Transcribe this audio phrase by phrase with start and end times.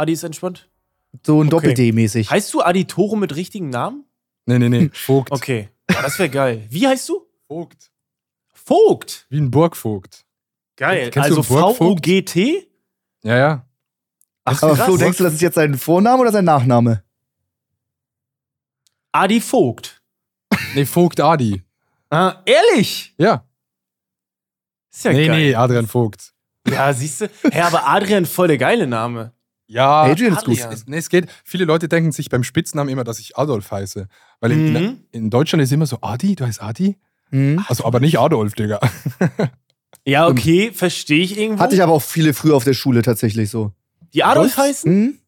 [0.00, 0.68] Adi ist entspannt?
[1.26, 1.50] So ein Okay.
[1.50, 2.30] Doppel-D-mäßig.
[2.30, 4.04] Heißt du Adi Toro mit richtigen Namen?
[4.46, 4.90] Nee, nee, nee.
[4.92, 5.30] Vogt.
[5.30, 5.68] Okay.
[5.90, 6.66] Ja, das wäre geil.
[6.70, 7.26] Wie heißt du?
[7.46, 7.90] Vogt.
[8.52, 9.26] Vogt.
[9.28, 10.24] Wie ein Burgvogt.
[10.76, 11.10] Geil.
[11.10, 11.42] Kennst du also?
[11.74, 12.66] V-O-G-T?
[13.22, 13.66] Ja, ja.
[14.44, 14.86] Ach, Aber krass.
[14.86, 17.02] Flo, denkst du, das ist jetzt sein Vorname oder sein Nachname?
[19.12, 20.00] Adi Vogt.
[20.74, 21.62] Nee, Vogt Adi.
[22.08, 23.14] Ah, ehrlich?
[23.18, 23.44] Ja.
[24.92, 25.36] Ist ja nee, geil.
[25.38, 26.32] nee, Adrian Vogt.
[26.68, 27.30] Ja, siehst du?
[27.50, 29.32] Hä, aber Adrian, voll der geile Name.
[29.72, 30.02] Ja.
[30.02, 30.54] Adrian ist gut.
[30.58, 30.72] Adrian.
[30.72, 31.28] Es, nee, es geht.
[31.44, 34.08] Viele Leute denken sich beim Spitznamen immer, dass ich Adolf heiße.
[34.40, 34.76] Weil in, Mhm.
[34.76, 36.96] in, in Deutschland ist immer so, Adi, du heißt Adi?
[37.30, 37.64] Mhm.
[37.68, 38.80] Also, aber nicht Adolf, Digga.
[40.04, 41.62] Ja, okay, verstehe ich irgendwo.
[41.62, 43.72] Hatte ich aber auch viele früher auf der Schule tatsächlich so.
[44.14, 44.64] die Adolf Was?
[44.64, 44.92] heißen?
[44.92, 45.18] Mhm.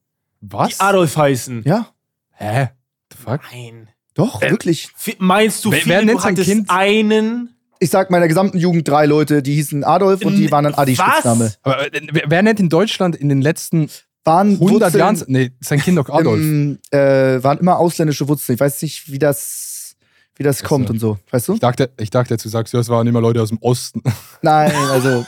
[0.40, 0.68] Was?
[0.70, 1.62] Die Adolf heißen.
[1.64, 1.88] Ja,
[2.32, 2.70] Hä?
[3.12, 3.40] The fuck?
[3.52, 3.88] Nein.
[4.14, 4.88] doch, wirklich.
[4.98, 6.68] F- Meinst du, Wer- viele, wer nennt du sein Kind?
[6.70, 7.54] einen?
[7.78, 10.80] Ich sag meiner gesamten Jugend drei Leute, die hießen Adolf und die waren dann Was?
[10.80, 11.52] Adi-Spitzname.
[11.62, 13.88] Aber äh, wer, wer nennt in Deutschland in den letzten
[14.24, 15.24] Waren 100 Wurzeln Jahren.
[15.26, 16.40] Nee, sein Kind doch Adolf.
[16.40, 18.54] Im, äh, waren immer ausländische Wurzeln.
[18.54, 19.96] Ich weiß nicht, wie das,
[20.36, 20.66] wie das so.
[20.66, 21.18] kommt und so.
[21.30, 21.54] Weißt du?
[21.54, 24.02] Ich dachte, ich dachte, jetzt du sagst, ja, es waren immer Leute aus dem Osten.
[24.42, 25.26] Nein, also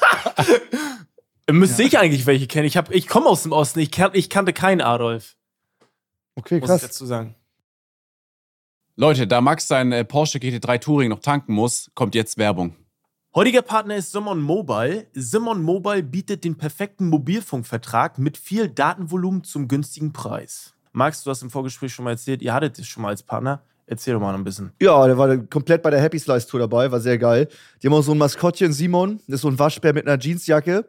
[1.51, 2.67] Müsste ich eigentlich welche kennen?
[2.67, 5.37] Ich, hab- ich komme aus dem Osten, ich, kan ich kannte keinen Adolf,
[6.37, 6.81] okay, muss ich krass.
[6.83, 7.35] dazu sagen.
[8.97, 12.77] Leute, da Max sein äh, Porsche GT3 Touring noch tanken muss, kommt jetzt Werbung.
[13.37, 15.09] Heutiger Partner ist Simon Mobile.
[15.13, 20.73] Simon Mobile bietet den perfekten Mobilfunkvertrag mit viel Datenvolumen zum günstigen Preis.
[20.93, 23.61] Max, du hast im Vorgespräch schon mal erzählt, ihr hattet es schon mal als Partner.
[23.87, 24.71] Erzähl doch mal ein bisschen.
[24.81, 27.49] Ja, der war komplett bei der Happy Slice Tour dabei, war sehr geil.
[27.83, 30.89] Die haben auch so ein Maskottchen, Simon, das ist so ein Waschbär mit einer Jeansjacke.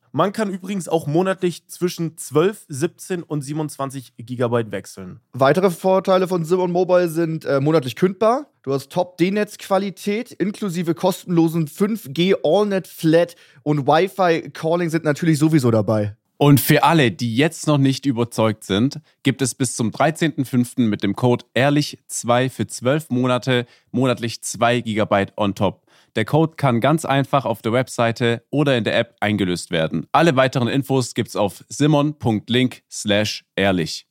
[0.13, 5.21] Man kann übrigens auch monatlich zwischen 12, 17 und 27 GB wechseln.
[5.31, 8.47] Weitere Vorteile von Simon Mobile sind äh, monatlich kündbar.
[8.63, 16.17] Du hast Top-D-Netz-Qualität inklusive kostenlosen 5G AllNet Flat und Wi-Fi-Calling sind natürlich sowieso dabei.
[16.37, 20.81] Und für alle, die jetzt noch nicht überzeugt sind, gibt es bis zum 13.05.
[20.81, 25.85] mit dem Code ehrlich2 für 12 Monate monatlich 2 GB on top.
[26.15, 30.07] Der Code kann ganz einfach auf der Webseite oder in der App eingelöst werden.
[30.11, 34.07] Alle weiteren Infos gibt's auf simon.link slash ehrlich.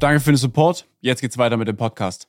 [0.00, 0.86] Danke für den Support.
[1.00, 2.28] Jetzt geht's weiter mit dem Podcast.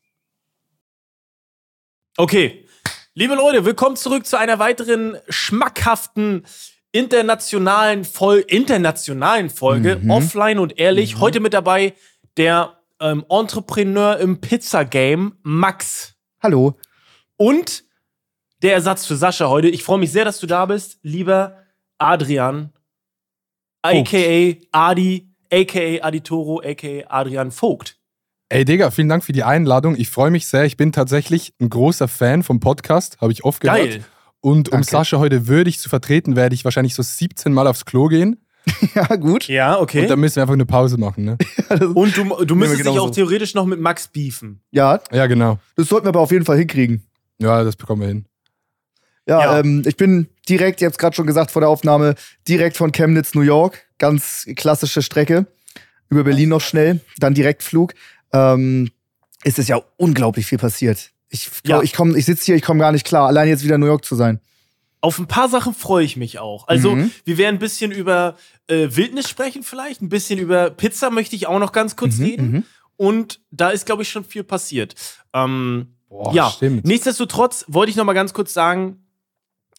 [2.18, 2.66] Okay,
[3.14, 6.46] liebe Leute, willkommen zurück zu einer weiteren schmackhaften
[6.92, 10.10] internationalen, Fol internationalen Folge, Mhm.
[10.12, 11.20] offline und ehrlich.
[11.20, 11.94] Heute mit dabei
[12.38, 16.16] der ähm, Entrepreneur im Pizza-Game, Max.
[16.42, 16.76] Hallo.
[17.36, 17.84] Und
[18.62, 19.70] der Ersatz für Sascha heute.
[19.70, 21.58] Ich freue mich sehr, dass du da bist, lieber
[21.98, 22.72] Adrian,
[23.82, 24.56] a.k.a.
[24.72, 26.04] Adi, a.k.a.
[26.06, 27.06] Aditoro, a.k.a.
[27.08, 27.98] Adrian Vogt.
[28.50, 29.96] Ey, Digga, vielen Dank für die Einladung.
[29.98, 30.64] Ich freue mich sehr.
[30.66, 33.80] Ich bin tatsächlich ein großer Fan vom Podcast, habe ich oft gehört.
[33.80, 34.06] Geil.
[34.40, 34.88] Und um Danke.
[34.88, 38.47] Sascha heute würdig zu vertreten, werde ich wahrscheinlich so 17 Mal aufs Klo gehen.
[38.96, 39.48] Ja, gut.
[39.48, 40.02] Ja, okay.
[40.02, 41.38] Und dann müssen wir einfach eine Pause machen, ne?
[41.94, 44.62] Und du, du müsstest dich auch theoretisch noch mit Max beefen.
[44.72, 45.60] Ja, Ja, genau.
[45.76, 47.04] das sollten wir aber auf jeden Fall hinkriegen.
[47.40, 48.26] Ja, das bekommen wir hin.
[49.28, 49.60] Ja, Ja.
[49.60, 52.16] Ähm, ich bin direkt, ihr habt es gerade schon gesagt vor der Aufnahme,
[52.48, 53.84] direkt von Chemnitz, New York.
[54.00, 55.46] Ganz klassische Strecke.
[56.10, 57.94] Über Berlin noch schnell, dann Direktflug.
[58.34, 58.90] Ähm,
[59.44, 61.12] es ist ja unglaublich viel passiert.
[61.30, 61.84] Ich, glaub, Ja.
[61.84, 63.88] ich, komm- ich sitze hier, ich komme gar nicht klar, allein jetzt wieder in New
[63.88, 64.40] York zu sein.
[65.02, 66.68] Auf ein paar Sachen freue ich mich auch.
[66.68, 67.12] Also, Mhm.
[67.26, 68.36] wir werden ein bisschen über
[68.68, 70.02] äh, Wildnis sprechen, vielleicht.
[70.02, 72.52] Ein bisschen über Pizza möchte ich auch noch ganz kurz Mhm, reden.
[72.52, 72.64] mhm.
[72.98, 74.96] Und da ist, glaube ich, schon viel passiert.
[75.34, 76.84] Ähm, Boah, ja, stimmt.
[76.86, 79.04] nichtsdestotrotz wollte ich noch mal ganz kurz sagen,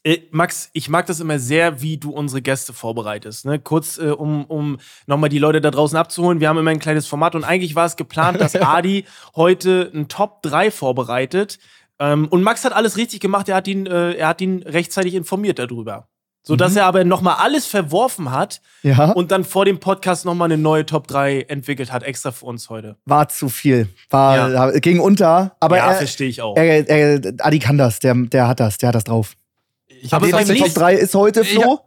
[0.04, 3.44] äh, Max, ich mag das immer sehr, wie du unsere Gäste vorbereitest.
[3.44, 3.58] Ne?
[3.58, 6.38] Kurz, äh, um, um nochmal die Leute da draußen abzuholen.
[6.38, 9.04] Wir haben immer ein kleines Format und eigentlich war es geplant, dass Adi
[9.34, 11.58] heute ein Top 3 vorbereitet.
[12.00, 13.48] Ähm, und Max hat alles richtig gemacht.
[13.48, 16.08] Er hat ihn, äh, er hat ihn rechtzeitig informiert darüber.
[16.44, 20.56] Sodass er aber nochmal alles verworfen hat Ja, und dann vor dem Podcast nochmal eine
[20.56, 22.96] neue Top 3 entwickelt hat, extra für uns heute.
[23.04, 23.88] war zu viel.
[24.08, 24.70] War, Ja.
[24.78, 26.56] ging unter, aber ja, er, verstehe ich auch.
[26.56, 29.34] er, er, Adi kann das, der, der hat das, der hat das drauf.
[29.88, 31.80] Ich Aber beim Top 3 ist heute, Flo.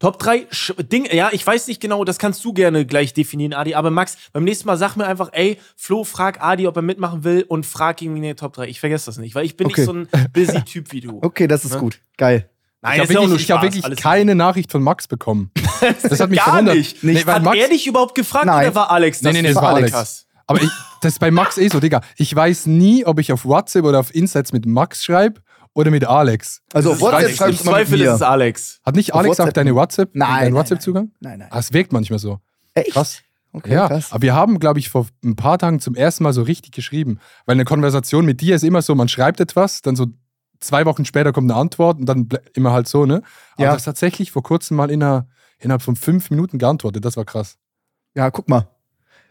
[0.00, 3.52] Top 3 Sch- Ding, ja, ich weiß nicht genau, das kannst du gerne gleich definieren,
[3.52, 3.74] Adi.
[3.74, 7.24] Aber Max, beim nächsten Mal sag mir einfach, ey, Flo, frag Adi, ob er mitmachen
[7.24, 8.68] will und frag ihn in die Top 3.
[8.68, 9.80] Ich vergesse das nicht, weil ich bin Okay.
[9.80, 11.18] nicht so ein busy Typ wie du.
[11.22, 11.78] Okay, das ist Ne?
[11.80, 11.98] gut.
[12.16, 12.48] Geil.
[12.80, 15.50] Nein, ich das habe wirklich, ich hab wirklich keine Nachricht von Max bekommen.
[15.80, 16.76] Das hat mich Gar verwundert.
[16.76, 17.02] nicht.
[17.04, 18.66] Nee, Hat Max, er dich überhaupt gefragt Nein.
[18.66, 19.32] oder war Alex das?
[19.32, 19.90] Nee, nee, nee, es war den Alex.
[19.92, 20.26] Podcast?
[20.46, 20.70] Aber ich,
[21.02, 22.00] das ist bei Max eh so, Digga.
[22.16, 25.40] Ich weiß nie, ob ich auf WhatsApp oder auf Insights mit Max schreibe
[25.78, 26.60] oder mit Alex.
[26.72, 27.36] Also auf WhatsApp Alex.
[27.36, 28.80] schreibst Im du mal mit Zweifel ist es Alex.
[28.84, 29.54] Hat nicht Auf Alex auch WhatsApp?
[29.54, 31.10] deine WhatsApp, Nein, deinen nein, WhatsApp-Zugang?
[31.20, 31.48] Nein, nein.
[31.50, 32.40] Ah, Es wirkt manchmal so.
[32.74, 32.90] Echt?
[32.92, 33.22] Krass.
[33.52, 34.12] Okay, ja, krass.
[34.12, 37.18] aber wir haben, glaube ich, vor ein paar Tagen zum ersten Mal so richtig geschrieben.
[37.46, 40.06] Weil eine Konversation mit dir ist immer so, man schreibt etwas, dann so
[40.60, 43.22] zwei Wochen später kommt eine Antwort und dann ble- immer halt so, ne?
[43.54, 43.72] Aber Ja.
[43.72, 45.28] das tatsächlich vor kurzem mal inner,
[45.60, 47.56] innerhalb von fünf Minuten geantwortet, das war krass.
[48.14, 48.68] Ja, guck mal.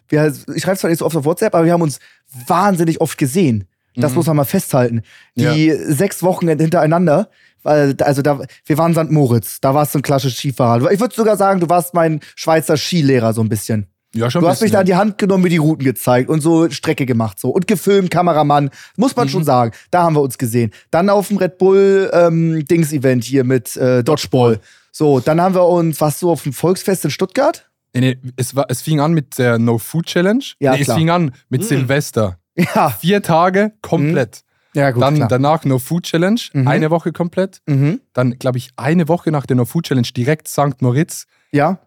[0.07, 1.99] Wir, ich schreibe zwar nicht so oft auf WhatsApp, aber wir haben uns
[2.47, 3.67] wahnsinnig oft gesehen.
[3.99, 4.15] Das Mhm.
[4.17, 5.01] muss man mal festhalten.
[5.35, 7.29] Die sechs Wochen hintereinander,
[7.63, 9.11] weil, also da, wir waren in St.
[9.11, 10.91] Moritz, da warst du ein klassisches Skifahrer.
[10.91, 13.87] Ich würde sogar sagen, du warst mein Schweizer Skilehrer so ein bisschen.
[14.15, 16.39] Ja, schon Du hast mich da an die Hand genommen, mir die Routen gezeigt und
[16.41, 19.31] so Strecke gemacht so und gefilmt, Kameramann, muss man Mhm.
[19.31, 19.71] schon sagen.
[19.91, 20.71] Da haben wir uns gesehen.
[20.91, 24.59] Dann auf dem Red Bull ähm, Dings Event hier mit äh, Dodgeball.
[24.91, 27.69] So, dann haben wir uns, was so auf dem Volksfest in Stuttgart?
[27.93, 30.43] Nee, nee, es, war, es fing an mit der No Food Challenge.
[30.59, 30.97] Ja, nee, es klar.
[30.97, 31.65] fing an mit Mhm.
[31.65, 32.37] Silvester.
[32.57, 34.43] Ja, Vier Tage komplett.
[34.73, 35.27] ja gut, Dann klar.
[35.27, 36.67] danach No Food Challenge, Mhm.
[36.67, 37.61] eine Woche komplett.
[37.67, 38.01] Mhm.
[38.13, 40.81] Dann, glaube ich, eine Woche nach der No Food Challenge direkt St.
[40.81, 41.25] Moritz.
[41.51, 41.79] Ja.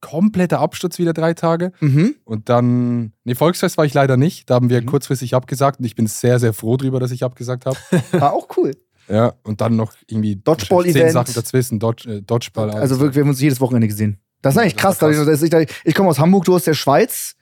[0.00, 1.72] Kompletter Absturz wieder drei Tage.
[1.80, 2.14] Mhm.
[2.24, 4.48] Und dann, nee, Volksfest war ich leider nicht.
[4.48, 4.86] Da haben wir Mhm.
[4.86, 7.76] kurzfristig abgesagt und ich bin sehr, sehr froh drüber, dass ich abgesagt habe.
[8.12, 8.76] War auch cool.
[9.08, 10.94] ja, und dann noch irgendwie Dodgeball-Event.
[11.06, 12.70] zehn Sachen dazwischen, Dodge, äh, Dodgeball.
[12.70, 14.18] Also wirklich, wir haben uns jedes Wochenende gesehen.
[14.42, 15.16] Das ist eigentlich Das krass.
[15.16, 15.42] krass.
[15.42, 17.34] Ich, ich, ich komme aus Hamburg, du aus der Schweiz.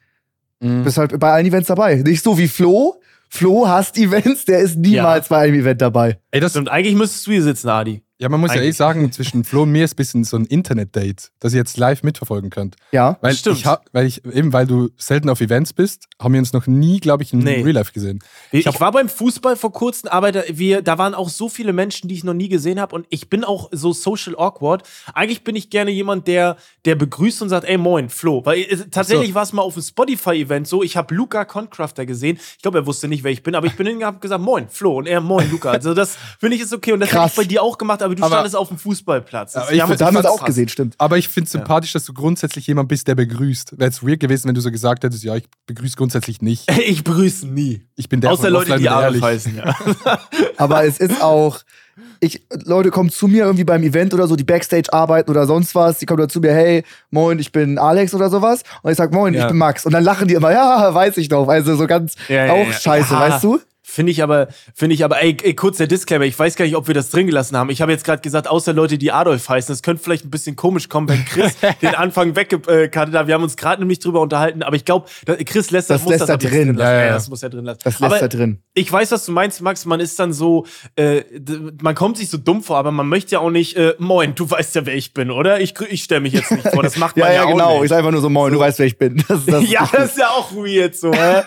[0.60, 0.84] Mhm.
[0.84, 1.96] Bist halt bei allen Events dabei.
[1.96, 3.00] Nicht so wie Flo.
[3.28, 6.18] Flo hasst Events, der ist niemals bei einem Event dabei.
[6.30, 8.02] Ey, das, Stimmt, eigentlich müsstest du hier sitzen, Adi.
[8.18, 8.76] Ja, man muss ja eh Eigentlich.
[8.76, 12.02] sagen, zwischen Flo und mir ist ein bisschen so ein Internet-Date, das ihr jetzt live
[12.02, 12.76] mitverfolgen könnt.
[12.92, 13.18] Ja.
[13.20, 13.58] Weil Stimmt.
[13.58, 17.00] ich, weil ich, eben weil du selten auf Events bist, haben wir uns noch nie,
[17.00, 17.62] glaube ich, in Nee.
[17.62, 18.20] Real Life gesehen.
[18.52, 21.72] Ich, hab- war beim Fußball vor kurzem, aber da, wir, da waren auch so viele
[21.72, 22.94] Menschen, die ich noch nie gesehen habe.
[22.94, 24.82] Und ich bin auch so social awkward.
[25.12, 28.44] Eigentlich bin ich gerne jemand, der, der begrüßt und sagt, ey, moin, Flo.
[28.46, 32.38] Weil äh, tatsächlich war es mal auf einem Spotify-Event so, ich habe Luca Concrafter gesehen.
[32.56, 34.68] Ich glaube, er wusste nicht, wer ich bin, aber ich bin hingegangen und gesagt, moin,
[34.70, 34.96] Flo.
[34.98, 35.70] Und er, moin, Luca.
[35.70, 36.92] Also das finde ich ist okay.
[36.92, 39.54] Und das habe ich bei dir auch gemacht, aber du Aber- standest auf dem Fußballplatz.
[39.56, 40.94] Aber Das- ich wir haben find- uns Da haben wir es fast auch gesehen, stimmt.
[40.98, 43.78] Aber ich finde es sympathisch, dass du grundsätzlich jemand bist, der begrüßt.
[43.78, 46.66] Wäre es weird gewesen, wenn du so gesagt hättest, ja, ich begrüße grundsätzlich nicht.
[46.86, 47.82] Ich begrüße nie.
[47.96, 49.20] Ich bin der Außer von Leute, die ehrlich.
[49.22, 49.74] heißen, ja.
[50.56, 51.58] Aber es ist auch.
[52.20, 55.74] Ich, Leute kommen zu mir irgendwie beim Event oder so, die Backstage arbeiten oder sonst
[55.74, 55.98] was.
[55.98, 58.62] Die kommen dann zu mir, hey, moin, ich bin Alex oder sowas.
[58.82, 59.42] Und ich sag, moin, Ja.
[59.42, 59.84] ich bin Max.
[59.86, 61.46] Und dann lachen die immer, ja, weiß ich doch.
[61.48, 62.72] Also so ganz Ja, ja, auch ja.
[62.72, 63.20] scheiße, Ja.
[63.20, 63.60] weißt du?
[63.88, 66.74] Finde ich aber, finde ich aber, ey, ey, kurz der Disclaimer, ich weiß gar nicht,
[66.74, 67.70] ob wir das drin gelassen haben.
[67.70, 70.56] Ich habe jetzt gerade gesagt, außer Leute, die Adolf heißen, das könnte vielleicht ein bisschen
[70.56, 73.26] komisch kommen, wenn Chris den Anfang weggekattet hat.
[73.28, 75.06] Wir haben uns gerade nämlich drüber unterhalten, aber ich glaube,
[75.44, 76.68] Chris lässt das, Das muss lässt das er drin.
[76.74, 76.80] lassen.
[76.80, 77.78] Ja, ja, Ja, das muss er drin lassen.
[77.84, 78.58] Das lässt aber er drin.
[78.74, 79.86] ich weiß, was du meinst, Max.
[79.86, 80.66] Man ist dann so,
[80.96, 81.22] äh,
[81.80, 84.50] man kommt sich so dumm vor, aber man möchte ja auch nicht, äh, moin, du
[84.50, 85.60] weißt ja, wer ich bin, oder?
[85.60, 86.82] Ich, ich stelle mich jetzt nicht vor.
[86.82, 87.74] Das macht man Ja, ja, ja, auch genau.
[87.76, 87.90] Ich nicht.
[87.90, 89.22] sag einfach nur so, moin, du weißt, wer ich bin.
[89.28, 91.42] Das, das, ja, das ist ja auch weird so, hä?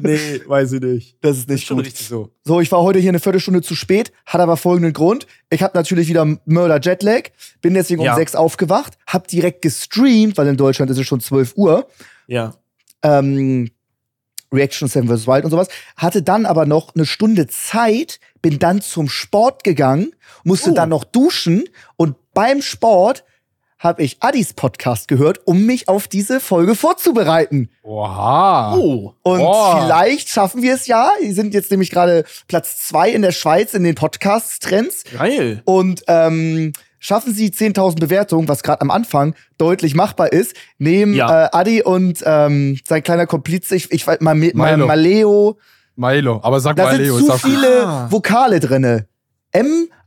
[0.00, 1.16] nee, weiß ich nicht.
[1.20, 2.30] das ist Das ist nicht richtig so.
[2.44, 5.26] So, ich war heute hier eine Viertelstunde zu spät, hat aber folgenden Grund.
[5.50, 7.30] Ich habe natürlich wieder Mörder Jetlag,
[7.60, 8.12] bin deswegen Ja.
[8.12, 11.86] um sechs aufgewacht, hab direkt gestreamt, weil in Deutschland ist es schon 12 Uhr.
[12.26, 12.54] Ja.
[13.02, 13.70] Ähm,
[14.52, 15.26] Reaction Seven vs.
[15.26, 15.68] Wild und sowas.
[15.96, 20.12] Hatte dann aber noch eine Stunde Zeit, bin dann zum Sport gegangen,
[20.44, 20.74] musste Oh.
[20.74, 21.64] dann noch duschen
[21.96, 23.24] und beim Sport
[23.78, 27.68] habe ich Addis Podcast gehört, um mich auf diese Folge vorzubereiten.
[27.82, 28.74] Oha.
[28.76, 29.12] Oh.
[29.22, 29.82] Und Boah.
[29.84, 31.10] vielleicht schaffen wir es ja.
[31.22, 35.04] Die sind jetzt nämlich gerade Platz zwei in der Schweiz in den Podcast-Trends.
[35.16, 35.60] Geil.
[35.66, 41.44] Und ähm, schaffen sie 10.000 Bewertungen, was gerade am Anfang deutlich machbar ist, nehmen Ja.
[41.44, 44.86] äh, Adi und ähm, sein kleiner Komplize, ich, ich weiß mal, Ma Milo.
[44.86, 45.58] Maleo,
[45.96, 46.40] Milo.
[46.42, 47.18] Aber sag da mal, sind Leo.
[47.18, 48.06] zu Sag viele Ah.
[48.10, 49.06] Vokale drinne.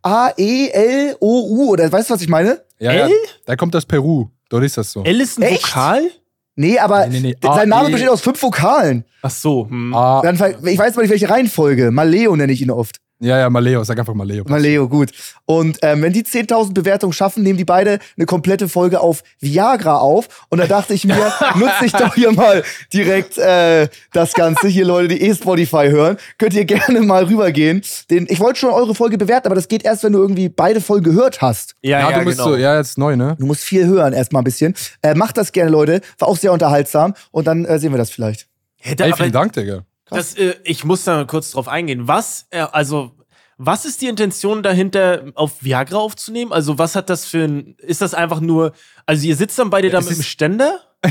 [0.04, 2.62] M-A-E-L-O-U, oder weißt du, was ich meine?
[2.80, 3.14] ja, ja, L?
[3.48, 4.28] der kommt aus Peru.
[4.50, 5.04] Dort ist das so.
[5.04, 5.64] L ist ein Echt?
[5.68, 6.10] Vokal?
[6.56, 7.48] Nee, aber Nee, nee, nee.
[7.56, 9.06] sein Name A-E- besteht aus fünf Vokalen.
[9.22, 9.68] Ach so.
[9.70, 9.92] Hm.
[9.94, 11.92] Dann, ich weiß mal nicht, welche Reihenfolge.
[11.92, 12.98] Maleo nenne ich ihn oft.
[13.20, 13.84] Ja, ja, Maleo.
[13.84, 14.46] Sag einfach Maleo.
[14.48, 15.12] Maleo, gut.
[15.46, 19.98] Und ähm, wenn die 10.000 Bewertungen schaffen, nehmen die beide eine komplette Folge auf Viagra
[19.98, 20.46] auf.
[20.50, 21.16] Und da dachte ich mir,
[21.56, 24.68] nutze ich doch hier mal direkt äh, das Ganze.
[24.68, 27.82] Hier Leute, die eh Spotify hören, könnt ihr gerne mal rübergehen.
[28.10, 30.80] Den, ich wollte schon eure Folge bewerten, aber das geht erst, wenn du irgendwie beide
[30.80, 31.76] Folgen gehört hast.
[31.82, 32.50] Ja, Ja, ja, du musst genau.
[32.52, 33.36] so, ja, jetzt neu, ne?
[33.38, 34.76] Du musst viel hören, erstmal ein bisschen.
[35.02, 36.00] Äh, macht das gerne, Leute.
[36.20, 37.14] War auch sehr unterhaltsam.
[37.32, 38.48] Und dann äh, sehen wir das vielleicht.
[38.78, 39.84] Hätte, Ey, aber vielen Dank, Digga.
[40.12, 42.08] Das, äh, ich muss da mal kurz drauf eingehen.
[42.08, 43.12] Was, äh, also,
[43.58, 46.52] was ist die Intention dahinter, auf Viagra aufzunehmen?
[46.54, 47.76] Also, was hat das für ein.
[47.80, 48.72] Ist das einfach nur.
[49.06, 50.80] Also, ihr sitzt dann beide da es mit dem ist- Ständer?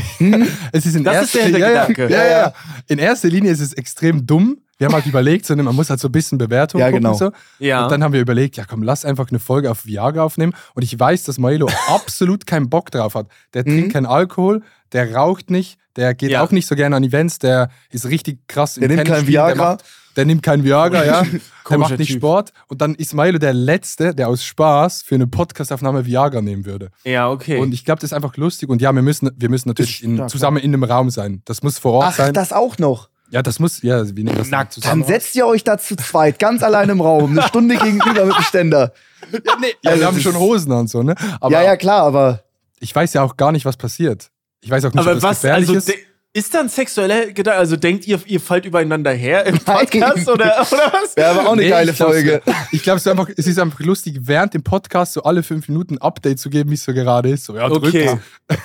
[0.72, 2.12] Es ist in Das ist erster der ja, ja, Hintergedanke.
[2.12, 2.52] ja, ja, ja.
[2.88, 4.58] In erster Linie ist es extrem dumm.
[4.76, 7.02] Wir haben halt überlegt, so, ne, man muss halt so ein bisschen Bewertung Ja, gucken.
[7.04, 7.14] genau.
[7.14, 7.32] So.
[7.58, 7.84] Ja.
[7.84, 10.52] Und dann haben wir überlegt, ja komm, lass einfach eine Folge auf Viagra aufnehmen.
[10.74, 13.28] Und ich weiß, dass Maelo absolut keinen Bock drauf hat.
[13.54, 13.66] Der Mhm.
[13.70, 16.42] trinkt keinen Alkohol, der raucht nicht, der geht Ja.
[16.42, 19.22] auch nicht so gerne an Events, der ist richtig krass im Der nimmt Tennis kein
[19.24, 19.70] spielen, Der, Viagra.
[19.72, 19.84] macht,
[20.16, 21.22] der nimmt kein Viagra, ja.
[21.70, 22.18] der macht nicht Typ.
[22.18, 22.52] Sport.
[22.68, 26.90] Und dann ist Milo der Letzte, der aus Spaß für eine Podcastaufnahme Viagra nehmen würde.
[27.04, 27.58] Ja, okay.
[27.60, 28.68] Und ich glaube, das ist einfach lustig.
[28.68, 31.42] Und ja, wir müssen, wir müssen natürlich in, stark, zusammen in einem Raum sein.
[31.44, 32.32] Das muss vor Ort Ach, sein.
[32.34, 33.08] das auch noch.
[33.30, 34.72] ja, das muss, ja, wir nehmen das Nackt.
[34.72, 35.02] zusammen.
[35.02, 38.36] Dann setzt ihr euch da zu zweit, ganz allein im Raum, eine Stunde gegenüber mit
[38.36, 38.92] dem Ständer.
[39.32, 41.14] ja, nee, ja, wir haben schon Hosen und so, ne?
[41.40, 42.42] Aber ja, ja, klar, aber
[42.80, 44.30] ich weiß ja auch gar nicht, was passiert.
[44.62, 45.98] Ich weiß auch nicht, Aber ob das was, gefährlich also ist.
[46.32, 49.78] ist dann sexueller Gedanke, also denkt ihr, ihr fallt übereinander her im Nein.
[49.78, 51.16] Podcast oder, oder was?
[51.16, 52.42] wäre aber auch eine Nee, geile ich Folge.
[52.44, 55.94] So, ich glaube, so es ist einfach lustig, während dem Podcast so alle fünf Minuten
[55.94, 57.44] ein Update zu geben, wie es so gerade ist.
[57.44, 58.06] So, ja, drück Okay.
[58.06, 58.20] mal.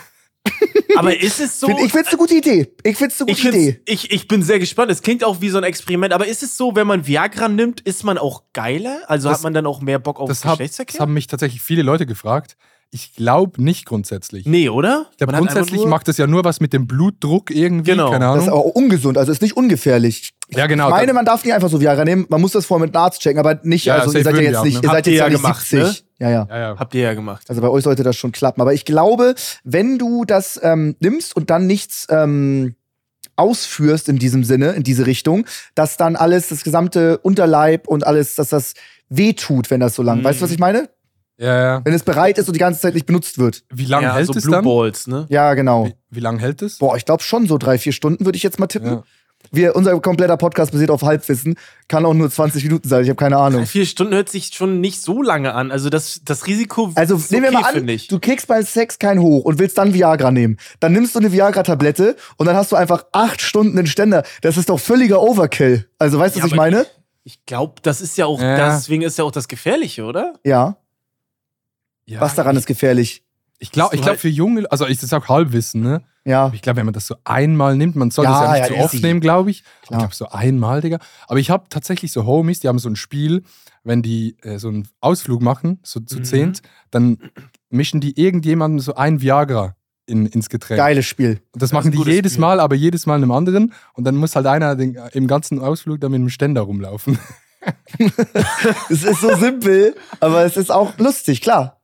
[0.95, 1.67] Aber ist es so?
[1.83, 2.71] Ich find's eine gute Idee.
[2.83, 3.81] Ich find's eine ich, gute find's- Idee.
[3.85, 4.91] ich, ich bin sehr gespannt.
[4.91, 6.13] Es klingt auch wie so ein Experiment.
[6.13, 9.01] Aber ist es so, wenn man Viagra nimmt, ist man auch geiler?
[9.07, 10.99] Also Das- hat man dann auch mehr Bock auf Das, hab, das Geschlechtsverkehr?
[10.99, 12.57] haben mich tatsächlich viele Leute gefragt.
[12.93, 14.45] Ich glaube nicht grundsätzlich.
[14.45, 15.07] nee, oder?
[15.11, 17.91] Ich glaube, grundsätzlich macht das ja nur was mit dem Blutdruck irgendwie.
[17.91, 18.11] Genau.
[18.11, 18.59] Keine Das ist Ahnung.
[18.59, 20.33] auch ungesund, also ist nicht ungefährlich.
[20.49, 20.89] Ja, genau.
[20.89, 22.27] Ich meine, man darf nicht einfach so Viagra nehmen.
[22.29, 24.41] Man muss das vorher mit einem Arzt checken, aber nicht, Ja, also ihr seid ja
[24.41, 24.81] jetzt auch, nicht, ne?
[24.83, 26.05] ihr Habt seid ihr jetzt ja ja nicht gemacht, 70.
[26.19, 26.47] Ja, ja.
[26.49, 26.75] ja, ja.
[26.77, 27.49] Habt ihr ja gemacht.
[27.49, 28.61] Also bei euch sollte das schon klappen.
[28.61, 29.33] Aber ich glaube,
[29.63, 32.75] wenn du das ähm, nimmst und dann nichts ähm,
[33.35, 38.35] ausführst in diesem Sinne, in diese Richtung, dass dann alles, das gesamte Unterleib und alles,
[38.35, 38.75] dass das
[39.09, 40.19] wehtut, wenn das so lang.
[40.19, 40.23] Mhm.
[40.25, 40.89] Weißt du, was ich meine?
[41.37, 41.81] Ja, ja.
[41.83, 43.63] Wenn es bereit ist und die ganze Zeit nicht benutzt wird.
[43.73, 44.63] Wie lange ja, hält so es Blue dann?
[44.65, 45.25] Balls, ne?
[45.29, 45.87] Ja, genau.
[45.87, 46.77] Wie, wie lange hält es?
[46.77, 48.89] Boah, ich glaube schon so drei, vier Stunden würde ich jetzt mal tippen.
[48.89, 49.03] Ja.
[49.51, 51.55] Wir, unser kompletter Podcast basiert auf Halbwissen.
[51.89, 53.65] Kann auch nur 20 Minuten sein, ich habe keine Ahnung.
[53.65, 55.69] Vier Stunden hört sich schon nicht so lange an.
[55.69, 58.07] Also das, das Risiko Also ist nehmen wir okay, mal an, ich.
[58.07, 60.57] du kriegst beim Sex keinen hoch und willst dann Viagra nehmen.
[60.79, 64.23] Dann nimmst du eine Viagra-Tablette und dann hast du einfach acht Stunden den Ständer.
[64.41, 65.89] Das ist doch völliger Overkill.
[65.99, 66.85] Also weißt du, Ja, was ich meine?
[67.25, 68.75] Ich glaube, das ist ja auch, Ja.
[68.75, 70.33] deswegen ist ja auch das Gefährliche, oder?
[70.45, 70.77] Ja.
[72.05, 73.23] Ja, Was daran ich, ist gefährlich?
[73.59, 76.01] Ich glaube, ich glaub, für Junge, also ist das auch Halbwissen, ne?
[76.25, 76.45] Ja.
[76.45, 78.71] Aber ich glaube, wenn man das so einmal nimmt, man soll Ja, das ja nicht
[78.71, 79.63] ja, so oft nehmen, glaube ich.
[79.63, 79.73] Klar.
[79.83, 80.99] Ich glaube, so einmal, Digga.
[81.27, 83.43] Aber ich habe tatsächlich so Homies, die haben so ein Spiel,
[83.83, 86.23] wenn die äh, so einen Ausflug machen, so zu Mhm.
[86.25, 87.17] zehnt, dann
[87.69, 90.77] mischen die irgendjemandem so ein Viagra in, ins Getränk.
[90.77, 91.41] Geiles Spiel.
[91.53, 92.41] Und das ist machen die jedes Spiel.
[92.41, 93.73] Mal, aber jedes Mal einem anderen.
[93.93, 97.17] Und dann muss halt einer den, im ganzen Ausflug dann mit einem Ständer rumlaufen.
[98.89, 101.79] Es ist so simpel, aber es ist auch lustig, klar.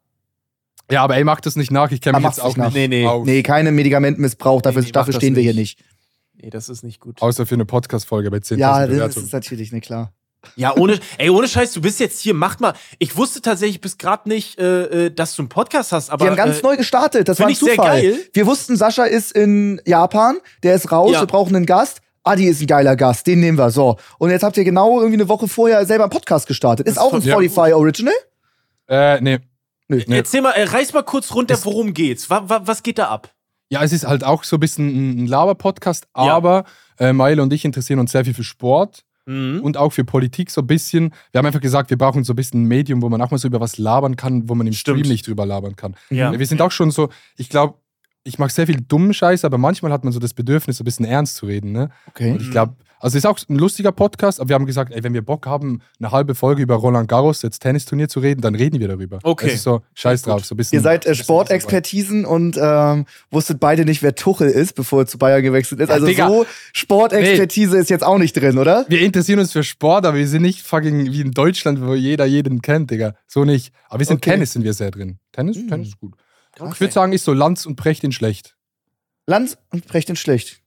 [0.91, 1.91] Ja, aber ey, mach das nicht nach.
[1.91, 2.65] Ich kenne Ah, mich jetzt auch nicht nach.
[2.67, 3.05] nicht Nee, nee.
[3.07, 3.25] aus.
[3.25, 5.79] Nee, keine Medikamentenmissbrauch, dafür, Nee, nee, dafür stehen wir hier nicht.
[5.79, 6.43] nicht.
[6.43, 7.21] Nee, das ist nicht gut.
[7.21, 10.13] Außer für eine Podcast-Folge bei 10.000 Ja, das ist natürlich, ne, klar.
[10.55, 12.73] Ja, ohne, ey, ohne Scheiß, du bist jetzt hier, mach mal.
[12.97, 16.23] Ich wusste tatsächlich bis gerade nicht, äh, äh, dass du einen Podcast hast, aber.
[16.25, 18.01] Wir haben ganz äh, neu gestartet, das war ein ich sehr Zufall.
[18.01, 18.17] geil.
[18.31, 21.19] Wir wussten, Sascha ist in Japan, der ist raus, Ja.
[21.21, 21.99] wir brauchen einen Gast.
[22.23, 23.69] Adi ist ein geiler Gast, den nehmen wir.
[23.71, 23.97] So.
[24.17, 26.87] Und jetzt habt ihr genau irgendwie eine Woche vorher selber einen Podcast gestartet.
[26.87, 28.13] Ist Das auch ein ist ja Spotify Original?
[28.87, 29.39] Äh, nee.
[29.89, 30.01] Nö.
[30.07, 32.29] Erzähl mal, äh, reiß mal kurz runter, Es- worum geht's?
[32.29, 33.33] Wa, wa, was geht da ab?
[33.69, 36.33] Ja, es ist halt auch so ein bisschen ein Laber-Podcast, Ja.
[36.35, 36.63] aber
[36.99, 39.61] äh, Milo und ich interessieren uns sehr viel für Sport Mhm.
[39.61, 41.13] und auch für Politik so ein bisschen.
[41.31, 43.37] Wir haben einfach gesagt, wir brauchen so ein bisschen ein Medium, wo man auch mal
[43.37, 44.99] so über was labern kann, wo man im Stimmt.
[44.99, 45.95] Stream nicht drüber labern kann.
[46.09, 46.37] Ja.
[46.37, 47.75] Wir sind auch schon so, ich glaube,
[48.23, 50.85] ich mache sehr viel dummen Scheiß, aber manchmal hat man so das Bedürfnis, so ein
[50.85, 51.71] bisschen ernst zu reden.
[51.71, 51.89] Ne?
[52.07, 52.31] Okay.
[52.31, 55.03] Und ich glaube, also es ist auch ein lustiger Podcast, aber wir haben gesagt, ey,
[55.03, 58.55] wenn wir Bock haben, eine halbe Folge über Roland Garros, jetzt Tennisturnier zu reden, dann
[58.55, 59.19] reden wir darüber.
[59.23, 59.47] Okay.
[59.47, 60.77] Es ist so, scheiß drauf, so ein bisschen.
[60.77, 65.17] Ihr seid äh, Sportexpertisen und ähm, wusstet beide nicht, wer Tuchel ist, bevor er zu
[65.17, 65.89] Bayern gewechselt ist.
[65.89, 66.27] Ja, Also Digga.
[66.27, 68.85] so Sportexpertise ist jetzt auch nicht drin, oder?
[68.89, 72.25] Wir interessieren uns für Sport, aber wir sind nicht fucking wie in Deutschland, wo jeder
[72.25, 73.15] jeden kennt, Digga.
[73.27, 73.73] So nicht.
[73.87, 74.31] Aber wir sind Okay.
[74.31, 75.19] Tennis sind wir sehr drin.
[75.31, 75.67] Tennis, Mhm.
[75.69, 76.13] Tennis ist gut.
[76.59, 76.71] Okay.
[76.73, 78.55] Ich würde sagen, ist so Lanz und Precht in schlecht.
[79.27, 80.59] Lanz und Brecht in Schlecht.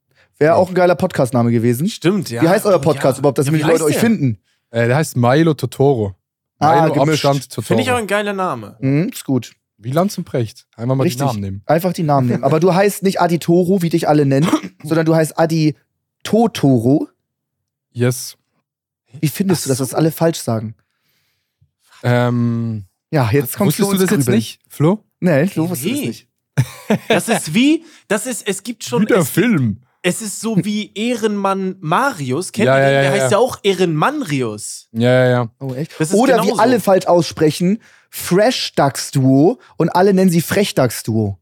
[0.42, 1.88] Wäre auch ein geiler Podcastname gewesen.
[1.88, 2.42] Stimmt, ja.
[2.42, 3.20] Wie heißt euer Podcast ja.
[3.20, 4.00] überhaupt, dass Ja, wie die Leute euch der?
[4.00, 4.38] finden?
[4.70, 6.14] Äh, der heißt Milo Totoro.
[6.58, 7.24] Ah, Milo gemischt.
[7.24, 7.66] Abstand Totoro.
[7.66, 8.76] Finde ich auch ein geiler Name.
[8.80, 9.52] Mhm, ist gut.
[9.78, 10.66] wie Lanz und Precht.
[10.76, 11.20] Einmal mal Richtig.
[11.20, 11.62] die Namen nehmen.
[11.66, 12.44] Einfach die Namen nehmen.
[12.44, 14.48] Aber du heißt nicht Adi Toro, wie dich alle nennen,
[14.84, 15.76] sondern du heißt Adi
[16.22, 17.08] Totoro.
[17.92, 18.36] Yes.
[19.20, 19.96] Wie findest Ach du das, dass so.
[19.96, 20.74] alle falsch sagen?
[22.02, 25.04] Ähm, Ja, jetzt kommt wusstest Flo du das jetzt nicht, Flo?
[25.20, 26.06] Nee, Flo wusste das Nee.
[26.08, 26.28] nicht.
[27.08, 29.80] Das ist wie, das ist, es gibt schon, Wieder es, Film.
[30.02, 32.52] Es ist so wie Ehrenmann Marius.
[32.52, 32.94] Kennt Ja, ihr ja, den?
[33.02, 33.38] Der ja, heißt ja.
[33.38, 34.88] auch Ehrenmannrius.
[34.92, 35.48] Ja, ja, ja.
[35.60, 35.92] Oh, echt?
[35.98, 36.60] Das ist Oder wie genauso.
[36.60, 37.80] alle falsch aussprechen,
[38.10, 41.38] Fresh Ducks Duo und alle nennen sie Frechdachs Duo.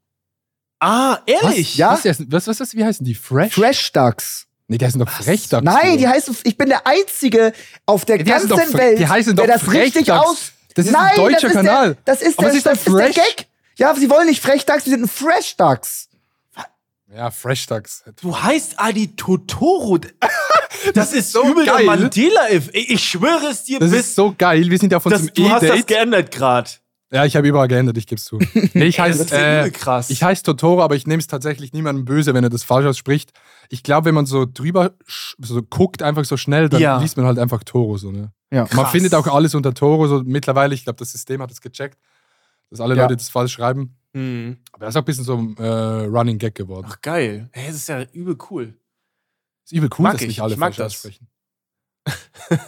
[0.78, 1.72] Ah, ehrlich?
[1.72, 2.04] Was?
[2.04, 2.14] Ja?
[2.18, 3.14] Was, was, was, was, wie heißen die?
[3.14, 3.54] Fresh?
[3.54, 4.46] Fresh Ducks.
[4.68, 5.64] Nee, die heißen doch Frechdachs.
[5.64, 7.52] Nein, die heißen, ich bin der Einzige
[7.86, 10.26] auf der Die ganzen doch Welt, die heißen der doch das richtig Frechdachs.
[10.26, 10.52] aus.
[10.74, 11.94] Das ist Nein, ein deutscher das ist Kanal.
[11.94, 13.14] Der, das ist Aber der, was ist das ist der Fresh?
[13.16, 13.46] Gag.
[13.76, 15.56] Ja, sie wollen nicht Fresh Ducks, sie sind ein Fresh
[17.12, 18.04] Ja, Frechdachs.
[18.20, 19.98] Du heißt Adi Totoro.
[20.94, 21.84] Das ist so übel der geil.
[21.86, 22.70] Mandela-If.
[22.72, 24.70] Ich schwöre es dir, Das bis ist so geil.
[24.70, 26.70] Wir sind ja auf das, du hast das geändert gerade.
[27.12, 28.38] Ja, ich habe überall geändert, ich geb's zu.
[28.72, 30.08] Nee, ich Das heiße ist äh, krass.
[30.08, 33.32] ich Totoro, aber ich nehme es tatsächlich niemandem böse, wenn er das falsch ausspricht.
[33.68, 34.92] Ich glaube, wenn man so drüber
[35.38, 36.98] so guckt, einfach so schnell, dann Ja.
[36.98, 38.32] liest man halt einfach Toro so, ne?
[38.50, 38.66] Ja.
[38.72, 40.74] Man findet auch alles unter Toro so mittlerweile.
[40.74, 41.98] Ich glaube, das System hat es gecheckt,
[42.70, 43.02] dass alle Ja.
[43.02, 43.96] Leute das falsch schreiben.
[44.14, 44.58] Hm.
[44.72, 46.86] Aber das ist auch ein bisschen so ein äh, Running Gag geworden.
[46.88, 47.48] Ach, geil.
[47.52, 48.74] Hey, das ist ja übel cool.
[49.64, 50.28] ist übel cool, mag dass ich.
[50.28, 50.86] nicht alle Ich mag falsch das.
[50.94, 51.28] aussprechen.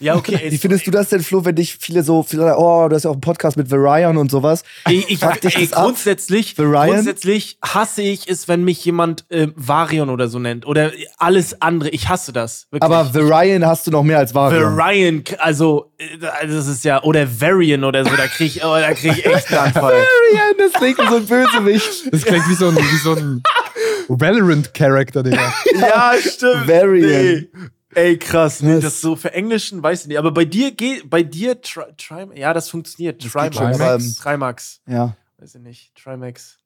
[0.00, 0.38] Ja, okay.
[0.40, 2.94] ey, Wie findest du das denn, Flo, wenn dich viele so, viele sagen, oh, du
[2.94, 4.62] hast ja auch einen Podcast mit Varian und sowas.
[4.84, 5.84] Ey, ich, Fuck dich ey, das ab?
[5.84, 6.94] grundsätzlich, Ryan?
[6.94, 10.66] grundsätzlich hasse ich es, wenn mich jemand äh, Varion oder so nennt.
[10.66, 11.90] Oder alles andere.
[11.90, 12.66] Ich hasse das.
[12.70, 12.82] Wirklich.
[12.82, 14.76] Aber Varian hast du noch mehr als Varian.
[14.76, 18.92] Varian, also, äh, das ist ja, oder Varian oder so, da krieg ich, oh, da
[18.94, 19.94] krieg ich echt einen Anfall.
[19.94, 22.12] Varian, das klingt wie so ein Bösewicht.
[22.12, 23.42] Das klingt wie so ein, wie so ein
[24.08, 25.52] Valorant-Charakter, Digga.
[25.80, 26.68] ja, stimmt.
[26.68, 27.48] Varian.
[27.52, 27.68] Nee.
[27.98, 28.64] Ey, krass.
[28.64, 28.80] Was?
[28.80, 30.18] das so für Englischen weiß ich nicht.
[30.18, 33.20] Aber bei dir geht, bei dir, tri, tri, ja, das funktioniert.
[33.20, 34.14] geht Trimax.
[34.16, 34.80] Trimax.
[34.86, 35.16] Ja.
[35.38, 35.94] Weiß ich nicht.
[35.96, 36.58] Trimax.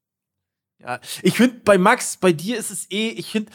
[0.79, 3.51] Ja, ich finde bei Max, bei dir ist es eh, ich finde,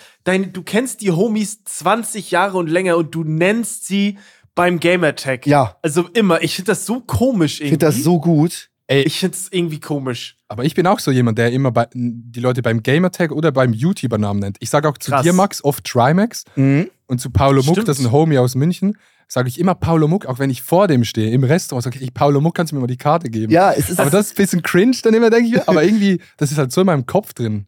[0.47, 4.17] du kennst die Homies 20 Jahre und länger und du nennst sie
[4.55, 5.45] beim Gamertag.
[5.45, 5.77] Ja.
[5.81, 6.41] Also immer.
[6.41, 7.69] Ich finde das so komisch Ich irgendwie.
[7.71, 8.69] finde das so gut.
[8.89, 10.37] Ich finde es irgendwie komisch.
[10.47, 13.73] Aber ich bin auch so jemand, der immer bei, die Leute beim Gamertag oder beim
[13.73, 14.57] YouTuber-Namen nennt.
[14.61, 15.23] Ich sage auch zu Krass.
[15.23, 16.45] dir, Max, oft Trimax.
[16.55, 16.89] Mhm.
[17.07, 17.87] Und zu Paulo Muck, Stimmt.
[17.89, 20.87] das ist ein Homie aus München, sage ich immer Paulo Muck, auch wenn ich vor
[20.87, 23.29] dem stehe, im Restaurant, sage ich, ey, Paulo Muck, kannst du mir mal die Karte
[23.29, 23.51] geben?
[23.51, 25.83] Ja, es ist, Aber das ist ein bisschen cringe, dann immer denke ich, mir, aber
[25.83, 27.67] irgendwie, das ist halt so in meinem Kopf drin.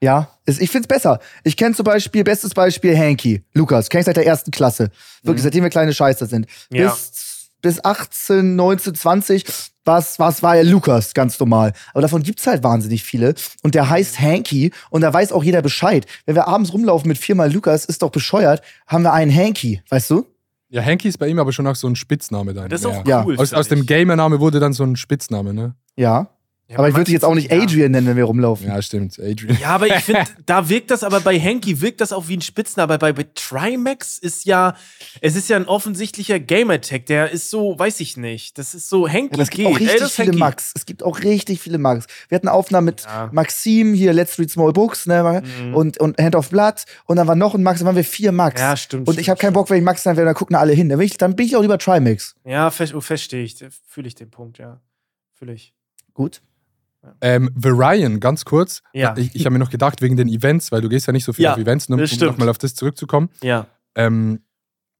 [0.00, 1.20] ja, es, ich find's besser.
[1.44, 3.44] Ich kenne zum Beispiel, bestes Beispiel, Hanky.
[3.54, 4.90] Lukas, kenn ich seit der ersten Klasse.
[5.22, 6.46] Wirklich, seitdem wir kleine Scheiße sind.
[6.70, 6.76] Mhm.
[6.76, 6.90] Ja.
[6.90, 9.44] Bis, bis 18, 19, 20
[9.86, 11.72] was, was war er Lukas, ganz normal.
[11.92, 13.34] Aber davon gibt's halt wahnsinnig viele.
[13.62, 16.06] Und der heißt Hanky und da weiß auch jeder Bescheid.
[16.26, 20.10] Wenn wir abends rumlaufen mit viermal Lukas, ist doch bescheuert, haben wir einen Hanky, weißt
[20.10, 20.26] du?
[20.68, 22.68] Ja, Hanky ist bei ihm aber schon auch so ein Spitzname dann.
[22.68, 23.20] Das ist auch ja.
[23.20, 23.24] Ja.
[23.24, 23.38] cool.
[23.38, 23.86] Aus, aus dem.
[23.86, 25.74] Gamername wurde dann so ein Spitzname, ne?
[25.94, 26.28] Ja.
[26.68, 27.62] Ja, aber ich würde dich jetzt auch nicht ja.
[27.62, 28.66] Adrian nennen, wenn wir rumlaufen.
[28.66, 29.20] Ja, stimmt.
[29.20, 29.56] Adrian.
[29.60, 32.40] Ja, aber ich finde, da wirkt das aber bei Hanky wirkt das auch wie ein
[32.40, 32.94] Spitzname.
[32.94, 34.74] Aber bei, bei Trimax ist ja,
[35.20, 37.06] es ist ja ein offensichtlicher Gamertag.
[37.06, 38.58] Der ist so, weiß ich nicht.
[38.58, 40.38] Das ist so Hanky Ja, es gibt auch Ey, richtig das ist viele Hanky.
[40.40, 40.72] Max.
[40.74, 42.06] Es gibt auch richtig viele Max.
[42.28, 43.28] Wir hatten Aufnahmen mit Ja.
[43.32, 45.72] Maxim, hier Let's Read Small Books, ne, Mhm.
[45.74, 46.84] und, und Hand of Blood.
[47.04, 48.60] Und dann war noch ein Max, dann waren wir vier Max.
[48.60, 49.08] Ja, stimmt.
[49.08, 50.88] und ich habe keinen Bock, wenn ich Max sein werde, dann gucken alle hin.
[50.88, 52.34] Dann bin ich, dann bin ich auch lieber Trimax.
[52.44, 53.64] Ja, fest, oh, verstehe ich.
[53.86, 54.80] Fühle ich den Punkt, ja.
[55.34, 55.72] Fühle ich.
[56.12, 56.40] Gut.
[57.20, 58.82] Ähm, Varian, ganz kurz.
[58.92, 59.16] Ja.
[59.16, 61.32] Ich, ich habe mir noch gedacht, wegen den Events, weil du gehst ja nicht so
[61.32, 63.30] viel Ja, auf Events, ne, um nochmal auf das zurückzukommen.
[63.42, 63.66] Ja.
[63.94, 64.40] Ähm,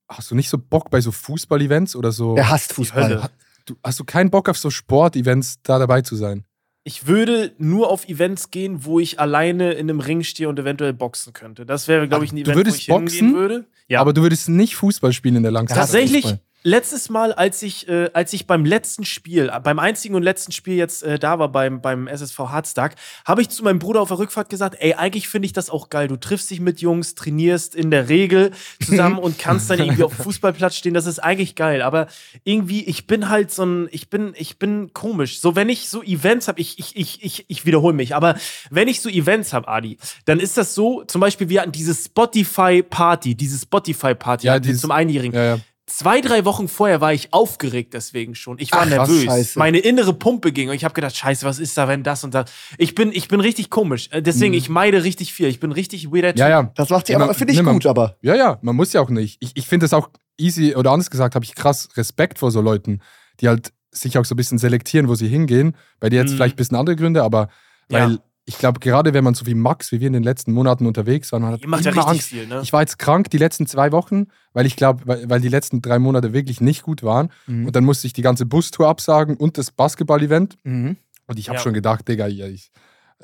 [0.09, 2.37] hast du nicht so Bock bei so Fußball-Events oder so?
[2.37, 3.05] Er hasst Fußball.
[3.05, 3.31] Hölle.
[3.67, 6.45] Du, hast du keinen Bock auf so Sport-Events da dabei zu sein?
[6.85, 10.93] Ich würde nur auf Events gehen, wo ich alleine in einem Ring stehe und eventuell
[10.93, 11.67] boxen könnte.
[11.67, 13.35] Das wäre, glaube ich, ein Ach, Event, du würdest wo ich hingehen boxen?
[13.35, 13.65] würde.
[13.89, 14.01] Ja.
[14.01, 15.79] Aber du würdest nicht Fußball spielen in der Langzeit.
[15.79, 16.41] Tatsächlich, Fußball.
[16.67, 20.75] Letztes Mal, als ich, äh, als ich beim letzten Spiel, beim einzigen und letzten Spiel
[20.75, 24.19] jetzt äh, da war beim, beim SSV Hardstack, habe ich zu meinem Bruder auf der
[24.19, 26.09] Rückfahrt gesagt, ey, eigentlich finde ich das auch geil.
[26.09, 28.51] Du triffst dich mit Jungs, trainierst in der Regel
[28.85, 30.93] zusammen und kannst dann irgendwie auf dem Fußballplatz stehen.
[30.93, 31.83] Das ist eigentlich geil.
[31.83, 32.09] Aber
[32.43, 35.39] irgendwie, ich bin halt so ein, ich bin, ich bin komisch.
[35.41, 38.37] So, wenn ich so Events habe, ich, ich, ich, ich, ich wiederhole mich, aber
[38.71, 41.95] wenn ich so Events habe, Adi, dann ist das so, zum Beispiel, wir hatten diese
[41.95, 45.35] Spotify-Party, diese Spotify-Party Ja, dieses- zum Einjährigen.
[45.37, 45.59] Ja, ja.
[45.89, 48.59] Zwei, drei Wochen vorher war ich aufgeregt deswegen schon.
[48.59, 49.55] Ich war Ach, nervös.
[49.55, 52.35] Meine innere Pumpe ging und ich habe gedacht, scheiße, was ist da, wenn das und
[52.35, 52.51] das.
[52.77, 54.09] Ich bin, ich bin richtig komisch.
[54.11, 55.47] Äh, Deswegen, ich meide richtig viel.
[55.47, 56.41] Ich bin richtig weirder Typ.
[56.41, 56.73] ja, ja.
[56.75, 58.17] Das macht Ja, aber, man- finde ich ne, man- gut, aber.
[58.21, 59.37] Ja, ja, man muss ja auch nicht.
[59.41, 62.61] Ich, ich finde es auch easy, oder anders gesagt, habe ich krass Respekt vor so
[62.61, 63.01] Leuten,
[63.41, 65.77] die halt sich auch so ein bisschen selektieren, wo sie hingehen.
[66.01, 66.37] Bei dir jetzt Mhm.
[66.37, 67.49] vielleicht ein bisschen andere Gründe, aber
[67.89, 68.19] weil Ja.
[68.49, 71.33] Ich glaube, gerade wenn man so wie Max, wie wir in den letzten Monaten unterwegs
[71.33, 72.29] waren, man hat macht ja immer richtig Angst.
[72.29, 72.61] viel, ne?
[72.63, 75.83] Ich war jetzt krank die letzten zwei Wochen, weil ich glaube, weil, weil die letzten
[75.83, 77.31] drei Monate wirklich nicht gut waren.
[77.47, 77.67] Mhm.
[77.67, 80.57] Und dann musste ich die ganze Bustour absagen und das Basketball-Event.
[80.63, 80.97] Mhm.
[81.27, 81.63] Und ich habe Ja.
[81.63, 82.71] schon gedacht, Digga, ja, ich,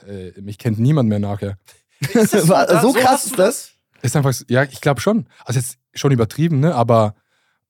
[0.06, 1.56] äh, mich kennt niemand mehr nachher.
[2.00, 3.70] Ist das War- so krass ist das?
[4.02, 5.26] Ist einfach, so- ja, ich glaube schon.
[5.44, 6.74] Also jetzt schon übertrieben, ne?
[6.74, 7.14] Aber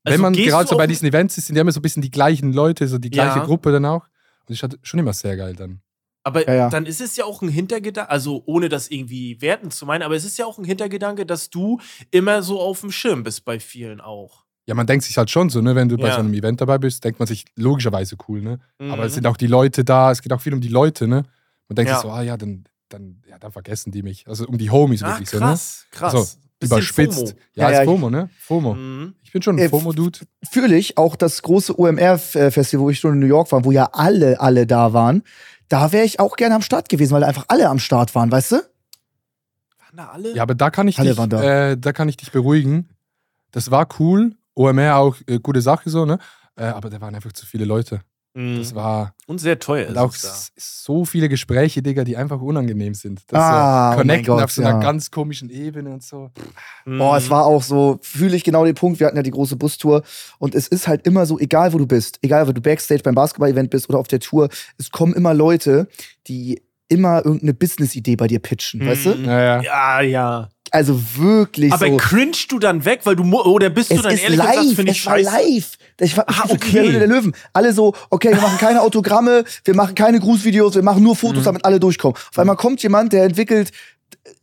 [0.05, 1.83] wenn Also man gehst gerade so bei diesen Events ist, sind ja immer so ein
[1.83, 3.45] bisschen die gleichen Leute, so die gleiche Ja.
[3.45, 4.07] Gruppe dann auch.
[4.49, 5.81] Und ich hatte schon immer sehr geil dann.
[6.25, 6.69] Aber Ja, ja.
[6.71, 10.15] dann ist es ja auch ein Hintergedanke, also ohne das irgendwie werten zu meinen, aber
[10.15, 11.81] es ist ja auch ein Hintergedanke, dass du
[12.11, 14.45] immer so auf dem Schirm bist bei vielen auch.
[14.67, 15.75] Ja, man denkt sich halt schon so, ne?
[15.75, 16.15] Wenn du bei Ja.
[16.15, 18.61] so einem Event dabei bist, denkt man sich logischerweise cool, ne?
[18.79, 19.15] Aber es Mhm.
[19.17, 21.25] sind auch die Leute da, es geht auch viel um die Leute, ne?
[21.69, 21.97] Man denkt Ja.
[21.97, 24.29] sich so, ah ja, dann, dann, ja, dann vergessen die mich.
[24.29, 26.15] Also um die Homies Ah, wirklich so, krass, krass.
[26.15, 26.43] Also, ne?
[26.65, 27.17] Überspitzt.
[27.19, 27.33] FOMO.
[27.55, 28.31] Ja, Ja, ist ja, FOMO, ne?
[28.39, 28.75] FOMO.
[28.75, 29.15] Mhm.
[29.25, 30.21] Ich bin schon Äh, ein FOMO-Dude.
[30.49, 33.89] Fühle ich auch das große OMR-Festival, wo ich schon in New York war, wo ja
[33.93, 35.25] alle, alle da waren.
[35.73, 38.31] Da wäre ich auch gerne am Start gewesen, weil da einfach alle am Start waren,
[38.31, 38.57] weißt du?
[38.57, 40.35] Waren da alle?
[40.35, 41.71] Ja, aber da kann ich Alle dich, waren da.
[41.71, 42.91] äh, da kann ich dich beruhigen.
[43.53, 44.37] Das war cool.
[44.55, 46.19] OMR auch äh, gute Sache so, ne?
[46.57, 48.03] Äh, aber da waren einfach zu viele Leute.
[48.35, 48.57] Mhm.
[48.59, 50.29] Das war Und sehr teuer ist auch es da.
[50.29, 50.53] s-
[50.85, 53.21] so viele Gespräche, Digga, die einfach unangenehm sind.
[53.27, 54.79] Das Ah, oh so mein connecten Gott, auf so einer ja.
[54.81, 56.31] ganz komischen Ebene und so.
[56.87, 59.01] Boah, es war auch so, fühle ich genau den Punkt.
[59.01, 60.03] Wir hatten ja die große Bustour
[60.39, 63.15] und es ist halt immer so, egal wo du bist, egal ob du Backstage beim
[63.15, 65.89] Basketball-Event bist oder auf der Tour, es kommen immer Leute,
[66.27, 69.15] die immer irgendeine Business-Idee bei dir pitchen, weißt du?
[69.17, 69.25] Mhm.
[69.27, 69.63] Ja, ja.
[69.63, 70.49] Ja, ja.
[70.75, 71.97] Also wirklich Aber so.
[71.99, 74.75] cringe du dann weg, weil du oder bist du Es dann ist ehrlich und live,
[74.75, 75.31] finde ich es war scheiße?
[75.31, 75.69] live.
[76.01, 76.91] Ich war, Ah, okay.
[76.93, 77.35] der Löwen.
[77.53, 81.41] Alle so, okay, wir machen keine Autogramme, wir machen keine Grußvideos, wir machen nur Fotos,
[81.43, 81.45] Mhm.
[81.45, 82.17] damit alle durchkommen.
[82.17, 83.71] Auf einmal kommt jemand, der entwickelt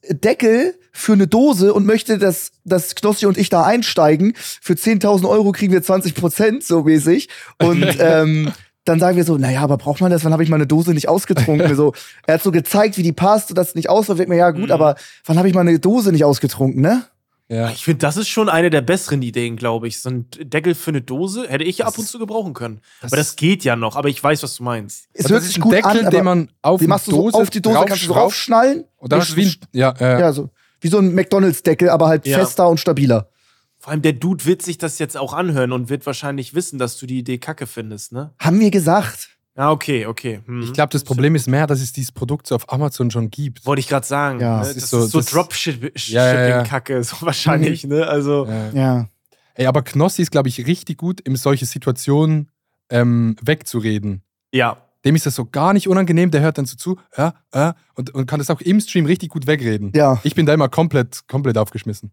[0.09, 4.33] Deckel für eine Dose und möchte, dass, dass Knossi und ich da einsteigen.
[4.61, 7.29] Für 10.000 Euro kriegen wir 20 Prozent, so mäßig.
[7.61, 8.51] Und ähm,
[8.89, 10.25] dann sagen wir so, naja, aber braucht man das?
[10.25, 11.75] Wann habe ich meine Dose nicht ausgetrunken?
[11.75, 11.93] So,
[12.27, 14.15] er hat so gezeigt, wie die passt und das nicht aus war.
[14.15, 14.71] Denkt mir, ja gut, Mhm.
[14.71, 17.03] aber wann habe ich meine Dose nicht ausgetrunken, ne?
[17.47, 17.69] ja.
[17.71, 20.01] Ich finde, das ist schon eine der besseren Ideen, glaube ich.
[20.01, 22.81] So ein Deckel für eine Dose hätte ich ab und ist- zu gebrauchen können.
[23.01, 25.05] das aber das geht ja noch, aber ich weiß, was du meinst.
[25.13, 26.85] Es Also hört das sich ist gut ein Deckel, an, aber den man auf die
[26.85, 28.83] die machst du so Dose auf die Dose, kannst du draufschnallen.
[28.97, 30.49] Und dann du wie ein, ja, ja, ja, so.
[30.81, 32.37] Wie so ein McDonalds-Deckel, aber halt Ja.
[32.39, 33.29] fester und stabiler.
[33.79, 36.97] Vor allem der Dude wird sich das jetzt auch anhören und wird wahrscheinlich wissen, dass
[36.97, 38.33] du die Idee kacke findest, ne?
[38.39, 39.29] Haben wir gesagt.
[39.57, 40.41] Ja, okay, okay.
[40.45, 40.61] Hm.
[40.61, 43.65] Ich glaube, das Problem ist mehr, dass es dieses Produkt so auf Amazon schon gibt.
[43.65, 44.39] Wollte ich gerade sagen.
[44.39, 44.59] Ja.
[44.59, 44.65] ne?
[44.65, 48.07] Das Das, ist so- so, Dropshipping-Kacke, so wahrscheinlich, ne?
[48.07, 48.69] Also, Ja.
[48.73, 49.09] Ja.
[49.55, 52.49] Ey, aber Knossi ist, glaube ich, richtig gut, in solche Situationen
[52.89, 54.23] ähm, wegzureden.
[54.51, 54.77] ja.
[55.05, 58.13] Dem ist das so gar nicht unangenehm, der hört dann so zu, ja, ja, und,
[58.13, 59.93] und kann das auch im Stream richtig gut wegreden.
[59.95, 60.19] Ja.
[60.23, 62.11] Ich bin da immer komplett, komplett aufgeschmissen.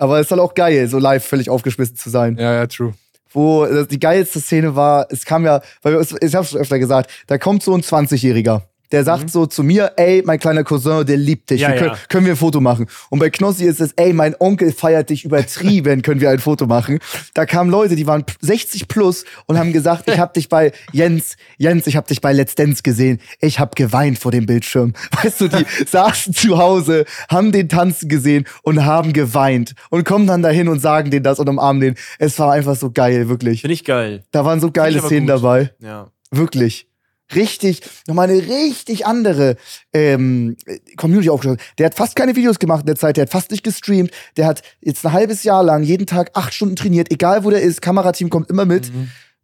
[0.00, 2.36] Aber es ist halt auch geil, so live völlig aufgeschmissen zu sein.
[2.38, 2.94] Ja, ja, true.
[3.32, 6.78] Wo äh, die geilste Szene war, es kam ja, weil es- ich hab's schon öfter
[6.78, 8.62] gesagt, da kommt so ein 20-Jähriger.
[8.92, 11.60] Der sagt so zu mir, ey, mein kleiner Cousin, der liebt dich.
[11.60, 11.98] Ja, wir können, ja.
[12.08, 12.86] können wir ein Foto machen?
[13.08, 16.66] Und bei Knossi ist es, ey, mein Onkel feiert dich übertrieben, können wir ein Foto
[16.66, 16.98] machen?
[17.34, 21.36] Da kamen Leute, die waren 60 plus und haben gesagt, ich hab dich bei Jens,
[21.56, 23.20] Jens, ich hab dich bei Let's Dance gesehen.
[23.40, 24.92] Ich hab geweint vor dem Bildschirm.
[25.22, 30.26] Weißt du, die saßen zu Hause, haben den tanzen gesehen und haben geweint und kommen
[30.26, 31.94] dann dahin und sagen denen das und umarmen den.
[32.18, 33.60] Es war einfach so geil, wirklich.
[33.60, 34.24] Finde ich geil.
[34.32, 35.36] Da waren so geile Szenen gut.
[35.36, 35.70] dabei.
[35.80, 36.10] Ja.
[36.30, 36.89] Wirklich.
[37.34, 39.56] Richtig, nochmal eine richtig andere
[39.92, 40.56] ähm,
[40.96, 41.60] Community aufgestellt.
[41.78, 44.10] Der hat fast keine Videos gemacht in der Zeit, der hat fast nicht gestreamt.
[44.36, 47.62] Der hat jetzt ein halbes Jahr lang jeden Tag acht Stunden trainiert, egal wo der
[47.62, 47.82] ist.
[47.82, 48.90] Kamerateam kommt immer mit.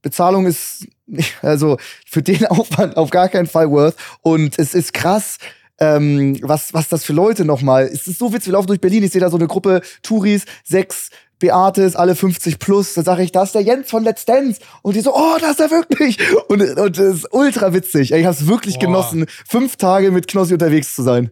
[0.03, 0.87] Bezahlung ist
[1.43, 3.97] also für den Aufwand auf gar keinen Fall worth.
[4.23, 5.39] Und es ist krass,
[5.79, 7.85] ähm, was, was das für Leute nochmal.
[7.85, 10.45] Es ist so witzig, wir laufen durch Berlin, ich sehe da so eine Gruppe Touris,
[10.65, 12.95] sechs Beates, alle 50 plus.
[12.95, 14.61] Da sage ich, da ist der Jens von Let's Dance.
[14.83, 16.19] Und die so, oh, da ist er wirklich.
[16.49, 18.13] Und, und das ist ultra witzig.
[18.13, 18.87] Ich hab's wirklich Boah.
[18.87, 21.31] genossen, fünf Tage mit Knossi unterwegs zu sein.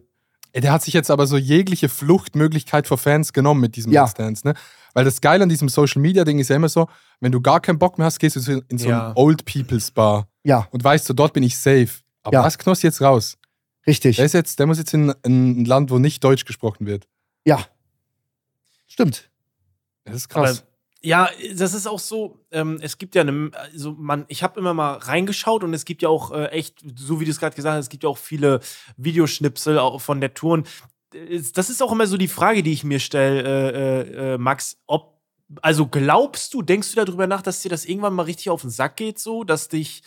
[0.53, 4.03] Ey, der hat sich jetzt aber so jegliche Fluchtmöglichkeit vor Fans genommen mit diesem Ja.
[4.03, 4.53] Let's Dance, ne?
[4.93, 6.87] Weil das Geile an diesem Social Media Ding ist ja immer so,
[7.19, 9.09] wenn du gar keinen Bock mehr hast, gehst du in so Ja.
[9.09, 11.89] ein Old People's Bar Ja, und weißt so, dort bin ich safe.
[12.23, 12.43] Aber Ja.
[12.45, 13.37] was Knossi jetzt raus?
[13.85, 14.15] richtig.
[14.15, 17.07] Der ist jetzt, der muss jetzt in, in ein Land, wo nicht Deutsch gesprochen wird.
[17.43, 17.59] Ja.
[18.87, 19.29] Stimmt.
[20.05, 20.65] Das ist Aber krass.
[21.01, 24.73] ja, das ist auch so, ähm, es gibt ja eine, also man, ich habe immer
[24.73, 27.75] mal reingeschaut und es gibt ja auch äh, echt, so wie du es gerade gesagt
[27.75, 28.59] hast, es gibt ja auch viele
[28.97, 30.53] Videoschnipsel auch von der Tour.
[30.53, 30.67] Und
[31.13, 34.37] äh, das ist auch immer so die Frage, die ich mir stelle, äh, äh, äh,
[34.37, 35.21] Max, ob,
[35.61, 38.71] also glaubst du, denkst du darüber nach, dass dir das irgendwann mal richtig auf den
[38.71, 40.01] Sack geht, so, dass dich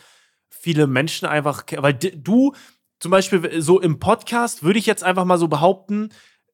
[0.49, 2.55] viele Menschen einfach, weil du
[3.01, 6.11] zum Beispiel so im Podcast würde ich jetzt einfach mal so behaupten,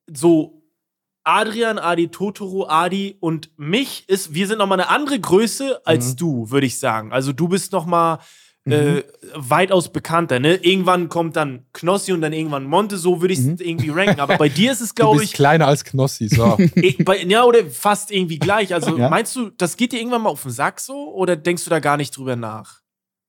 [0.07, 0.63] so
[1.24, 6.12] Adrian, Adi, Totoro, Adi und mich ist, wir sind noch mal eine andere Größe als
[6.12, 6.16] Mhm.
[6.16, 7.12] du, würde ich sagen.
[7.12, 8.18] Also du bist noch mal
[8.66, 9.02] äh,
[9.34, 10.40] weitaus bekannter.
[10.40, 10.54] Ne?
[10.54, 12.96] Irgendwann kommt dann Knossi und dann irgendwann Monte.
[12.96, 13.56] So würde ich es Mhm.
[13.60, 14.20] irgendwie ranken.
[14.20, 16.56] Aber bei dir ist es, glaube ich, kleiner als Knossi, so.
[17.04, 18.72] bei, ja oder fast irgendwie gleich.
[18.72, 19.10] Also Ja.
[19.10, 21.78] meinst du, das geht dir irgendwann mal auf den Sack so oder denkst du da
[21.78, 22.80] gar nicht drüber nach?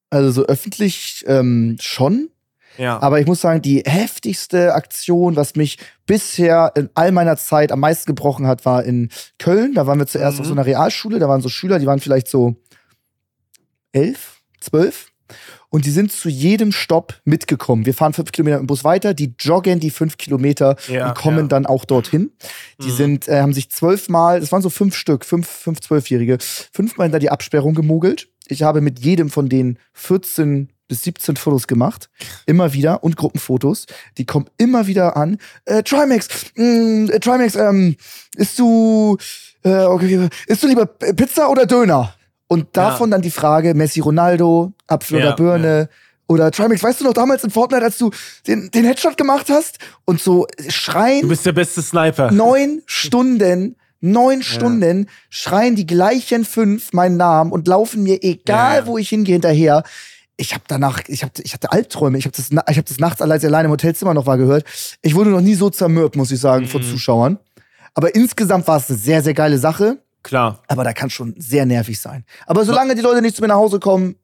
[0.09, 2.29] Also so öffentlich ähm, schon.
[2.77, 3.01] Ja.
[3.01, 7.79] Aber ich muss sagen, die heftigste Aktion, was mich bisher in all meiner Zeit am
[7.79, 9.73] meisten gebrochen hat, war in Köln.
[9.73, 10.41] Da waren wir zuerst Mhm.
[10.41, 11.19] auf so einer Realschule.
[11.19, 12.55] Da waren so Schüler, die waren vielleicht so
[13.91, 15.07] elf, zwölf.
[15.69, 17.85] Und die sind zu jedem Stopp mitgekommen.
[17.85, 21.37] Wir fahren fünf Kilometer im Bus weiter, die joggen die fünf Kilometer Ja, und kommen
[21.39, 21.47] ja.
[21.47, 22.31] dann auch dorthin.
[22.81, 22.95] Die Mhm.
[22.95, 26.37] sind, äh, haben sich zwölfmal, es waren so fünf Stück, fünf, fünf Zwölfjährige,
[26.71, 28.29] fünfmal hinter die Absperrung gemogelt.
[28.47, 32.09] Ich habe mit jedem von denen 14 bis 17 Fotos gemacht.
[32.45, 33.85] Immer wieder und Gruppenfotos.
[34.17, 35.37] Die kommen immer wieder an.
[35.65, 37.95] Äh, Trimax, mh, äh, Trimax, ähm,
[38.35, 39.17] isst du,
[39.63, 42.13] äh, okay, isst du lieber Pizza oder Döner?
[42.47, 45.89] Und davon dann die Frage, Messi Ronaldo, Apfel Ja, oder Birne.
[46.27, 48.09] Oder Trimax, weißt du noch damals in Fortnite, als du
[48.47, 49.77] den, den Headshot gemacht hast?
[50.05, 52.31] Und so schreien Du bist der beste Sniper.
[52.31, 58.79] neun Stunden, neun Stunden schreien die gleichen fünf meinen Namen und laufen mir, egal Ja,
[58.81, 58.85] ja.
[58.87, 59.83] wo ich hingehe, hinterher.
[60.37, 62.17] Ich habe danach, ich, hab, ich hatte Albträume.
[62.17, 64.65] Ich habe das, ich hab das nachts alleine im Hotelzimmer noch war gehört.
[65.01, 66.85] Ich wurde noch nie so zermürbt, muss ich sagen, von Mhm.
[66.85, 67.39] Zuschauern.
[67.93, 69.99] Aber insgesamt war es eine sehr, sehr geile Sache.
[70.23, 70.61] Klar.
[70.67, 72.25] Aber da kann schon sehr nervig sein.
[72.47, 74.15] Aber solange die Leute nicht zu mir nach Hause kommen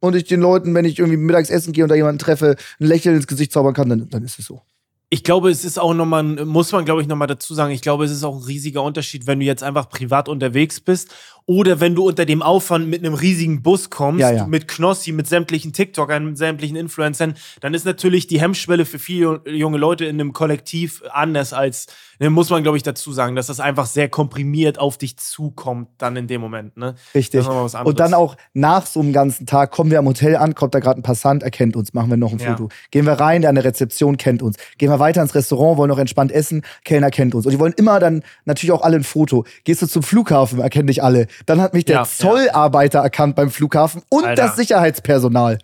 [0.00, 2.86] und ich den Leuten, wenn ich irgendwie mittags essen gehe und da jemanden treffe, ein
[2.86, 4.60] Lächeln ins Gesicht zaubern kann, dann, dann ist es so.
[5.08, 8.04] Ich glaube, es ist auch nochmal, muss man glaube ich nochmal dazu sagen, ich glaube,
[8.04, 11.08] es ist auch ein riesiger Unterschied, wenn du jetzt einfach privat unterwegs bist
[11.46, 14.46] oder wenn du unter dem Aufwand mit einem riesigen Bus kommst, Ja, ja.
[14.46, 19.40] mit Knossi, mit sämtlichen TikTokern, mit sämtlichen Influencern, dann ist natürlich die Hemmschwelle für viele
[19.46, 21.86] junge Leute in einem Kollektiv anders als,
[22.18, 25.88] ne, muss man glaube ich dazu sagen, dass das einfach sehr komprimiert auf dich zukommt
[25.98, 26.76] dann in dem Moment.
[26.76, 26.94] Ne?
[27.14, 27.46] Richtig.
[27.48, 30.78] Und dann auch nach so einem ganzen Tag kommen wir am Hotel an, kommt da
[30.80, 32.50] gerade ein Passant, erkennt uns, machen wir noch ein Ja.
[32.56, 32.68] Foto.
[32.90, 34.56] Gehen wir rein, der an der Rezeption kennt uns.
[34.78, 37.46] Gehen wir weiter ins Restaurant, wollen noch entspannt essen, Kellner kennt uns.
[37.46, 39.44] Und die wollen immer dann natürlich auch alle ein Foto.
[39.64, 41.26] Gehst du zum Flughafen, erkennen dich alle.
[41.46, 44.42] Dann hat mich der Ja, Zollarbeiter erkannt beim Flughafen und Alter.
[44.46, 45.58] das Sicherheitspersonal.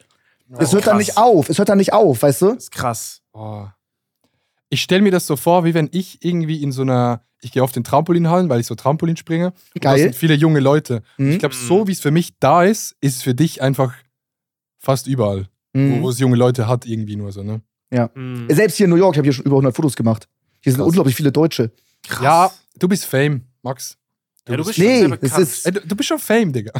[0.58, 1.06] es hört dann krass.
[1.06, 2.46] nicht auf, es hört dann nicht auf, weißt du?
[2.54, 3.22] Das ist krass.
[3.32, 3.66] Oh.
[4.68, 7.62] Ich stelle mir das so vor, wie wenn ich irgendwie in so einer, ich gehe
[7.62, 9.46] auf den Trampolinhallen, weil ich so Trampolin springe.
[9.74, 9.98] Und Da Geil.
[10.00, 11.02] sind viele junge Leute.
[11.18, 11.32] Mhm.
[11.32, 13.94] Ich glaube, so wie es für mich da ist, ist es für dich einfach
[14.78, 16.02] fast überall, wo, Mhm.
[16.02, 17.60] wo es junge Leute hat, irgendwie nur so, ne?
[18.14, 18.46] Mhm.
[18.50, 20.28] Selbst hier in New York, ich habe hier schon über 100 Fotos gemacht.
[20.60, 20.88] Hier sind Krass.
[20.88, 21.70] unglaublich viele Deutsche.
[22.08, 22.22] Krass.
[22.22, 23.96] Ja, du bist Fame, Max.
[24.48, 25.42] Ja, du bist schon Nee, es bekannt.
[25.42, 26.72] ist- Ey, du, du bist schon Fame, Digga.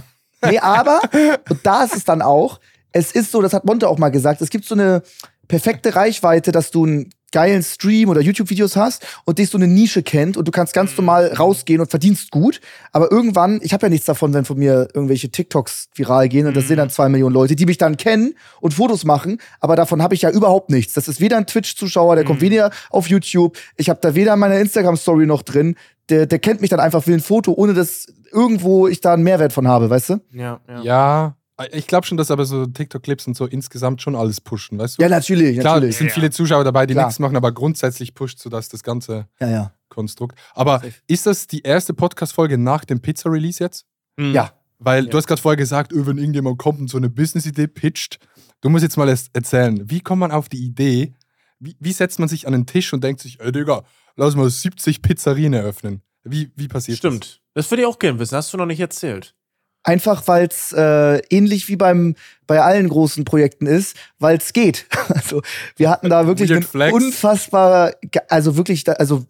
[0.44, 1.00] Nee, aber,
[1.50, 2.60] und da ist es dann auch,
[2.92, 5.02] es ist so, das hat Monte auch mal gesagt, es gibt so eine
[5.48, 10.02] perfekte Reichweite, dass du einen geilen Stream oder YouTube-Videos hast und dich so eine Nische
[10.02, 12.60] kennt und du kannst ganz normal rausgehen und verdienst gut.
[12.92, 16.54] Aber irgendwann, ich habe ja nichts davon, wenn von mir irgendwelche TikToks viral gehen und
[16.56, 16.68] das Mhm.
[16.68, 20.14] sehen dann zwei Millionen Leute, die mich dann kennen und Fotos machen, aber davon habe
[20.14, 20.94] ich ja überhaupt nichts.
[20.94, 22.44] Das ist weder ein Twitch-Zuschauer, der kommt Mhm.
[22.46, 25.76] weder auf YouTube, ich habe da weder meine Instagram-Story noch drin.
[26.08, 29.22] Der, der kennt mich dann einfach, will ein Foto, ohne dass irgendwo ich da einen
[29.24, 30.20] Mehrwert von habe, weißt du?
[30.32, 30.82] Ja, ja.
[30.82, 31.36] Ja,
[31.72, 35.02] ich glaube schon, dass aber so TikTok-Clips und so insgesamt schon alles pushen, weißt du?
[35.02, 35.96] Ja, natürlich, Klar, es natürlich.
[35.96, 36.14] sind Ja.
[36.14, 37.06] viele Zuschauer dabei, die Klar.
[37.06, 39.72] nichts machen, aber grundsätzlich pusht so das, das ganze Ja, ja.
[39.88, 40.38] Konstrukt.
[40.54, 43.86] Aber ist das die erste Podcast-Folge nach dem Pizza-Release jetzt?
[44.16, 44.32] Mhm.
[44.34, 44.52] Ja.
[44.78, 45.10] Weil Ja.
[45.10, 48.18] du hast gerade vorher gesagt, öh, wenn irgendjemand kommt und so eine Business-Idee pitcht,
[48.60, 51.14] du musst jetzt mal erst erzählen, wie kommt man auf die Idee,
[51.58, 53.82] wie, wie setzt man sich an den Tisch und denkt sich, ey Digga,
[54.16, 56.02] lass mal 70 Pizzerien eröffnen.
[56.24, 57.40] Wie, wie passiert Stimmt.
[57.54, 58.36] Das würde ich auch gerne wissen.
[58.36, 59.34] Hast du noch nicht erzählt.
[59.84, 62.16] Einfach, weil es äh, ähnlich wie beim
[62.48, 64.86] bei allen großen Projekten ist, weil es geht.
[65.08, 65.40] Also
[65.76, 67.94] wir hatten da wirklich einen unfassbar,
[68.28, 69.24] also wirklich, also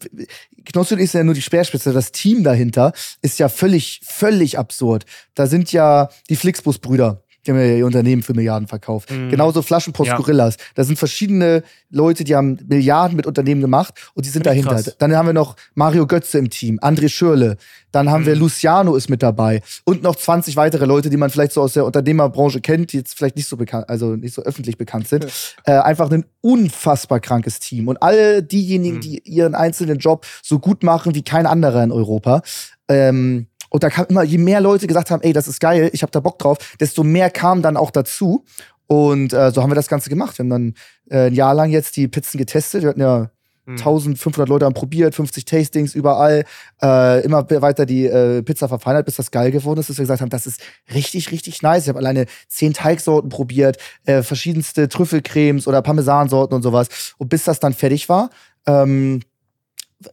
[0.65, 5.05] Knossi ist ja nur die Speerspitze, das Team dahinter ist ja völlig, völlig absurd.
[5.35, 9.09] Da sind ja die Flixbus-Brüder, die haben ja ihr Unternehmen für Milliarden verkauft.
[9.09, 9.29] Mhm.
[9.29, 10.17] Genauso Flaschenpost Ja.
[10.17, 10.57] Gorillas.
[10.75, 14.71] Da sind verschiedene Leute, die haben Milliarden mit Unternehmen gemacht und die sind ich dahinter.
[14.75, 14.95] krass.
[14.99, 17.55] Dann haben wir noch Mario Götze im Team, André Schürle,
[17.91, 18.41] dann haben wir Mhm.
[18.41, 21.85] Luciano ist mit dabei und noch 20 weitere Leute, die man vielleicht so aus der
[21.85, 25.25] Unternehmerbranche kennt, die jetzt vielleicht nicht so bekannt, also nicht so öffentlich bekannt sind.
[25.63, 29.01] Äh, einfach ein unfassbar krankes Team und alle diejenigen, Mhm.
[29.01, 32.41] die ihren einzelnen Job so gut machen wie kein anderer in Europa.
[32.89, 36.01] Ähm, und da kam immer, je mehr Leute gesagt haben, ey, das ist geil, ich
[36.01, 38.43] habe da Bock drauf, desto mehr kam dann auch dazu.
[38.87, 40.37] Und äh, so haben wir das Ganze gemacht.
[40.37, 40.73] Wir haben dann
[41.09, 42.83] äh, ein Jahr lang jetzt die Pizzen getestet.
[42.83, 43.29] Wir hatten ja
[43.67, 43.77] Mhm.
[43.77, 46.45] 1500 Leute haben probiert, 50 Tastings überall,
[46.81, 50.21] äh, immer weiter die äh, Pizza verfeinert, bis das geil geworden ist, dass wir gesagt
[50.21, 50.61] haben, das ist
[50.93, 51.83] richtig, richtig nice.
[51.83, 57.13] Ich habe alleine zehn Teigsorten probiert, äh, verschiedenste Trüffelcremes oder Parmesansorten und sowas.
[57.17, 58.29] Und bis das dann fertig war,
[58.65, 59.19] ähm,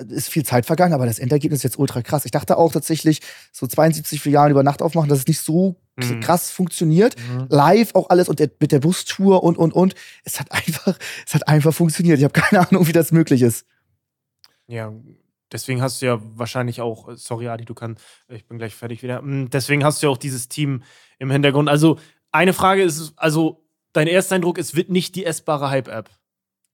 [0.09, 2.25] ist viel Zeit vergangen, aber das Endergebnis ist jetzt ultra krass.
[2.25, 3.21] Ich dachte auch tatsächlich,
[3.53, 6.19] so 72 Filialen über Nacht aufmachen, dass es nicht so Mhm.
[6.21, 7.15] krass funktioniert.
[7.19, 7.47] Mhm.
[7.51, 9.95] Live auch alles und der, mit der Bustour und, und, und.
[10.25, 12.19] Es hat einfach, es hat einfach funktioniert.
[12.19, 13.65] Ich habe keine Ahnung, wie das möglich ist.
[14.67, 14.93] Ja,
[15.53, 19.23] deswegen hast du ja wahrscheinlich auch, sorry Adi, du kannst, ich bin gleich fertig wieder.
[19.23, 20.83] Mm, Deswegen hast du ja auch dieses Team
[21.21, 21.69] im Hintergrund.
[21.69, 21.99] Also,
[22.33, 26.11] eine Frage ist, also, dein Ersteindruck, es wird nicht die essbare Hype-App.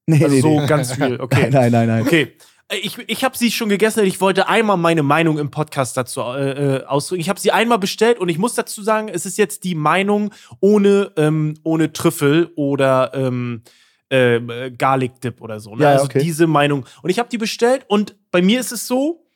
[0.06, 0.66] Nee, Also nee, so nee.
[0.66, 1.50] ganz viel, okay.
[1.50, 2.02] Nein, nein, nein, nein.
[2.02, 2.36] Okay.
[2.70, 5.96] Äh, Ich, ich habe sie schon gegessen und ich wollte einmal meine Meinung im Podcast
[5.96, 7.20] dazu äh, äh, ausdrücken.
[7.20, 10.32] Ich habe sie einmal bestellt und ich muss dazu sagen, es ist jetzt die Meinung
[10.60, 13.62] ohne, ähm, ohne Trüffel oder ähm,
[14.08, 15.74] äh, Garlic Dip oder so.
[15.74, 15.82] Ne?
[15.82, 16.20] Ja, ja, also okay.
[16.20, 16.86] diese Meinung.
[17.02, 19.26] Und ich habe die bestellt und bei mir ist es so,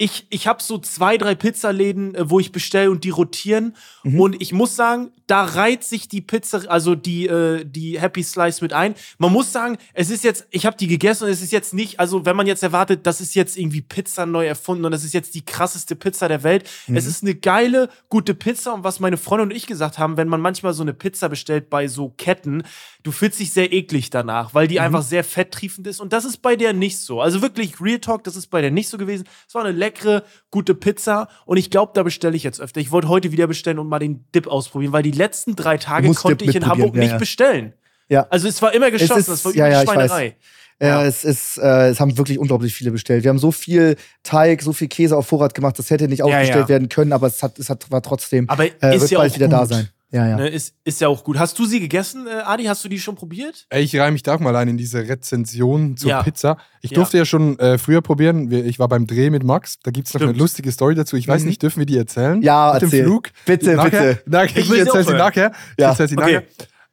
[0.00, 3.74] ich, ich habe so zwei, drei Pizzaläden, äh, wo ich bestelle und die rotieren.
[4.04, 4.20] Mhm.
[4.20, 8.62] Und ich muss sagen, da reiht sich die Pizza, also die, äh, die Happy Slice
[8.62, 8.94] mit ein.
[9.18, 11.98] Man muss sagen, es ist jetzt, ich habe die gegessen und es ist jetzt nicht,
[11.98, 15.14] also wenn man jetzt erwartet, das ist jetzt irgendwie Pizza neu erfunden und das ist
[15.14, 16.70] jetzt die krasseste Pizza der Welt.
[16.86, 20.28] Es ist eine geile, gute Pizza und was meine Freundin und ich gesagt haben, wenn
[20.28, 22.62] man manchmal so eine Pizza bestellt bei so Ketten,
[23.02, 26.38] du fühlst dich sehr eklig danach, weil die einfach sehr fetttriefend ist und das ist
[26.38, 27.20] bei der nicht so.
[27.20, 29.26] Also wirklich Real Talk, das ist bei der nicht so gewesen.
[29.46, 31.28] Es war eine leckere, gute Pizza.
[31.46, 32.80] Und ich glaube, da bestelle ich jetzt öfter.
[32.80, 36.12] Ich wollte heute wieder bestellen und mal den Dip ausprobieren, weil die letzten drei Tage
[36.14, 37.18] konnte Dip ich in Hamburg ja, nicht ja.
[37.18, 37.72] bestellen.
[38.08, 38.26] Ja.
[38.30, 40.36] Also es war immer geschlossen, ist- das war ja, ja, Schweinerei.
[40.80, 43.24] Ja, es ist, äh, es haben wirklich unglaublich viele bestellt.
[43.24, 46.68] Wir haben so viel Teig, so viel Käse auf Vorrat gemacht, das hätte nicht aufgestellt
[46.68, 49.34] werden können, aber es hat, es hat, war trotzdem, Aber äh, ist wird ja bald
[49.34, 49.54] wieder gut.
[49.54, 49.88] da sein.
[50.10, 50.36] Ja, ja.
[50.36, 51.38] Ne, ist, ist ja auch gut.
[51.38, 52.64] Hast du sie gegessen, äh, Adi?
[52.64, 53.66] Hast du die schon probiert?
[53.70, 56.22] Ich reihe mich da auch mal ein in diese Rezension zur Ja.
[56.22, 56.56] Pizza.
[56.80, 56.94] Ich Ja.
[56.94, 58.50] durfte ja schon äh, früher probieren.
[58.50, 59.78] Ich war beim Dreh mit Max.
[59.82, 60.40] Da gibt es noch eine Stimmt.
[60.40, 61.16] lustige Story dazu.
[61.16, 61.48] Ich weiß Mhm.
[61.48, 62.40] nicht, dürfen wir die erzählen?
[62.40, 63.00] Ja, mit erzähl.
[63.00, 63.28] dem Flug.
[63.44, 64.22] Bitte, nachher, bitte.
[64.30, 65.52] Nachher, Ich ich erzähl sie nachher.
[65.76, 66.40] Ich Ja, erzähl sie okay.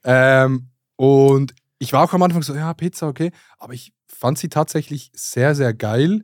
[0.04, 0.44] nachher.
[0.44, 3.32] Ähm, und ich war auch am Anfang so, ja, Pizza, okay.
[3.60, 6.24] Aber ich fand sie tatsächlich sehr, sehr geil.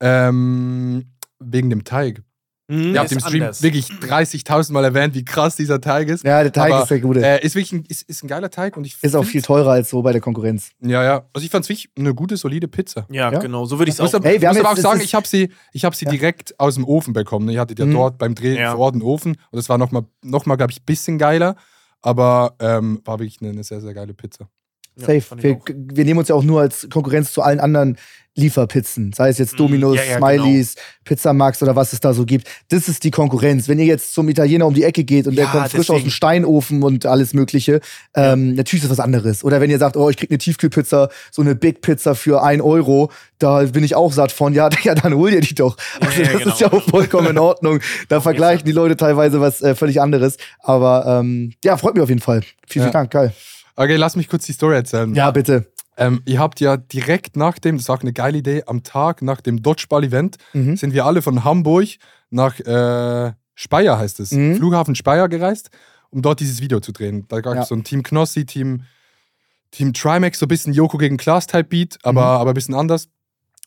[0.00, 2.22] Ähm, wegen dem Teig.
[2.68, 3.60] Mhm, Ihr habt im Stream anders.
[3.62, 6.24] wirklich 30.000 Mal erwähnt, wie krass dieser Teig ist.
[6.24, 7.20] Ja, der Teig Aber, ist der gute.
[7.20, 9.72] Äh, ist wirklich ein, ist, ist ein geiler Teig und ich ist auch viel teurer
[9.72, 10.70] als so bei der Konkurrenz.
[10.80, 11.24] Ja, ja.
[11.32, 13.06] Also ich fand es wirklich eine gute, solide Pizza.
[13.10, 13.38] Ja, Ja?
[13.40, 13.64] genau.
[13.64, 14.22] So würde ich es Ich muss auch.
[14.24, 16.04] wir haben muss aber jetzt- auch sagen, das ist- ich habe sie, ich hab sie
[16.04, 16.10] Ja.
[16.12, 17.48] direkt aus dem Ofen bekommen.
[17.50, 17.92] Ihr hattet ja Mhm.
[17.94, 18.70] dort beim Dreh Ja.
[18.72, 21.56] vor Ort einen Ofen und das war nochmal, noch mal, glaube ich, ein bisschen geiler.
[22.00, 24.48] Aber ähm, war wirklich eine, eine sehr, sehr geile Pizza.
[24.96, 25.20] Ja, Safe.
[25.20, 25.64] fand ich Wir, auch.
[25.68, 27.96] wir nehmen uns ja auch nur als Konkurrenz zu allen anderen
[28.34, 29.12] Lieferpizzen.
[29.12, 29.56] Sei es jetzt Mhm.
[29.58, 32.48] Domino's, Ja, ja, Smileys, Pizzamax oder was es da so gibt.
[32.70, 33.68] Das ist die Konkurrenz.
[33.68, 35.86] Wenn ihr jetzt zum Italiener um die Ecke geht und der Ja, kommt frisch aus
[35.88, 36.04] deswegen.
[36.08, 37.80] dem Steinofen und alles Mögliche,
[38.14, 39.44] ähm, natürlich ist das was anderes.
[39.44, 42.60] Oder wenn ihr sagt, oh, ich krieg eine Tiefkühlpizza, so eine Big Pizza für ein
[42.60, 44.54] Euro, da bin ich auch satt von.
[44.54, 45.76] Ja, ja dann hol dir die doch.
[46.00, 46.54] Ja, Also, ja, das genau.
[46.54, 47.80] ist ja auch vollkommen in Ordnung.
[48.08, 50.36] Da vergleichen die Leute teilweise was äh, völlig anderes.
[50.60, 52.40] Aber ähm, ja, freut mich auf jeden Fall.
[52.66, 52.90] Vielen, Ja.
[52.90, 53.10] vielen Dank.
[53.10, 53.32] Geil.
[53.74, 55.14] Okay, lass mich kurz die Story erzählen.
[55.14, 55.71] Ja, bitte.
[55.96, 59.20] Ähm, ihr habt ja direkt nach dem, das ist auch eine geile Idee, am Tag
[59.22, 60.76] nach dem Dodgeball-Event Mhm.
[60.76, 61.88] sind wir alle von Hamburg
[62.30, 64.56] nach äh, Speyer, heißt es, Mhm.
[64.56, 65.70] Flughafen Speyer gereist,
[66.10, 67.26] um dort dieses Video zu drehen.
[67.28, 67.64] Da gab es Ja.
[67.66, 68.84] so ein Team Knossi, Team,
[69.70, 72.40] Team Trimax, so ein bisschen Joko gegen Class-Type-Beat, aber, Mhm.
[72.40, 73.08] aber ein bisschen anders.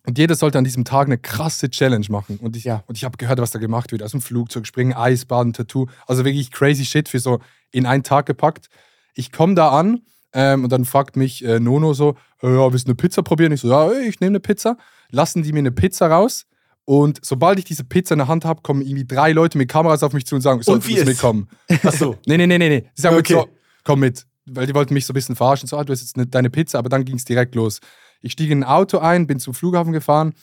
[0.07, 2.37] Und jeder sollte an diesem Tag eine krasse Challenge machen.
[2.37, 2.83] Und ich, Ja.
[2.85, 4.03] und ich habe gehört, was da gemacht wird.
[4.03, 5.87] Aus dem Flugzeug springen, Eisbaden, Tattoo.
[6.05, 7.39] Also wirklich crazy shit für so
[7.71, 8.67] in einen Tag gepackt.
[9.15, 10.01] Ich komme da an
[10.35, 13.51] ähm, und dann fragt mich äh, Nono so, äh, ja, willst du eine Pizza probieren?
[13.53, 14.77] Ich so, ja, ich nehme eine Pizza.
[15.09, 16.45] Lassen die mir eine Pizza raus.
[16.83, 20.03] Und sobald ich diese Pizza in der Hand habe, kommen irgendwie drei Leute mit Kameras
[20.03, 21.15] auf mich zu und sagen, Und sollst wie du das ist?
[21.15, 21.47] mitkommen?
[21.83, 22.17] Achso.
[22.27, 22.89] Nee, nee, nee, nee, nee.
[22.93, 23.33] Sie sagen Okay.
[23.35, 23.49] mit so,
[23.83, 24.25] komm mit.
[24.45, 25.67] Weil die wollten mich so ein bisschen verarschen.
[25.67, 27.79] So, ah, du hast jetzt eine, deine Pizza, aber dann ging es direkt los.
[28.21, 30.33] Ich stieg in ein Auto ein, bin zum Flughafen gefahren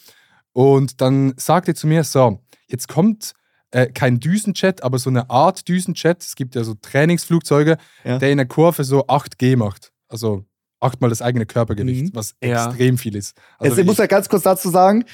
[0.52, 3.33] und dann sagte er zu mir, so, jetzt kommt
[3.72, 6.22] äh, kein Düsenjet, aber so eine Art Düsenjet.
[6.22, 8.18] Es gibt ja so Trainingsflugzeuge, Ja.
[8.18, 9.90] der in der Kurve so 8G macht.
[10.08, 10.44] Also
[10.80, 12.11] achtmal das eigene Körpergewicht, Mhm.
[12.14, 12.66] was Ja.
[12.66, 13.37] extrem viel ist.
[13.61, 15.04] Jetzt Also ich muss ja ganz kurz dazu sagen,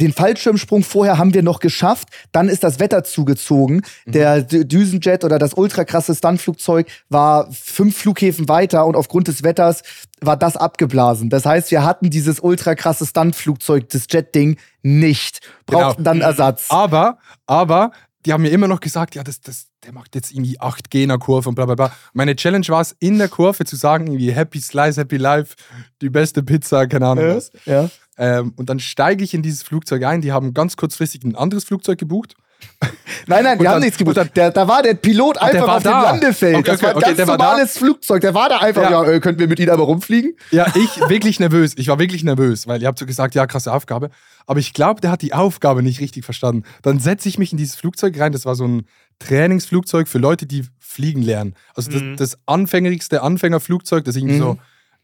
[0.00, 2.08] den Fallschirmsprung vorher haben wir noch geschafft.
[2.32, 3.82] Dann ist das Wetter zugezogen.
[4.06, 4.12] Mhm.
[4.12, 9.82] Der Düsenjet oder das ultra krasse Stuntflugzeug war fünf Flughäfen weiter und aufgrund des Wetters
[10.20, 11.30] war das abgeblasen.
[11.30, 15.40] Das heißt, wir hatten dieses ultra krasse Stuntflugzeug, das Jet-Ding, nicht.
[15.66, 16.10] Brauchten Genau.
[16.10, 16.66] dann Ersatz.
[16.70, 17.92] Aber, aber,
[18.26, 21.08] die haben mir immer noch gesagt, ja, das, das, der macht jetzt irgendwie 8G in
[21.08, 21.90] der Kurve und bla bla bla.
[22.12, 25.56] Meine Challenge war es, in der Kurve zu sagen, irgendwie Happy Slice, Happy Life,
[26.02, 27.50] die beste Pizza, keine Ahnung Ja, was.
[27.64, 27.88] ja.
[28.22, 30.20] Ähm, und dann steige ich in dieses Flugzeug ein.
[30.20, 32.34] Die haben ganz kurzfristig ein anderes Flugzeug gebucht.
[33.26, 34.18] Nein, nein, wir haben dann- nichts gebucht.
[34.18, 36.02] dann- Der, da war der Pilot der einfach war auf dem da.
[36.02, 36.56] Landefeld.
[36.56, 37.44] Okay, das okay, war ein okay, ganz der war da.
[37.44, 38.20] normales Flugzeug.
[38.20, 39.10] Der war da einfach, ja, Ja.
[39.10, 40.34] äh, könnten wir mit Ihnen einmal rumfliegen?
[40.50, 41.72] Ja, ich wirklich nervös.
[41.78, 44.10] Ich war wirklich nervös, weil ihr habt so gesagt, ja, krasse Aufgabe.
[44.46, 46.64] Aber ich glaube, der hat die Aufgabe nicht richtig verstanden.
[46.82, 48.32] Dann setze ich mich in dieses Flugzeug rein.
[48.32, 48.84] Das war so ein
[49.20, 51.54] Trainingsflugzeug für Leute, die fliegen lernen.
[51.74, 52.16] Also das, Mhm.
[52.16, 54.38] das anfängerigste Anfängerflugzeug, das irgendwie Mhm.
[54.40, 54.58] so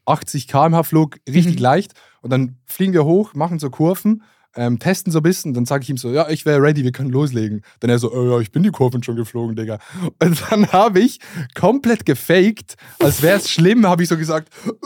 [0.06, 1.62] 80 km/h flog, richtig Mhm.
[1.62, 1.92] leicht.
[2.22, 4.22] Und dann fliegen wir hoch, machen so Kurven.
[4.56, 6.92] Ähm, testen so ein bisschen, dann sage ich ihm so, ja, ich wäre ready, wir
[6.92, 7.62] können loslegen.
[7.80, 9.78] Dann er so, oh, ja, ich bin die Kurven schon geflogen, Digga.
[10.22, 11.20] Und dann habe ich
[11.54, 14.76] komplett gefaked, als wäre es schlimm, habe ich so gesagt, oh,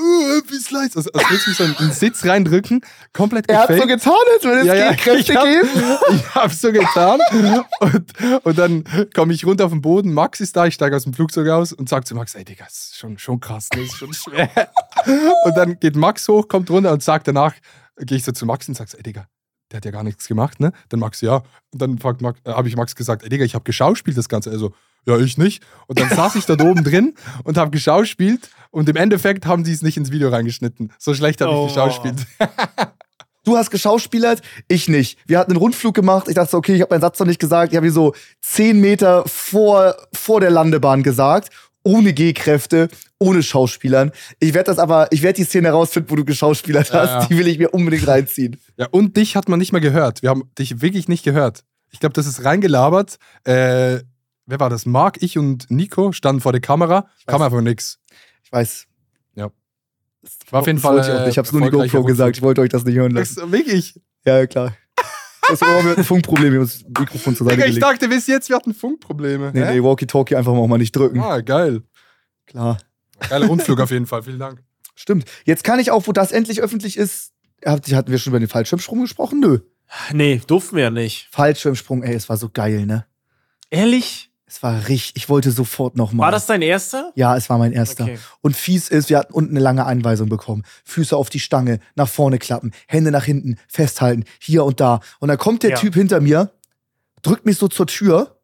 [0.49, 0.97] wie slice.
[0.97, 2.81] Also, als würde ich mich so in den Sitz reindrücken,
[3.13, 3.83] komplett Er hat gefaked.
[4.03, 5.69] so getan, als würde es Ja, ja, Kräfte ich hab- geben.
[6.15, 7.21] Ich hab's so getan.
[7.81, 8.13] Und,
[8.45, 10.13] und dann komme ich runter auf den Boden.
[10.13, 12.65] Max ist da, ich steige aus dem Flugzeug aus und sage zu Max, ey Digga,
[12.65, 14.51] das ist schon, schon krass, das ist schon schwer.
[15.45, 17.55] Und dann geht Max hoch, kommt runter und sagt danach,
[17.99, 19.27] gehe ich so zu Max und sage, ey Digga,
[19.71, 20.73] der hat ja gar nichts gemacht, ne?
[20.89, 21.43] Dann Max, ja.
[21.73, 24.51] Und dann Max, äh, habe ich Max gesagt, ey Digga, ich habe geschauspielt das Ganze.
[24.51, 24.73] Also,
[25.07, 25.63] ja, ich nicht.
[25.87, 29.73] Und dann saß ich da oben drin und habe geschauspielt und im Endeffekt haben sie
[29.73, 30.93] es nicht ins Video reingeschnitten.
[30.99, 31.67] So schlecht habe Oh.
[31.67, 32.27] ich geschauspielt.
[33.45, 35.19] Du hast geschauspielert, ich nicht.
[35.27, 36.29] Wir hatten einen Rundflug gemacht.
[36.29, 37.73] Ich dachte okay, ich habe meinen Satz noch nicht gesagt.
[37.73, 41.49] Ich habe ihn so zehn Meter vor, vor der Landebahn gesagt.
[41.83, 44.13] Ohne G-Kräfte, ohne Schauspielern.
[44.39, 47.09] Ich werde das aber, ich werde die Szene herausfinden, wo du geschauspielert Ja, hast.
[47.11, 47.27] ja.
[47.27, 48.59] Die will ich mir unbedingt reinziehen.
[48.77, 50.23] Ja, und dich hat man nicht mehr gehört.
[50.23, 51.65] Wir haben dich wirklich nicht gehört.
[51.91, 53.19] Ich glaube, das ist reingelabert.
[53.45, 54.01] Äh,
[54.47, 54.87] wer war das?
[54.87, 57.07] Marc, ich und Nico standen vor der Kamera.
[57.27, 57.99] Kam einfach nix.
[58.43, 58.87] Ich weiß.
[59.35, 59.51] Ja.
[60.51, 62.37] War auf jeden Fall, Ich, äh, ich habe nur die erfolgreicher GoPro gesagt.
[62.37, 63.51] Ich wollte euch das nicht hören lassen.
[63.53, 64.01] wirklich.
[64.25, 64.75] Ja, klar.
[65.51, 67.93] Das war wir hatten Funkprobleme, wir haben das Mikrofon zur Seite Digga, ich gelegt.
[67.93, 69.51] dachte bis jetzt, wir hatten Funkprobleme.
[69.53, 69.75] Nee, Hä?
[69.75, 71.21] nee, Walkie-Talkie einfach auch mal nicht drücken.
[71.21, 71.83] Ah, geil.
[72.47, 72.79] Klar.
[73.29, 74.23] Geiler Rundflug auf jeden Fall.
[74.23, 74.63] Vielen Dank.
[74.95, 75.25] Stimmt.
[75.45, 77.33] Jetzt kann ich auch, wo das endlich öffentlich ist,
[77.65, 79.41] hatten wir schon über den Fallschirmsprung gesprochen?
[79.41, 79.59] Nö.
[80.13, 81.29] Nee, durften wir ja nicht.
[81.31, 83.07] Fallschirmsprung, ey, es war so geil, ne?
[83.71, 84.30] Ehrlich?
[84.53, 86.25] Es war richtig, ich wollte sofort nochmal.
[86.25, 87.13] War das dein erster?
[87.15, 88.03] Ja, es war mein erster.
[88.03, 88.19] Okay.
[88.41, 90.65] Und fies ist, wir hatten unten eine lange Anweisung bekommen.
[90.85, 94.99] Füße auf die Stange, nach vorne klappen, Hände nach hinten, festhalten, hier und da.
[95.21, 95.77] Und dann kommt der Ja.
[95.77, 96.51] Typ hinter mir,
[97.23, 98.41] drückt mich so zur Tür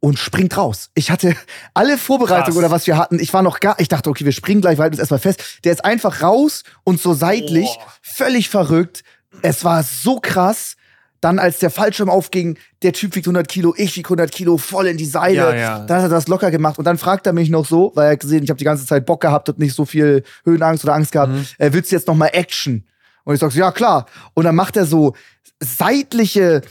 [0.00, 0.90] und springt raus.
[0.94, 1.34] Ich hatte
[1.72, 2.56] alle Vorbereitungen Krass.
[2.58, 3.18] oder was wir hatten.
[3.18, 5.60] Ich war noch gar, ich dachte, okay, wir springen gleich, wir halten uns erstmal fest.
[5.64, 7.92] Der ist einfach raus und so seitlich, Boah.
[8.02, 9.02] völlig verrückt.
[9.40, 10.76] Es war so krass.
[11.20, 14.86] Dann, als der Fallschirm aufging, der Typ wiegt 100 Kilo, ich wieg 100 Kilo, voll
[14.86, 15.36] in die Seile.
[15.36, 15.78] Ja, ja.
[15.80, 16.78] Dann hat er das locker gemacht.
[16.78, 19.04] Und dann fragt er mich noch so, weil er gesehen, ich habe die ganze Zeit
[19.04, 21.32] Bock gehabt und nicht so viel Höhenangst oder Angst gehabt.
[21.58, 22.84] Äh, willst du jetzt noch mal Action?
[23.24, 24.06] Und ich sag so, ja klar.
[24.34, 25.14] Und dann macht er so
[25.60, 26.62] seitliche,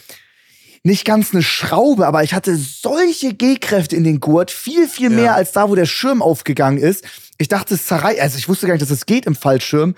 [0.83, 5.25] nicht ganz eine Schraube, aber ich hatte solche G-Kräfte in den Gurt, viel, viel mehr
[5.25, 5.33] Ja.
[5.35, 7.03] als da, wo der Schirm aufgegangen ist.
[7.37, 9.95] Ich dachte, es zerreißt, also ich wusste gar nicht, dass es geht im Fallschirm.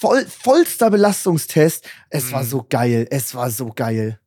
[0.00, 1.86] Voll, vollster Belastungstest.
[2.08, 2.46] Es war Mhm.
[2.48, 3.06] so geil.
[3.10, 4.18] Es war so geil.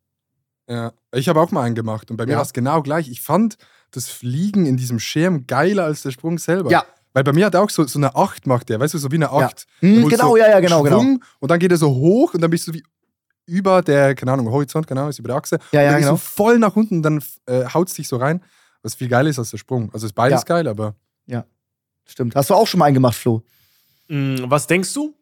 [0.70, 2.38] Ja, ich habe auch mal einen gemacht und bei mir Ja.
[2.38, 3.10] war es genau gleich.
[3.10, 3.58] Ich fand
[3.92, 6.70] das Fliegen in diesem Schirm geiler als der Sprung selber.
[6.72, 6.86] Ja.
[7.14, 9.12] Weil bei mir hat er auch so, so eine 8 macht der, weißt du, so
[9.12, 9.66] wie eine 8.
[9.80, 11.00] Hm, Da holst genau, du ja, ja, genau, genau.
[11.02, 12.84] Schwung Und dann geht er so hoch und dann bist du wie
[13.46, 15.58] über der, keine Ahnung, Horizont, genau, ist über der Achse.
[15.72, 16.12] Ja, und ja, dann gehst genau.
[16.14, 18.42] du voll nach unten und dann äh, haut es dich so rein.
[18.84, 19.92] Was viel geiler ist als der Sprung.
[19.94, 20.46] Also ist beides Ja.
[20.46, 20.96] geil, aber
[22.06, 22.36] Stimmt.
[22.36, 23.44] Hast du auch schon mal einen gemacht, Flo?
[24.10, 25.16] Mm, was denkst du?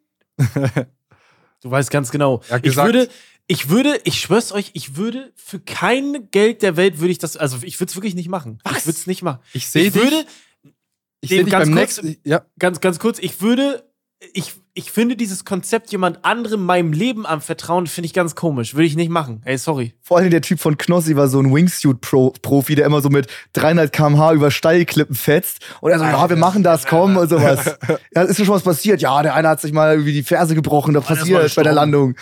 [1.61, 2.41] Du weißt ganz genau.
[2.49, 3.09] Hat Ich würde,
[3.47, 7.37] ich würde, ich schwör's euch, ich würde für kein Geld der Welt würde ich das,
[7.37, 8.59] also ich würde es wirklich nicht machen.
[8.65, 8.85] Ich Was?
[8.85, 9.39] würde es nicht machen.
[9.53, 10.25] ich sehe Ich dich, würde,
[11.21, 12.29] ich seh dich ganz beim kurz- nächsten.
[12.29, 13.83] Ja, ganz, ganz kurz, ich würde,
[14.33, 18.75] ich, ich finde dieses Konzept, jemand anderem meinem Leben anvertrauen, finde ich ganz komisch.
[18.75, 19.41] Würde ich nicht machen.
[19.45, 19.95] Ey, sorry.
[20.01, 23.91] Vor allem der Typ von Knossi war so ein Wingsuit-Profi, der immer so mit 300
[23.91, 25.59] km/h über Steilklippen fetzt.
[25.81, 27.77] Und er so, ja, wir machen das, komm, und sowas.
[28.13, 29.01] Ja, ist ja schon was passiert.
[29.01, 31.73] Ja, der eine hat sich mal irgendwie die Ferse gebrochen, war passiert bei der.
[31.73, 32.15] Landung.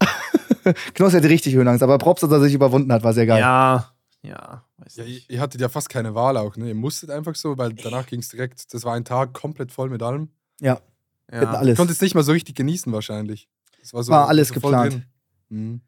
[0.94, 3.40] Knossi hatte richtig Höhenangst, aber Props, dass er sich überwunden hat, war sehr geil.
[3.40, 3.92] Ja,
[4.22, 6.56] ja, weiß ja ihr hattet ja fast keine Wahl auch.
[6.56, 6.68] Ne?
[6.68, 8.74] Ihr musstet einfach so, weil danach ging es direkt.
[8.74, 10.28] Das war ein Tag komplett voll mit allem.
[10.60, 10.80] Ja,
[11.28, 11.52] wir hatten Ja.
[11.52, 11.76] Ich alles.
[11.76, 13.48] konnte es nicht mal so richtig genießen, wahrscheinlich.
[13.80, 15.02] Das war, so, War alles so geplant.
[15.48, 15.80] Mhm.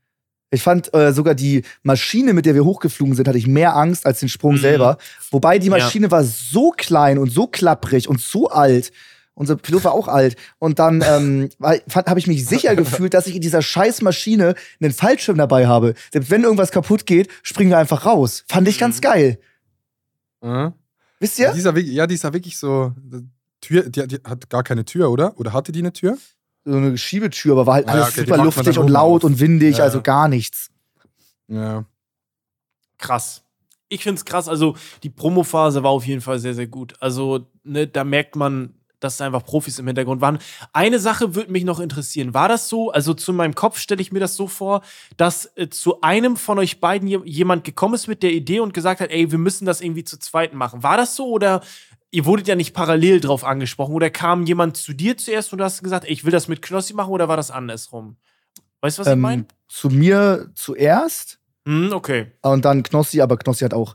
[0.51, 4.07] Ich fand äh, sogar die Maschine, mit der wir hochgeflogen sind, hatte ich mehr Angst
[4.07, 4.59] als den Sprung Mhm.
[4.61, 4.99] selber.
[5.31, 5.73] Wobei die Ja.
[5.77, 8.91] Maschine war so klein und so klapprig und so alt.
[9.35, 10.37] Unser Pilot war auch alt.
[10.59, 14.93] Und dann ähm, habe ich mich sicher gefühlt, dass ich in dieser scheiß Maschine einen
[14.93, 15.95] Fallschirm dabei habe.
[16.13, 18.45] Selbst wenn irgendwas kaputt geht, springen wir einfach raus.
[18.49, 19.01] Fand ich ganz Mhm.
[19.03, 19.39] geil.
[20.41, 20.73] Mhm.
[21.21, 21.49] Wisst Ja?
[21.49, 21.55] ihr?
[21.55, 22.93] Dieser, ja, die ist ja wirklich so.
[23.61, 25.39] Tür, die, die hat gar keine Tür, oder?
[25.39, 26.17] Oder hatte die eine Tür?
[26.65, 29.31] So eine Schiebetür, aber war halt Ja, alles okay, super luftig und laut auf.
[29.31, 30.71] und windig, Ja, also gar nichts.
[31.49, 31.85] Ja.
[32.99, 33.43] krass.
[33.91, 34.49] Ich finde es krass.
[34.49, 36.95] Also, die Promophase war auf jeden Fall sehr, sehr gut.
[37.01, 40.39] Also, ne, da merkt man, dass da einfach Profis im Hintergrund waren.
[40.75, 42.35] Eine Sache würde mich noch interessieren.
[42.35, 42.91] War das so?
[42.91, 44.83] Also, zu meinem Kopf stelle ich mir das so vor,
[45.17, 48.75] dass äh, zu einem von euch beiden je jemand gekommen ist mit der Idee und
[48.75, 50.83] gesagt hat, ey, wir müssen das irgendwie zu zweit machen.
[50.83, 51.63] War das so oder
[52.11, 53.95] ihr wurdet ja nicht parallel drauf angesprochen?
[53.95, 56.63] Oder kam jemand zu dir zuerst und du hast gesagt, ey, ich will das mit
[56.63, 58.17] Knossi machen oder war das andersrum?
[58.81, 59.45] Weißt du, was ich Ähm, meine?
[59.69, 62.33] zu mir zuerst Hm, okay.
[62.41, 63.95] Und dann Knossi, aber Knossi hat auch,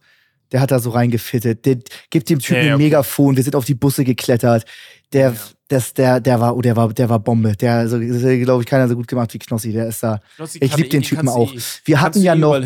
[0.52, 1.66] der hat da so reingefittet.
[1.66, 1.80] Der
[2.12, 2.84] gibt dem Typen Ja, ja, ein okay.
[2.84, 4.66] Megafon, wir sind auf die Busse geklettert.
[5.12, 5.36] Der, Ja.
[5.74, 7.56] Das, der, der war, oh, der war, der war Bombe.
[7.56, 9.72] Der, also, glaube ich, keiner so gut gemacht wie Knossi.
[9.74, 10.20] Der ist da.
[10.38, 11.52] Knossi Ich kann lieb den Typen auch.
[11.86, 12.58] Wir hatten ja noch,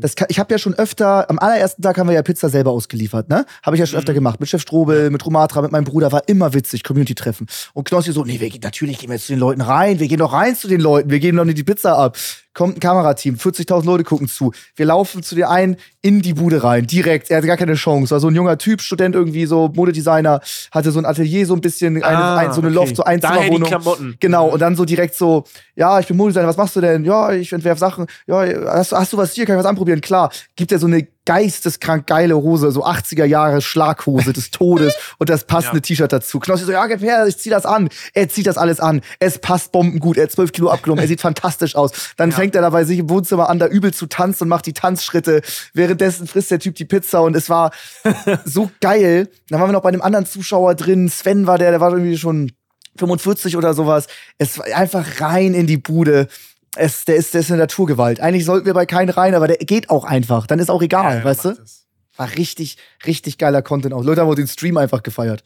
[0.00, 2.70] das, kann- ich habe ja schon öfter, am allerersten Tag haben wir ja Pizza selber
[2.72, 3.46] ausgeliefert, ne?
[3.62, 4.16] Habe ich ja schon öfter Mhm.
[4.16, 4.40] gemacht.
[4.40, 7.46] Mit Chef Strobel, mit Romatra, mit meinem Bruder, war immer witzig, Community-Treffen.
[7.74, 10.08] Und Knossi so, nee, wir gehen, natürlich gehen wir jetzt zu den Leuten rein, wir
[10.08, 12.16] gehen doch rein zu den Leuten, wir geben doch nicht die Pizza ab.
[12.56, 14.50] Kommt ein Kamerateam, 40.000 Leute gucken zu.
[14.76, 17.30] Wir laufen zu dir ein in die Bude rein, direkt.
[17.30, 18.12] Er hatte gar keine Chance.
[18.12, 20.40] War so ein junger Typ, Student irgendwie, so Modedesigner,
[20.70, 22.76] hatte so ein Atelier, so ein bisschen, eine, Ah, ein, so eine okay.
[22.76, 24.16] Loft, so Einzimmerwohnung.
[24.20, 25.44] Genau, und dann so direkt so,
[25.74, 27.04] ja, ich bin Modedesigner, was machst du denn?
[27.04, 28.06] Ja, ich entwerfe Sachen.
[28.26, 29.44] Ja, hast, hast du was hier?
[29.44, 30.00] Kann ich was anprobieren?
[30.00, 30.30] Klar.
[30.56, 35.44] Gibt er so eine geisteskrank geile Hose, so 80er Jahre Schlaghose des Todes und das
[35.44, 35.80] passende Ja.
[35.82, 36.38] T-Shirt dazu.
[36.40, 37.88] Knossi so, ja, gib her, ich zieh das an.
[38.14, 39.02] Er zieht das alles an.
[39.18, 40.16] Es passt bombengut.
[40.16, 41.02] Er hat 12 Kilo abgenommen.
[41.04, 41.90] Er sieht fantastisch aus.
[42.16, 42.36] Dann Ja.
[42.36, 45.42] fängt er dabei sich im Wohnzimmer an, da übel zu tanzen und macht die Tanzschritte.
[45.74, 47.72] Währenddessen frisst der Typ die Pizza und es war
[48.44, 49.28] so geil.
[49.50, 51.08] Dann waren wir noch bei einem anderen Zuschauer drin.
[51.08, 52.52] Sven war der, der war irgendwie schon
[52.98, 54.06] 45 oder sowas.
[54.38, 56.28] Es war einfach rein in die Bude.
[56.76, 58.20] Es, der, ist, der ist eine Naturgewalt.
[58.20, 60.46] Eigentlich sollten wir bei keinen rein, aber der geht auch einfach.
[60.46, 61.54] Dann ist auch egal, Ja, weißt du?
[61.54, 61.86] das.
[62.16, 64.02] War richtig, richtig geiler Content auch.
[64.02, 65.44] Leute haben auch den Stream einfach gefeiert.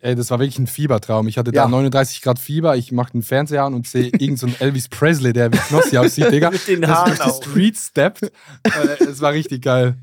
[0.00, 1.26] Ey, das war wirklich ein Fiebertraum.
[1.28, 1.68] Ich hatte da Ja.
[1.68, 5.32] 39 Grad Fieber, ich mache den Fernseher an und sehe irgendeinen so einen Elvis Presley,
[5.32, 6.50] der wie Knossi aussieht, Digga.
[6.52, 7.50] Mit den Das Haaren durch die.
[7.50, 8.22] Street steppt.
[8.22, 9.96] Äh, Es war richtig geil.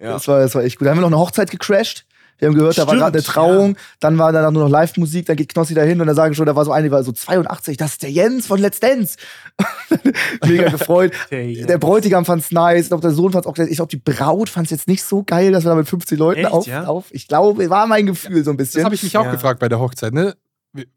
[0.00, 0.12] Ja.
[0.14, 0.86] Das, war, das war echt gut.
[0.86, 2.04] Da haben wir noch eine Hochzeit gecrashed.
[2.38, 5.36] Wir haben gehört, da war gerade eine Trauung, dann war da nur noch Live-Musik, dann
[5.36, 7.76] geht Knossi dahin und dann sagen schon, da war so eine, die war so 82,
[7.76, 9.16] das ist der Jens von Let's Dance.
[10.46, 11.12] Mega gefreut.
[11.30, 11.66] Der.
[11.66, 14.70] Der Bräutigam fand's nice, ich glaube, der Sohn fand's auch, ich glaube, die Braut fand's
[14.70, 16.86] jetzt nicht so geil, dass wir da mit 50 Leuten Echt, auf, ja?
[16.86, 17.06] auf.
[17.10, 18.84] Ich glaube, war mein Gefühl so ein Das bisschen.
[18.84, 19.30] habe ich mich auch Ja.
[19.32, 20.12] gefragt bei der Hochzeit.
[20.12, 20.34] Ne?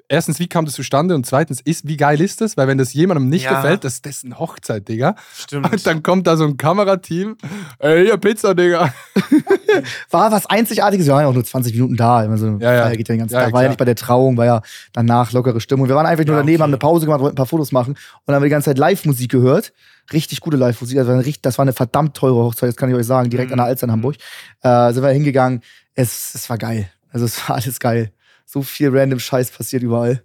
[0.09, 1.13] Erstens, wie kam das zustande?
[1.13, 2.57] Und zweitens, ist, wie geil ist das?
[2.57, 3.57] Weil wenn das jemandem nicht Ja.
[3.61, 5.15] gefällt, das ist dessen Hochzeit, Digga.
[5.38, 5.71] Stimmt.
[5.71, 7.38] Und dann kommt da so ein Kamerateam.
[7.77, 8.91] Ey, hier Pizza, Digga.
[10.11, 11.05] war was Einzigartiges.
[11.07, 12.24] Wir waren ja auch nur 20 Minuten da.
[12.24, 12.84] Immer so, Ja, ja.
[12.84, 13.53] Feier geht ja den ganzen Ja, Tag.
[13.53, 14.61] War ja nicht bei der Trauung, war ja
[14.93, 15.88] danach lockere Stimmung.
[15.88, 16.63] Wir waren einfach nur Ja, daneben, okay.
[16.63, 18.70] haben eine Pause gemacht, wollten ein paar Fotos machen und dann haben wir die ganze
[18.70, 19.74] Zeit Live-Musik gehört.
[20.13, 20.97] Richtig gute Live-Musik.
[20.97, 23.30] Das war, eine, richt- das war eine verdammt teure Hochzeit, das kann ich euch sagen.
[23.30, 23.53] Direkt Mhm.
[23.53, 24.15] an der Alster in Hamburg.
[24.61, 25.61] Äh, sind wir hingegangen.
[25.95, 26.89] Es, es war geil.
[27.11, 28.11] Also es war alles geil.
[28.45, 30.24] So viel random Scheiß passiert überall.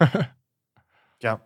[1.22, 1.40] Ja.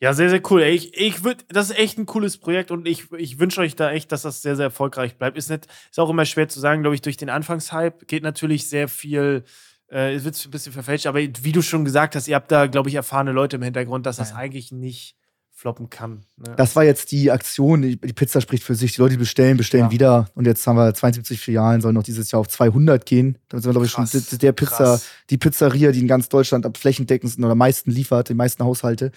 [0.00, 0.62] Ja, sehr, sehr cool.
[0.62, 3.74] Ey, ich, ich würd, das ist echt ein cooles Projekt und ich, ich wünsche euch
[3.74, 5.36] da echt, dass das sehr, sehr erfolgreich bleibt.
[5.36, 8.68] Ist, nicht, ist auch immer schwer zu sagen, glaube ich, durch den Anfangshype geht natürlich
[8.68, 9.44] sehr viel,
[9.90, 12.66] äh, es wird ein bisschen verfälscht, aber wie du schon gesagt hast, ihr habt da,
[12.68, 14.36] glaube ich, erfahrene Leute im Hintergrund, dass das Ja.
[14.36, 15.16] eigentlich nicht
[15.50, 16.24] floppen kann.
[16.36, 16.54] Ne?
[16.56, 17.82] Das war jetzt die Aktion.
[17.82, 18.92] Die, Pizza spricht für sich.
[18.94, 19.90] Die Leute, bestellen, bestellen Ja.
[19.90, 20.30] wieder.
[20.36, 23.38] Und jetzt haben wir 72 Filialen, sollen noch dieses Jahr auf 200 gehen.
[23.48, 24.06] Damit sind wir, glaube ich, schon
[24.38, 25.06] der Pizza, krass.
[25.30, 29.10] die Pizzeria, die in ganz Deutschland am flächendeckendsten oder am meisten liefert, die meisten Haushalte.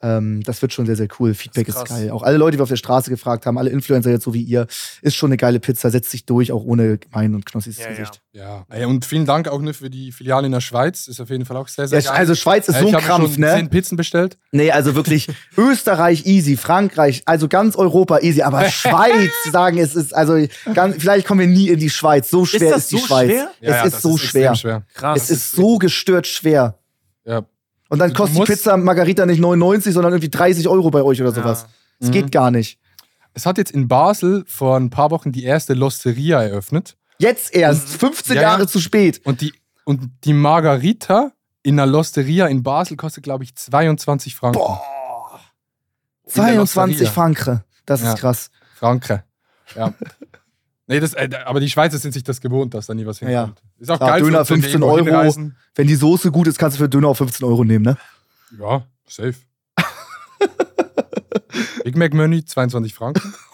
[0.00, 1.34] Ähm, das wird schon sehr, sehr cool.
[1.34, 2.10] Feedback ist, ist geil.
[2.10, 4.42] Auch alle Leute, die wir auf der Straße gefragt haben, alle Influencer jetzt so wie
[4.42, 4.68] ihr,
[5.02, 7.90] ist schon eine geile Pizza, setzt sich durch, auch ohne mein und Knossis Ja, ja.
[7.90, 8.20] Gesicht.
[8.32, 8.64] Ja.
[8.68, 11.08] Ey, und vielen Dank auch nur für die Filiale in der Schweiz.
[11.08, 12.18] Ist auf jeden Fall auch sehr, sehr Ja, geil.
[12.20, 13.54] also Schweiz ist Ey, so ich ein Krampf, schon ne?
[13.56, 14.38] zehn Pizzen bestellt.
[14.52, 15.26] Nee, also wirklich
[15.56, 20.36] Österreich easy, Frankreich, also ganz Europa easy, aber Schweiz sagen, es ist, also
[20.74, 22.30] ganz, vielleicht kommen wir nie in die Schweiz.
[22.30, 23.30] So schwer ist, das die so Schweiz.
[23.30, 23.50] schwer?
[23.60, 24.54] Es ist das so extrem schwer.
[24.54, 24.82] schwer.
[24.94, 25.22] Krass.
[25.22, 26.78] Es ist so gestört schwer.
[27.24, 27.42] Ja.
[27.88, 31.32] Und dann kostet die Pizza Margarita nicht 99, sondern irgendwie 30 Euro bei euch oder
[31.32, 31.66] sowas.
[32.00, 32.12] Das Mhm.
[32.12, 32.78] geht gar nicht.
[33.34, 36.96] Es hat jetzt in Basel vor ein paar Wochen die erste Losteria eröffnet.
[37.18, 38.48] Jetzt erst, 15 Ja, ja.
[38.50, 39.20] Jahre zu spät.
[39.24, 39.52] Und die,
[39.84, 41.32] und die Margarita
[41.62, 44.58] in einer Losteria in Basel kostet, glaube ich, 22 Franken.
[44.58, 44.80] Boah.
[46.26, 47.10] In der 22 Losteria.
[47.12, 47.64] Franken.
[47.86, 48.12] Das Ja.
[48.12, 48.50] ist krass.
[48.76, 49.22] Franken.
[49.74, 49.92] Ja.
[50.88, 53.28] nee, das, äh, aber die Schweizer sind sich das gewohnt, dass da nie was Ja.
[53.28, 53.62] hinkommt.
[53.78, 55.04] Ist auch Klar, geil Döner für- wenn wir 15 irgendwo Euro.
[55.04, 55.56] hinreisen.
[55.74, 57.96] Wenn die Soße gut ist, kannst du für Döner auch 15 Euro nehmen, ne?
[58.58, 59.34] Ja, safe.
[61.84, 63.34] Big Mac Menü, 22 Franken.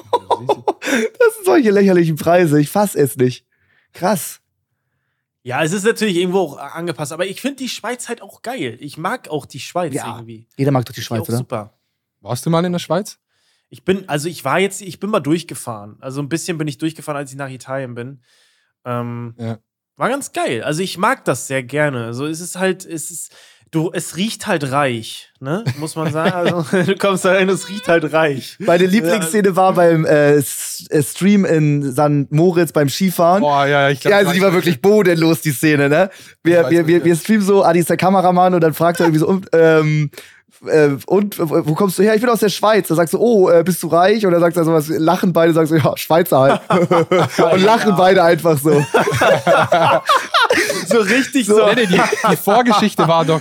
[1.19, 2.61] Das sind solche lächerlichen Preise.
[2.61, 3.45] Ich fass es nicht.
[3.93, 4.41] Krass.
[5.43, 8.77] Ja, es ist natürlich irgendwo auch angepasst, aber ich finde die Schweiz halt auch geil.
[8.81, 10.47] Ich mag auch die Schweiz Ja, irgendwie.
[10.57, 11.39] Jeder mag doch die Schweiz, auch oder?
[11.39, 11.75] Super.
[12.21, 13.19] Warst du mal in der Schweiz?
[13.75, 15.97] Ich bin, also ich war jetzt, ich bin mal durchgefahren.
[16.01, 18.21] Also ein bisschen bin ich durchgefahren, als ich nach Italien bin.
[18.85, 19.59] Ähm, Ja.
[19.97, 20.63] War ganz geil.
[20.63, 22.05] Also ich mag das sehr gerne.
[22.05, 23.33] Also es ist halt, es ist,
[23.73, 25.65] du, es riecht halt reich, ne?
[25.79, 26.53] Muss man sagen.
[26.55, 28.57] Also du kommst da rein, es riecht halt reich.
[28.61, 32.31] Meine Lieblingsszene war beim äh, äh, Stream in St.
[32.31, 33.41] Moritz beim Skifahren.
[33.41, 36.11] Boah, ja, ich glaub, ja, also die war wirklich bodenlos, die Szene, ne?
[36.45, 39.21] Wir, wir, wir, wir streamen so, Adi ist der Kameramann und dann fragt er irgendwie
[39.21, 40.11] so, ähm,
[40.67, 42.15] äh, und wo wo kommst du her?
[42.15, 42.89] Ich bin aus der Schweiz.
[42.89, 44.25] Da sagst du, oh, äh, bist du reich?
[44.25, 46.61] Und dann sagt er sowas, lachen beide, sagen so, ja, Schweizer halt.
[47.53, 48.85] und lachen beide einfach so.
[50.87, 51.67] So richtig so.
[51.67, 52.01] Nee, nee, die,
[52.31, 53.41] die Vorgeschichte war doch,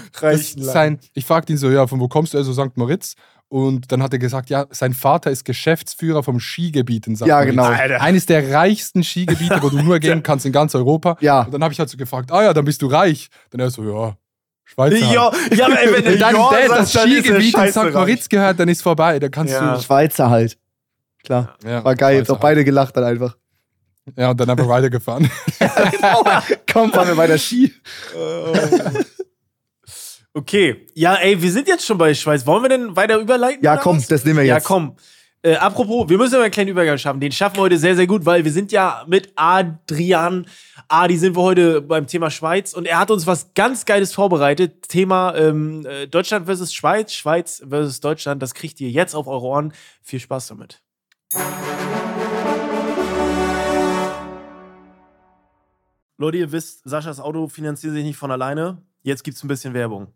[0.58, 2.38] sein, ich fragte ihn so, ja, von wo kommst du?
[2.38, 2.76] Also St.
[2.78, 3.16] Moritz.
[3.50, 7.28] Und dann hat er gesagt, ja, sein Vater ist Geschäftsführer vom Skigebiet in St.
[7.28, 7.66] Ja, genau.
[7.66, 8.02] Alter.
[8.02, 11.18] Eines der reichsten Skigebiete, wo du nur gehen kannst in ganz Europa.
[11.20, 11.44] Ja.
[11.44, 13.30] Und dann habe ich halt so gefragt, ah ja, dann bist du reich.
[13.52, 14.16] Dann er so, ja,
[14.74, 14.98] Schweizer.
[14.98, 17.72] Ja, ja, aber ey, wenn du Wenn dann ja der, sagst, das dann Skigebiet in
[17.72, 17.94] St.
[17.94, 19.20] Moritz gehört, dann ist vorbei.
[19.20, 19.80] Da kannst Ja.
[19.80, 20.58] Schweizer halt.
[21.24, 21.56] Klar.
[21.62, 21.70] du.
[21.70, 22.18] Ja, War geil.
[22.18, 23.32] Schweizer Doch beide gelacht dann einfach.
[24.06, 24.18] halt.
[24.18, 25.32] Ja, und dann einfach weitergefahren.
[26.74, 27.72] Komm, fahren wir weiter Ski.
[30.36, 30.88] Okay.
[30.96, 32.46] Ja, ey, wir sind jetzt schon bei Schweiz.
[32.48, 33.64] Wollen wir denn weiter überleiten?
[33.64, 34.08] Ja, komm, was?
[34.08, 34.64] das nehmen wir Ja, jetzt.
[34.66, 34.96] komm.
[35.46, 37.20] Äh, apropos, wir müssen aber einen kleinen Übergang schaffen.
[37.20, 40.48] Den schaffen wir heute sehr, sehr gut, weil wir sind ja mit Adrian
[40.88, 44.88] Adi sind wir heute beim Thema Schweiz und er hat uns was ganz Geiles vorbereitet.
[44.88, 48.42] Thema ähm, äh, Deutschland versus Schweiz, Schweiz versus Deutschland.
[48.42, 49.74] Das kriegt ihr jetzt auf eure Ohren.
[50.02, 50.82] Viel Spaß damit.
[56.18, 58.82] Leute, ihr wisst, Saschas Auto finanziert sich nicht von alleine.
[59.02, 60.08] Jetzt gibt's ein bisschen Werbung.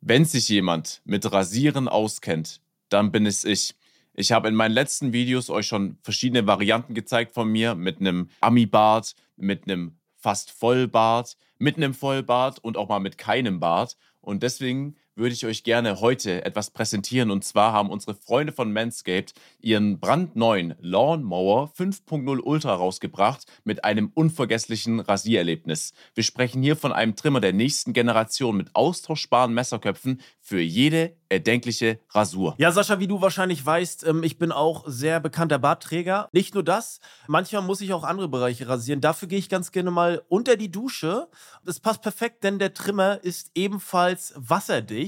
[0.00, 3.76] Wenn sich jemand mit Rasieren auskennt, dann bin es ich.
[4.14, 8.28] Ich habe in meinen letzten Videos euch schon verschiedene Varianten gezeigt von mir mit einem
[8.40, 13.96] Ami-Bart, mit einem fast Vollbart, mit einem Vollbart und auch mal mit keinem Bart.
[14.20, 17.30] Und deswegen würde ich euch gerne heute etwas präsentieren.
[17.30, 24.10] Und zwar haben unsere Freunde von Manscaped ihren brandneuen Lawnmower 5.0 Ultra rausgebracht mit einem
[24.14, 25.92] unvergesslichen Rasiererlebnis.
[26.14, 31.98] Wir sprechen hier von einem Trimmer der nächsten Generation mit austauschbaren Messerköpfen für jede erdenkliche
[32.10, 32.54] Rasur.
[32.58, 36.28] Ja, Sascha, wie du wahrscheinlich weißt, ähm, ich bin auch sehr bekannter Bartträger.
[36.32, 39.00] Nicht nur das, manchmal muss ich auch andere Bereiche rasieren.
[39.00, 41.28] Dafür gehe ich ganz gerne mal unter die Dusche.
[41.64, 45.03] Das passt perfekt, denn der Trimmer ist ebenfalls wasserdicht.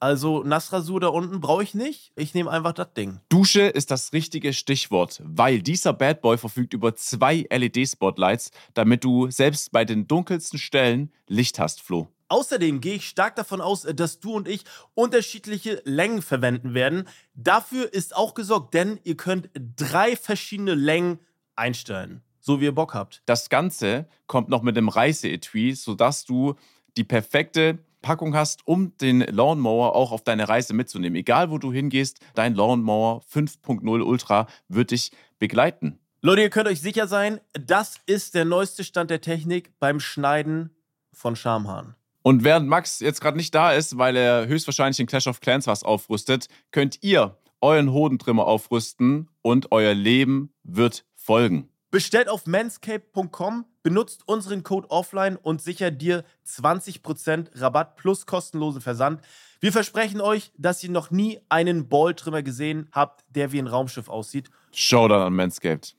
[0.00, 2.12] Also Nassrasur da unten brauche ich nicht.
[2.14, 3.20] Ich nehme einfach das Ding.
[3.28, 9.30] Dusche ist das richtige Stichwort, weil dieser Bad Boy verfügt über zwei LED-Spotlights, damit du
[9.30, 12.06] selbst bei den dunkelsten Stellen Licht hast, Flo.
[12.28, 14.64] Außerdem gehe ich stark davon aus, dass du und ich
[14.94, 17.08] unterschiedliche Längen verwenden werden.
[17.34, 21.18] Dafür ist auch gesorgt, denn ihr könnt drei verschiedene Längen
[21.56, 23.22] einstellen, so wie ihr Bock habt.
[23.26, 26.54] Das Ganze kommt noch mit dem Reiseetui, sodass du
[26.96, 31.16] die perfekte Packung hast, um den Lawnmower auch auf deine Reise mitzunehmen.
[31.16, 35.98] Egal wo du hingehst, dein Lawnmower 5.0 Ultra wird dich begleiten.
[36.20, 40.70] Leute, ihr könnt euch sicher sein, das ist der neueste Stand der Technik beim Schneiden
[41.12, 41.94] von Schamhaaren.
[42.22, 45.66] Und während Max jetzt gerade nicht da ist, weil er höchstwahrscheinlich in Clash of Clans
[45.66, 51.68] was aufrüstet, könnt ihr euren Hodentrimmer aufrüsten und euer Leben wird folgen.
[51.90, 59.22] Bestellt auf manscape.com, benutzt unseren Code offline und sichert dir 20% Rabatt plus kostenlosen Versand.
[59.60, 64.10] Wir versprechen euch, dass ihr noch nie einen Balltrimmer gesehen habt, der wie ein Raumschiff
[64.10, 64.50] aussieht.
[64.72, 65.96] Showdown an Manscaped.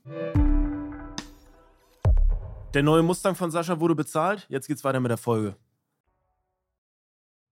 [2.75, 4.45] Der neue Mustang von Sascha wurde bezahlt.
[4.49, 5.55] Jetzt geht's weiter mit der Folge.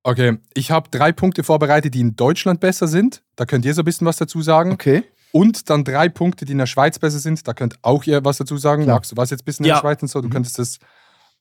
[0.03, 3.23] Okay, ich habe drei Punkte vorbereitet, die in Deutschland besser sind.
[3.35, 4.71] Da könnt ihr so ein bisschen was dazu sagen.
[4.71, 5.03] Okay.
[5.37, 7.47] Und dann drei Punkte, die in der Schweiz besser sind.
[7.47, 8.83] Da könnt auch ihr was dazu sagen.
[8.83, 8.95] Klar.
[8.97, 9.75] Max, du warst jetzt ein bisschen in Ja.
[9.75, 10.21] der Schweiz und so.
[10.21, 10.33] Du Mhm.
[10.33, 10.79] könntest das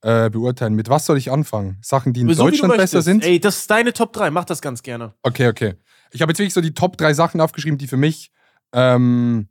[0.03, 0.74] äh, beurteilen.
[0.74, 1.78] Mit was soll ich anfangen?
[1.82, 3.24] Sachen, die in So Deutschland besser sind?
[3.24, 4.30] Ey, das ist deine Top 3.
[4.30, 5.14] Mach das ganz gerne.
[5.22, 5.74] Okay, okay.
[6.12, 8.30] Ich habe jetzt wirklich so die Top drei Sachen aufgeschrieben, die für mich,
[8.72, 9.49] ähm,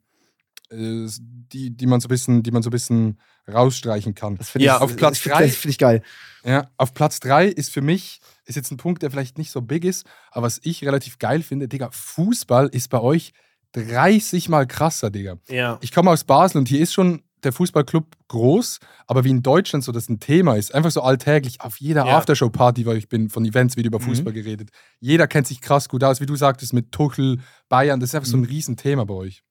[0.70, 1.08] äh,
[1.52, 3.20] die, die man so ein bisschen, die man so ein bisschen
[3.52, 4.38] rausstreichen kann.
[4.38, 6.02] Das finde Ja, ich, auf Platz find- drei- Das finde ich geil.
[6.44, 9.62] Ja, auf Platz drei ist für mich, ist jetzt ein Punkt, der vielleicht nicht so
[9.62, 13.34] big ist, aber was ich relativ geil finde, Digga, Fußball ist bei euch
[13.76, 15.36] 30 mal krasser, Digga.
[15.48, 15.78] Ja.
[15.82, 19.84] Ich komme aus Basel und hier ist schon der Fußballclub groß, aber wie in Deutschland
[19.84, 22.18] so das ein Thema ist, einfach so alltäglich, auf jeder Ja.
[22.18, 24.04] Aftershow-Party, weil ich bin, von Events wird über Mhm.
[24.06, 24.70] Fußball geredet.
[25.00, 28.28] Jeder kennt sich krass gut aus, wie du sagtest, mit Tuchel, Bayern, das ist einfach
[28.30, 28.48] so ein Mhm.
[28.48, 29.44] Riesenthema bei euch.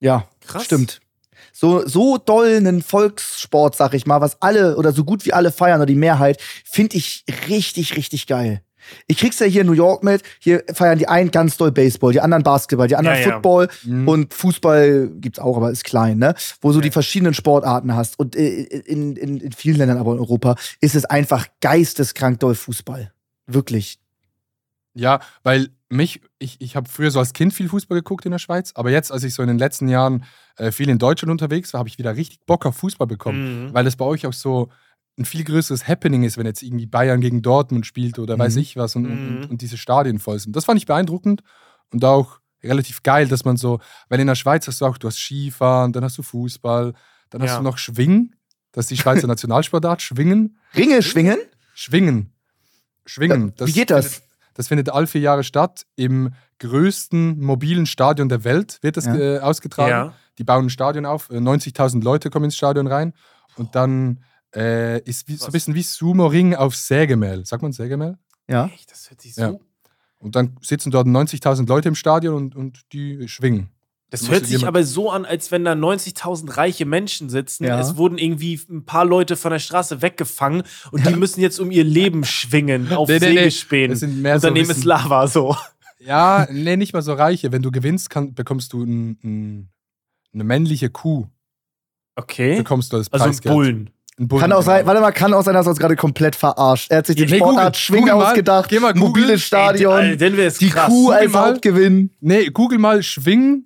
[0.00, 0.64] Ja, Krass.
[0.64, 1.00] stimmt.
[1.52, 5.52] So, so doll einen Volkssport, sag ich mal, was alle oder so gut wie alle
[5.52, 8.62] feiern oder die Mehrheit, finde ich richtig, richtig geil.
[9.06, 10.22] Ich krieg's ja hier in New York mit.
[10.38, 13.32] Hier feiern die einen ganz doll Baseball, die anderen Basketball, die anderen Ja, ja.
[13.34, 14.08] Football Mhm.
[14.08, 16.34] und Fußball gibt's auch, aber ist klein, ne?
[16.60, 16.82] Wo so Ja.
[16.84, 18.18] die verschiedenen Sportarten hast.
[18.18, 22.54] Und äh, in, in, in vielen Ländern, aber in Europa, ist es einfach geisteskrank doll
[22.54, 23.12] Fußball.
[23.46, 23.98] Wirklich.
[24.94, 28.38] Ja, weil mich, ich, ich habe früher so als Kind viel Fußball geguckt in der
[28.38, 30.24] Schweiz, aber jetzt, als ich so in den letzten Jahren
[30.56, 33.66] äh, viel in Deutschland unterwegs war, habe ich wieder richtig Bock auf Fußball bekommen.
[33.68, 33.74] Mhm.
[33.74, 34.70] weil das bei euch auch so
[35.18, 38.60] ein viel größeres Happening ist, wenn jetzt irgendwie Bayern gegen Dortmund spielt oder weiß Mhm.
[38.62, 39.36] ich was und, Mhm.
[39.42, 40.54] und, und diese Stadien voll sind.
[40.56, 41.42] Das fand ich beeindruckend
[41.92, 45.06] und auch relativ geil, dass man so, weil in der Schweiz hast du auch, du
[45.08, 46.92] hast Skifahren, dann hast du Fußball,
[47.30, 47.56] dann hast Ja.
[47.58, 48.34] du noch Schwingen,
[48.72, 51.38] das ist die Schweizer Nationalsportart, Schwingen, Ringe schwingen?
[51.74, 52.32] Schwingen,
[53.04, 53.52] Schwingen.
[53.58, 54.06] Wie geht das?
[54.16, 54.22] Findet,
[54.54, 55.86] das findet alle vier Jahre statt.
[55.96, 59.14] Im größten mobilen Stadion der Welt wird das Ja.
[59.16, 59.90] äh, ausgetragen.
[59.90, 60.12] Ja.
[60.38, 63.12] Die bauen ein Stadion auf, äh, 90.000 Leute kommen ins Stadion rein
[63.56, 64.20] und dann
[64.56, 67.44] äh, ist wie, so ein bisschen wie Sumo-Ring auf Sägemehl.
[67.44, 68.16] Sagt man Sägemehl?
[68.48, 68.66] Ja.
[68.74, 69.40] Echt, das hört sich so.
[69.42, 69.54] Ja.
[70.18, 73.68] Und dann sitzen dort 90.000 Leute im Stadion und, und die schwingen.
[74.10, 77.64] Das hört sich aber so an, als wenn da 90.000 reiche Menschen sitzen.
[77.64, 77.78] Ja.
[77.80, 81.72] Es wurden irgendwie ein paar Leute von der Straße weggefangen und die müssen jetzt um
[81.72, 83.34] ihr Leben schwingen auf Nee, nee, nee.
[83.38, 83.90] Sägespänen.
[83.90, 85.56] Das sind mehr und so daneben bisschen- ist Lava so.
[85.98, 87.50] Ja, nee, nicht mal so reiche.
[87.50, 89.68] Wenn du gewinnst, kann, bekommst du ein, ein,
[90.32, 91.26] eine männliche Kuh.
[92.14, 92.58] Okay.
[92.58, 93.52] Bekommst du als Also Preisgeld.
[93.52, 93.90] Ein Bullen,
[94.38, 96.90] Kann auch sein, warte mal, kann auch sein, dass er uns gerade komplett verarscht.
[96.90, 99.08] Er hat sich die Nee, Sportart Google- Schwingen Google mal, ausgedacht, geh mal googeln.
[99.08, 100.86] mobiles Stadion, Ey, denn wäre es die krass.
[100.86, 101.48] Kuh Google als mal.
[101.50, 102.10] Hauptgewinn.
[102.20, 103.64] Nee, google mal Schwing,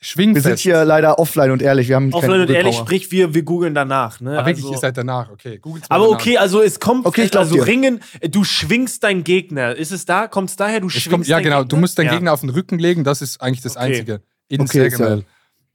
[0.00, 0.44] Schwingfest.
[0.46, 3.34] Wir sind hier leider offline und ehrlich, wir haben keine Offline und ehrlich, sprich, wir,
[3.34, 4.18] wir googeln danach.
[4.20, 4.38] Ne?
[4.38, 5.30] Aber wirklich, also, ihr seid danach.
[5.30, 6.20] Okay, googelt mal aber danach.
[6.20, 7.66] okay, also es kommt, Okay, ich also dir.
[7.66, 9.76] Ringen, du schwingst deinen Gegner.
[9.76, 10.26] Ist es da?
[10.26, 11.58] Kommt es daher, du Es schwingst kommt, ja, genau.
[11.58, 11.68] Gegner?
[11.68, 12.12] Du musst deinen Ja.
[12.14, 13.84] Gegner auf den Rücken legen, das ist eigentlich das Okay.
[13.88, 14.22] Einzige.
[14.48, 15.24] In Okay, Sägemehl.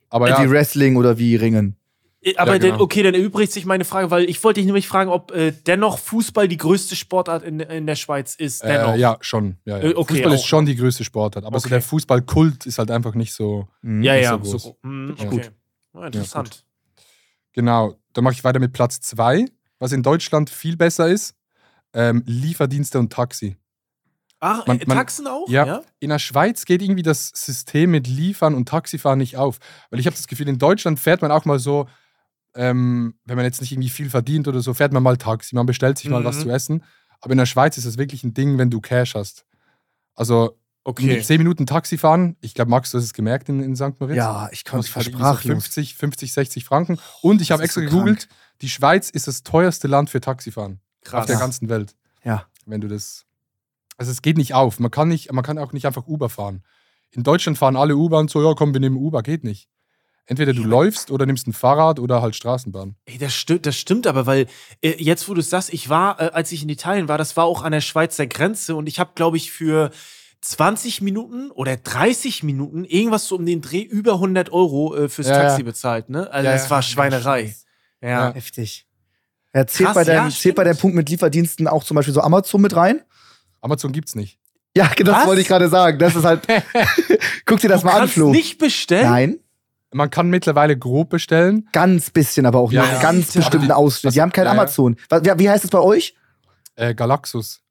[0.09, 1.75] Aber ja, Wie Wrestling oder wie Ringen.
[2.35, 2.71] Aber Ja, genau.
[2.73, 5.51] dann, okay, dann erübrigt sich meine Frage, weil ich wollte dich nämlich fragen, ob äh,
[5.51, 8.63] dennoch Fußball die größte Sportart in, in der Schweiz ist.
[8.63, 8.93] Dennoch.
[8.93, 9.57] äh, ja, schon.
[9.65, 9.83] Ja, ja.
[9.91, 10.45] Äh, okay, Fußball ist auch.
[10.47, 11.75] schon die größte Sportart, aber so Okay.
[11.75, 13.67] der Fußballkult ist halt einfach nicht so.
[13.81, 14.01] Mhm.
[14.03, 14.31] ja, nicht ja.
[14.31, 14.63] so groß.
[14.63, 15.25] So, Ja.
[15.25, 15.41] okay.
[15.93, 16.63] Ja, interessant.
[17.53, 17.95] Genau.
[18.13, 19.45] Dann mache ich weiter mit Platz zwei,
[19.79, 21.35] was in Deutschland viel besser ist.
[21.93, 23.57] Ähm, Lieferdienste und Taxi.
[24.39, 25.49] Ach, Man- äh, man- Taxen auch?
[25.49, 25.81] Ja.
[25.99, 29.57] In der Schweiz geht irgendwie das System mit Liefern und Taxifahren nicht auf.
[29.89, 31.87] Weil ich habe das Gefühl, in Deutschland fährt man auch mal so,
[32.57, 35.65] ähm, wenn man jetzt nicht irgendwie viel verdient oder so, fährt man mal Taxi, man
[35.65, 36.41] bestellt sich mal was Mhm.
[36.41, 36.83] zu essen.
[37.21, 39.45] Aber in der Schweiz ist das wirklich ein Ding, wenn du Cash hast.
[40.15, 41.07] Also Okay.
[41.17, 43.99] mit 10 Minuten Taxi fahren, ich glaube, Max, du hast es gemerkt in, in St.
[43.99, 44.15] Moritz.
[44.15, 45.43] Ja, ich irgendwie so sprachlos.
[45.65, 46.97] 50, 50, 60 Franken.
[47.21, 48.29] Und ich habe extra so gegoogelt,
[48.61, 51.25] die Schweiz ist das teuerste Land für Taxifahren auf Krass.
[51.27, 51.93] der ganzen Welt.
[52.23, 52.45] Ja.
[52.65, 53.25] Wenn du das.
[53.97, 54.79] Also es geht nicht auf.
[54.79, 56.63] Man kann, nicht, man kann auch nicht einfach Uber fahren.
[57.11, 59.23] In Deutschland fahren alle Uber und so, ja komm, wir nehmen Uber.
[59.23, 59.67] Geht nicht.
[60.29, 62.95] Entweder du läufst oder nimmst ein Fahrrad oder halt Straßenbahn.
[63.05, 64.47] Ey, das stimmt, das stimmt aber, weil
[64.81, 67.37] äh, jetzt, wo du es sagst, ich war, äh, als ich in Italien war, das
[67.37, 69.89] war auch an der Schweizer Grenze und ich habe, glaube ich, für
[70.41, 75.27] 20 Minuten oder 30 Minuten irgendwas so um den Dreh über 100 Euro äh, fürs
[75.29, 75.41] Ja, ja.
[75.47, 76.29] Taxi bezahlt, ne?
[76.29, 76.69] Also Ja, das ja.
[76.71, 77.55] war Schweinerei.
[78.01, 78.09] Ja.
[78.09, 78.33] Ja.
[78.33, 78.85] Heftig.
[79.55, 82.13] Ja, zählt, Krass, bei deinem, ja, zählt bei deinem Punkt mit Lieferdiensten auch zum Beispiel
[82.13, 83.01] so Amazon mit rein?
[83.61, 84.39] Amazon gibt's nicht.
[84.75, 85.25] Ja, das Was?
[85.25, 85.97] wollte ich gerade sagen.
[85.97, 86.45] Das ist halt.
[87.45, 88.29] Guck dir das du mal an, Flo.
[88.29, 89.09] nicht bestellen?
[89.09, 89.39] Nein,
[89.93, 91.67] Man kann mittlerweile grob bestellen.
[91.71, 93.01] ganz bisschen, aber auch Ja, nur ja.
[93.01, 94.13] ganz bestimmten Ausschnitt.
[94.15, 94.59] Die haben kein Ja, ja.
[94.59, 94.95] Amazon.
[95.09, 96.15] Wie, wie heißt es bei euch?
[96.75, 97.61] Äh, Galaxus.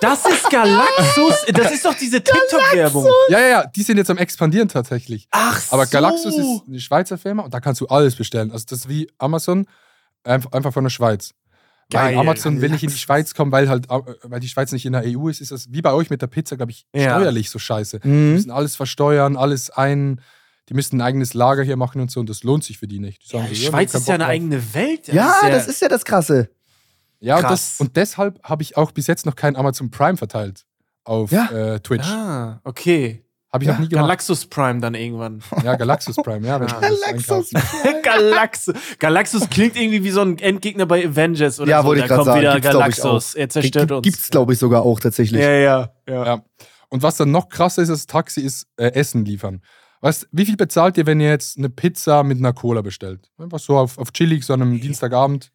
[0.00, 1.44] Das ist Galaxus.
[1.52, 3.06] Das ist doch diese TikTok-Werbung.
[3.28, 5.28] Ja, ja, ja, die sind jetzt am expandieren tatsächlich.
[5.30, 5.92] Ach Aber so.
[5.92, 8.50] Galaxus ist eine Schweizer Firma und da kannst du alles bestellen.
[8.50, 9.66] Also das ist wie Amazon,
[10.24, 11.32] einfach, von der Schweiz.
[11.90, 12.14] Geil.
[12.14, 12.96] Weil Amazon will nicht in die.
[12.96, 15.70] Schweiz kommen, weil halt, äh, weil die Schweiz nicht in der EU ist, ist das
[15.70, 17.16] wie bei euch mit der Pizza, glaube ich, Ja.
[17.16, 18.00] steuerlich so scheiße.
[18.00, 18.32] Die Mhm.
[18.32, 20.20] müssen alles versteuern, alles ein,
[20.68, 22.98] die müssen ein eigenes Lager hier machen und so und das lohnt sich für die
[22.98, 23.22] nicht.
[23.24, 24.30] Die Ja, sagen die so, Schweiz ist ja eine drauf.
[24.32, 25.08] eigene Welt.
[25.08, 26.48] Ja, das ist ja das Krasse.
[27.20, 30.64] Ja, und, das, und deshalb habe ich auch bis jetzt noch kein Amazon Prime verteilt
[31.04, 31.50] auf Ja.
[31.50, 32.06] äh, Twitch.
[32.06, 33.20] Ah, okay.
[33.52, 34.04] Habe ich Ja, noch nie gemacht.
[34.08, 35.40] Galaxus Prime dann irgendwann.
[35.62, 36.58] ja, Galaxus Prime, ja.
[36.60, 36.80] wenn Ja.
[36.80, 37.50] das Galaxus.
[38.02, 38.74] Galaxus.
[38.98, 41.88] Galaxus klingt irgendwie wie so ein Endgegner bei Avengers oder Ja, so.
[41.88, 42.40] wollte da ich kommt sagen.
[42.40, 43.34] wieder Gibt's, Galaxus.
[43.34, 44.02] Er zerstört uns.
[44.02, 45.40] Gibt's, glaube ich, sogar auch tatsächlich.
[45.40, 46.24] Ja, ja, ja.
[46.26, 46.42] Ja.
[46.88, 49.62] Und was dann noch krasser ist als Taxi, ist äh, Essen liefern.
[50.04, 53.30] Weißt, wie viel bezahlt ihr, wenn ihr jetzt eine Pizza mit einer Cola bestellt?
[53.38, 55.50] Einfach so auf, auf chillig, so einem Dienstagabend.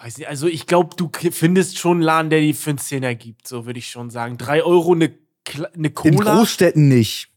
[0.00, 3.16] Weiß nicht, also ich glaube, du findest schon einen Laden, der die für einen Zehner
[3.16, 4.38] gibt, so würde ich schon sagen.
[4.38, 5.12] Drei Euro eine,
[5.74, 6.36] eine In Cola.
[6.36, 7.30] Großstädten nicht.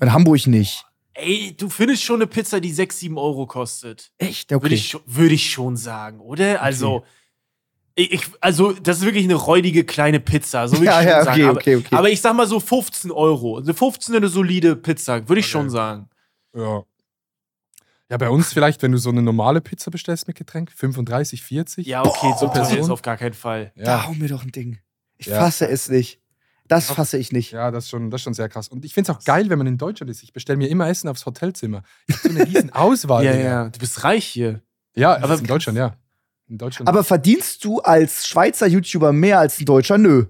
[0.00, 0.84] In Hamburg nicht.
[1.14, 4.10] Ey, du findest schon eine Pizza, die 6, 7 Euro kostet.
[4.18, 4.50] Echt?
[4.50, 4.74] Würde Okay.
[4.74, 6.60] ich, schon- würde ich schon sagen, oder?
[6.60, 7.04] Also,
[8.02, 10.68] ich, also, das ist wirklich eine räudige kleine Pizza.
[10.68, 11.30] So würde Ja, ich schon ja, sagen.
[11.40, 11.94] okay, aber, okay, okay.
[11.96, 13.58] aber ich sag mal so 15 Euro.
[13.58, 15.52] Eine 15 eine solide Pizza, würde ich Okay.
[15.52, 16.08] schon sagen.
[16.54, 16.82] Ja.
[18.10, 21.86] Ja, bei uns vielleicht, wenn du so eine normale Pizza bestellst mit Getränk, 35, 40.
[21.86, 22.54] Ja, okay, so Boah.
[22.54, 23.72] teuer ist auf gar keinen Fall.
[23.76, 24.78] Da Ja, hau mir doch ein Ding.
[25.16, 25.38] Ich Ja.
[25.38, 26.18] fasse es nicht.
[26.66, 27.50] Das fasse ich nicht.
[27.52, 28.68] ja das, ist schon, das ist schon sehr krass.
[28.68, 30.22] Und ich finde es auch geil, wenn man in Deutschland ist.
[30.22, 31.82] Ich bestelle mir immer Essen aufs Hotelzimmer.
[32.06, 33.24] Ich habe so eine riesen Auswahl.
[33.24, 34.60] Ja, ja, du bist reich hier.
[34.94, 35.96] Ja, Aber- aber in Deutschland, ja.
[36.50, 36.88] In Deutschland.
[36.88, 39.96] Aber verdienst du als Schweizer YouTuber mehr als ein Deutscher?
[39.98, 40.26] Nö.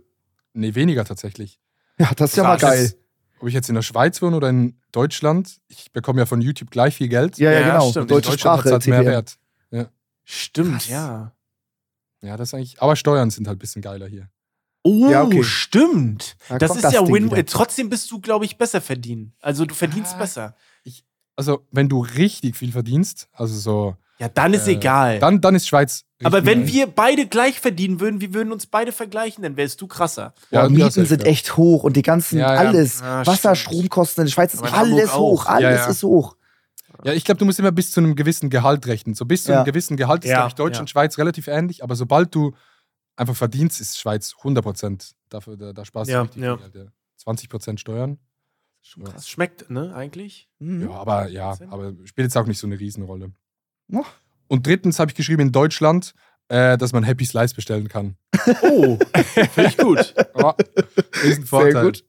[0.53, 1.59] nee, weniger tatsächlich.
[1.99, 2.95] Ja, das ist ja mal geil.
[3.41, 6.71] Ob ich jetzt in der Schweiz wohne oder in Deutschland, ich bekomme ja von YouTube
[6.71, 7.39] gleich viel Geld.
[7.39, 7.91] Ja, ja, Ja, genau.
[7.91, 8.11] stimmt.
[8.11, 8.75] Deutsche in Deutschland Sprache.
[8.75, 9.05] hat's halt mehr.
[9.13, 9.37] Wert.
[10.25, 10.89] Stimmt, Krass.
[10.89, 11.33] ja.
[12.23, 12.81] Ja, das ist eigentlich.
[12.83, 14.29] Aber Steuern sind halt ein bisschen geiler hier.
[14.85, 15.43] Oh, Ja, okay.
[15.43, 16.37] stimmt.
[16.49, 17.25] Da das ist das ja Ding Win.
[17.27, 17.39] wieder.
[17.39, 19.33] äh, Trotzdem bist du, glaube ich, besser verdienen.
[19.41, 20.55] Also du verdienst Ah, besser.
[21.37, 25.19] Also, wenn du richtig viel verdienst, also so, Ja, dann ist Äh, egal.
[25.19, 26.05] dann, dann ist Schweiz.
[26.23, 29.87] Aber wenn wir beide gleich verdienen würden, wir würden uns beide vergleichen, dann wärst du
[29.87, 30.35] krasser.
[30.51, 31.29] Ja, Boah, Mieten sind ja.
[31.29, 32.61] echt hoch und die ganzen, Ja, ja.
[32.69, 33.01] alles.
[33.03, 33.55] Ah, Wasser.
[33.57, 35.47] Stromkosten in der Schweiz ist alles hoch.
[35.47, 35.87] Alles Ja, ja.
[35.87, 36.37] ist hoch.
[37.03, 39.15] Ja, ich glaube, du musst immer bis zu einem gewissen Gehalt rechnen.
[39.15, 39.59] So bis zu Ja.
[39.59, 41.83] einem gewissen Gehalt ist, Ja, glaube ich, Deutschland, Schweiz relativ ähnlich.
[41.83, 42.53] Aber sobald du
[43.17, 45.13] einfach verdienst, ist Schweiz 100 Prozent.
[45.31, 46.57] Dafür, da, da sparst Ja, du richtig ja.
[46.59, 46.85] viel Geld.
[46.87, 46.93] Ja.
[47.17, 48.19] 20 Prozent Steuern.
[48.83, 49.13] Schon Ja.
[49.13, 49.27] krass.
[49.29, 50.51] Schmeckt, ne, eigentlich?
[50.59, 50.83] Mhm.
[50.83, 53.33] Ja, aber ja, aber spielt jetzt auch nicht so eine Riesenrolle.
[53.91, 54.03] Ja.
[54.49, 56.15] Und drittens habe ich geschrieben in Deutschland,
[56.49, 58.17] äh, dass man Happy Slice bestellen kann.
[58.63, 58.99] Oh,
[59.53, 60.15] finde ich gut.
[60.37, 60.55] Ja,
[61.23, 61.73] ist ein Vorteil.
[61.73, 62.05] Sehr gut.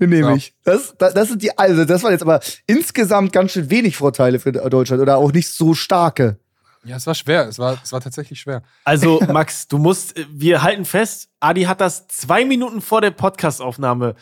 [0.00, 0.36] Den nehme So.
[0.36, 0.54] ich.
[0.64, 4.38] Das, das, das sind die, also das waren jetzt aber insgesamt ganz schön wenig Vorteile
[4.38, 6.38] für Deutschland oder auch nicht so starke.
[6.84, 7.48] Ja, es war schwer.
[7.48, 8.62] Es war, es war tatsächlich schwer.
[8.84, 14.14] Also, Max, du musst, wir halten fest, Adi hat das zwei Minuten vor der Podcastaufnahme.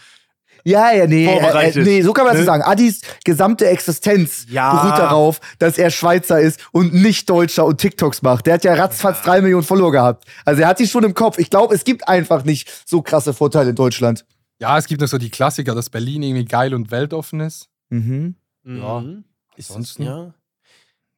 [0.64, 1.86] Ja, ja, nee, Vorbereitet.
[1.86, 2.46] äh, nee, so kann man das Ne?
[2.46, 2.62] sagen.
[2.62, 4.74] Adis gesamte Existenz Ja.
[4.82, 8.46] beruht darauf, dass er Schweizer ist und nicht Deutscher und TikToks macht.
[8.46, 10.24] Der hat ja ratzfatz drei Millionen Follower gehabt.
[10.44, 11.38] Also er hat die schon im Kopf.
[11.38, 14.24] Ich glaube, es gibt einfach nicht so krasse Vorteile in Deutschland.
[14.60, 17.68] Ja, es gibt noch so die Klassiker, dass Berlin irgendwie geil und weltoffen ist.
[17.88, 18.34] Mhm.
[18.64, 19.00] Ja.
[19.00, 19.24] Mhm.
[19.56, 20.02] Ist das, Ansonsten?
[20.02, 20.34] ja.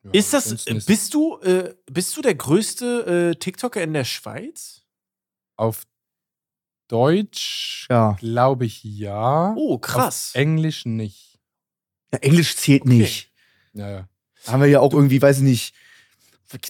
[0.04, 3.82] Ja, Ist das, ansonsten äh, ist bist du, äh, bist du der größte äh, TikToker
[3.82, 4.82] in der Schweiz?
[5.56, 5.82] auf
[6.92, 8.16] Deutsch, Ja.
[8.20, 9.54] glaube ich, ja.
[9.56, 10.32] Oh, krass.
[10.34, 11.40] Auf Englisch nicht.
[12.12, 12.18] ja.
[12.18, 12.92] Englisch zählt Okay.
[12.98, 13.32] nicht.
[13.72, 14.08] Ja, ja.
[14.46, 15.74] Haben wir ja auch irgendwie, weiß ich nicht,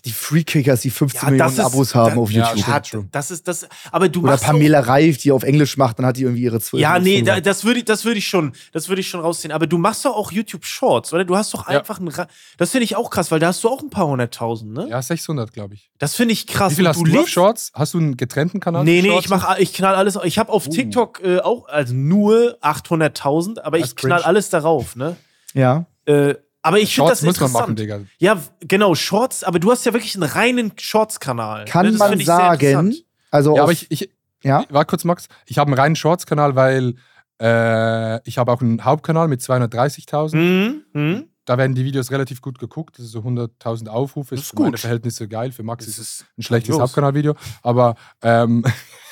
[0.04, 2.66] die Freekickers, die 15 Ja, das Millionen ist- Abos haben da- auf YouTube.
[2.66, 3.68] Ja, das ist das.
[3.90, 6.42] Aber du Oder machst auch- Pamela Reif, die auf Englisch macht, dann hat die irgendwie
[6.42, 9.08] ihre 12 Ja, nee, da, das würde ich, das würde ich schon, das würde ich
[9.08, 9.52] schon rausziehen.
[9.52, 11.24] Aber du machst doch auch YouTube Shorts, oder?
[11.24, 11.78] Du hast doch Ja.
[11.78, 12.10] einfach ein,
[12.58, 14.86] das finde ich auch krass, weil da hast du auch ein paar hunderttausend, ne?
[14.88, 15.90] Ja, 600, glaube ich.
[15.98, 16.72] Das finde ich krass.
[16.72, 17.72] Wie viel Und hast du, auf lebst- Shorts?
[17.74, 18.84] Hast du einen getrennten Kanal?
[18.84, 19.24] Nee, nee, Shorts?
[19.24, 20.18] ich mach, ich knall alles.
[20.24, 20.70] Ich habe auf Uh.
[20.70, 24.26] TikTok äh, auch, also nur 800.000, aber Das ich knall cringe.
[24.26, 25.16] alles darauf, ne?
[25.54, 25.86] Ja.
[26.06, 27.68] Äh, aber ich finde das muss man interessant.
[27.68, 28.00] machen, Digga.
[28.18, 31.64] Ja, genau, Shorts, aber du hast ja wirklich einen reinen Shorts-Kanal.
[31.66, 31.92] Kann ne?
[31.92, 32.94] Das man find ich sehr sagen,
[33.30, 34.10] also Ja, aber ich, ich
[34.42, 34.64] ja?
[34.70, 35.28] war kurz, Max.
[35.46, 36.94] Ich habe einen reinen Shorts-Kanal, weil
[37.40, 40.36] äh, ich habe auch einen Hauptkanal mit 230.000.
[40.36, 40.82] Mhm.
[40.92, 41.28] Mhm.
[41.44, 42.98] Da werden die Videos relativ gut geguckt.
[42.98, 44.36] Das ist so 100.000 Aufrufe.
[44.36, 44.78] Das ist für meine.
[44.78, 45.50] Verhältnisse geil.
[45.50, 46.78] Für Max Das ist es ist ein schlechtes.
[46.78, 47.34] Hauptkanalvideo.
[47.62, 48.64] Aber ähm,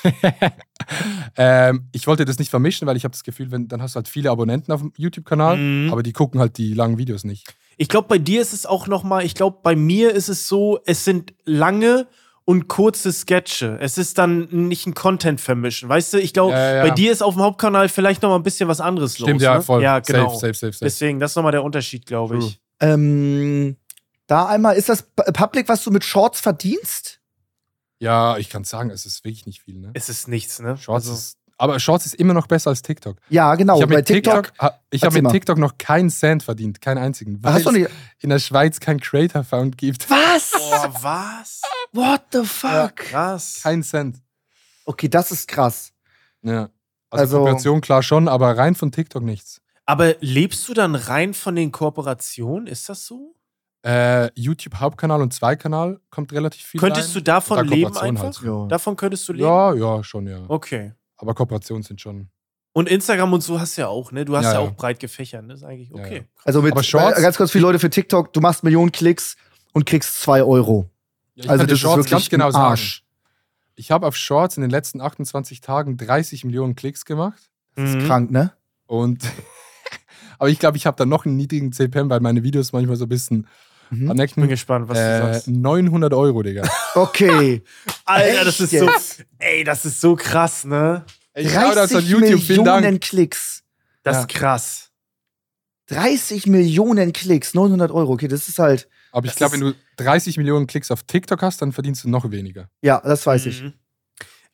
[1.37, 3.97] ähm, ich wollte das nicht vermischen, weil ich habe das Gefühl, wenn, dann hast du
[3.97, 5.91] halt viele Abonnenten auf dem YouTube-Kanal, Mhm.
[5.91, 7.53] aber die gucken halt die langen Videos nicht.
[7.77, 10.47] Ich glaube, bei dir ist es auch noch mal, ich glaube, bei mir ist es
[10.47, 12.07] so, es sind lange
[12.51, 13.77] und kurze Sketche.
[13.79, 15.87] Es ist dann nicht ein Content vermischen.
[15.89, 18.35] Weißt du, ich glaube, Ja, ja, bei dir ist auf dem Hauptkanal vielleicht noch mal
[18.35, 19.41] ein bisschen was anderes Stimmt, los.
[19.41, 19.61] ja, ne?
[19.61, 19.81] voll.
[19.81, 20.29] Ja, genau.
[20.33, 20.85] Safe, safe, safe, safe.
[20.85, 22.59] Deswegen, das ist noch mal der Unterschied, glaube ich.
[22.79, 23.77] ähm,
[24.27, 27.19] da einmal, ist das Pu- Public, was du mit Shorts verdienst?
[27.99, 29.77] Ja, ich kann sagen, es ist wirklich nicht viel.
[29.79, 29.91] Ne?
[29.93, 30.77] Es ist nichts, ne?
[30.77, 33.17] Shorts Also- ist, aber Shorts ist immer noch besser als TikTok.
[33.29, 33.75] Ja, genau.
[33.77, 34.51] ich habe mit TikTok,
[34.89, 35.29] ich hab mit.
[35.29, 37.37] TikTok noch keinen Cent verdient, keinen einzigen.
[37.43, 37.89] Weil Hast du es nicht.
[38.19, 40.09] in der Schweiz keinen Creator-Found gibt.
[40.09, 40.51] Was?
[40.53, 41.61] Boah, was?
[41.93, 42.95] What the fuck?
[42.95, 43.59] Krass.
[43.63, 44.17] Kein Cent.
[44.85, 45.91] Okay, das ist krass.
[46.41, 46.69] Ja.
[47.09, 49.61] Also, Also- Kooperation klar schon, aber rein von TikTok nichts.
[49.85, 52.67] Aber lebst du dann rein von den Kooperationen?
[52.67, 53.35] Ist das so?
[53.85, 57.13] Äh, YouTube Hauptkanal und Zweikanal kommt relativ viel Könntest rein.
[57.15, 58.23] du davon dann leben einfach?
[58.25, 58.41] halt.
[58.43, 58.67] Ja.
[58.67, 59.43] Davon könntest du leben?
[59.47, 60.45] Ja, ja, schon, ja.
[60.47, 60.93] Okay.
[61.17, 62.29] Aber Kooperationen sind schon.
[62.73, 64.23] Und Instagram und so hast du ja auch, ne?
[64.23, 64.67] Du hast ja, Ja, ja.
[64.67, 65.49] auch breit gefächert, ne?
[65.49, 66.17] Das ist eigentlich Ja, okay.
[66.17, 66.23] ja.
[66.45, 69.35] Also mit Aber Shorts- ganz kurz die Leute für TikTok, du machst Millionen Klicks
[69.73, 70.89] und kriegst 2 Euro.
[71.35, 72.65] Ja, ich also das ist Shorts wirklich ganz genau ein sagen.
[72.65, 73.03] Arsch.
[73.75, 77.41] Ich habe auf Shorts in den letzten 28 Tagen 30 Millionen Klicks gemacht.
[77.75, 78.05] Das ist Mhm.
[78.07, 78.51] krank, ne?
[78.85, 79.23] Und
[80.39, 83.05] aber ich glaube, ich habe dann noch einen niedrigen CPM, weil meine Videos manchmal so
[83.05, 83.47] ein bisschen
[83.89, 83.99] Mhm.
[83.99, 84.47] Bin connecten.
[84.47, 85.47] gespannt, was du Äh, sagst.
[85.49, 86.63] 900 Euro, Digga.
[86.95, 87.61] Okay.
[88.05, 88.89] Alter, das ist so.
[89.37, 91.03] Ey, das ist so krass, ne?
[91.33, 93.01] Ey, Shoutouts 30 an YouTube, vielen Millionen Dank.
[93.01, 93.63] Klicks.
[94.03, 94.21] Das Ja.
[94.21, 94.91] ist krass.
[95.87, 98.13] 30 Millionen Klicks, 900 Euro.
[98.13, 101.61] Okay, das ist halt, Aber ich glaube, wenn du 30 Millionen Klicks auf TikTok hast,
[101.61, 102.69] dann verdienst du noch weniger.
[102.81, 103.63] ja, das weiß ich.
[103.63, 103.73] Mhm.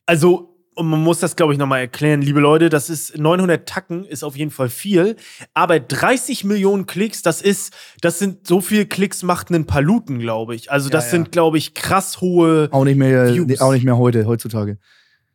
[0.06, 4.04] Also, und man muss das, glaube ich, nochmal erklären, liebe Leute, das ist 900 Tacken,
[4.04, 5.16] ist auf jeden Fall viel.
[5.52, 10.54] Aber 30 Millionen Klicks, das ist, das sind so viel Klicks macht ein Paluten, glaube
[10.54, 10.70] ich.
[10.70, 11.10] Also, das ja.
[11.10, 12.68] sind, glaube ich, krass hohe.
[12.70, 13.46] Auch nicht mehr, Views.
[13.46, 14.78] nee, auch nicht mehr heute, heutzutage.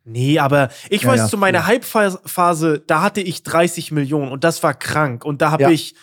[0.06, 4.44] Nee, aber ich Ja, weiß, ja, zu meiner Hype-Phase, da hatte ich 30 Millionen und
[4.44, 5.24] das war krank.
[5.24, 5.70] Und da habe Ja.
[5.70, 5.94] ich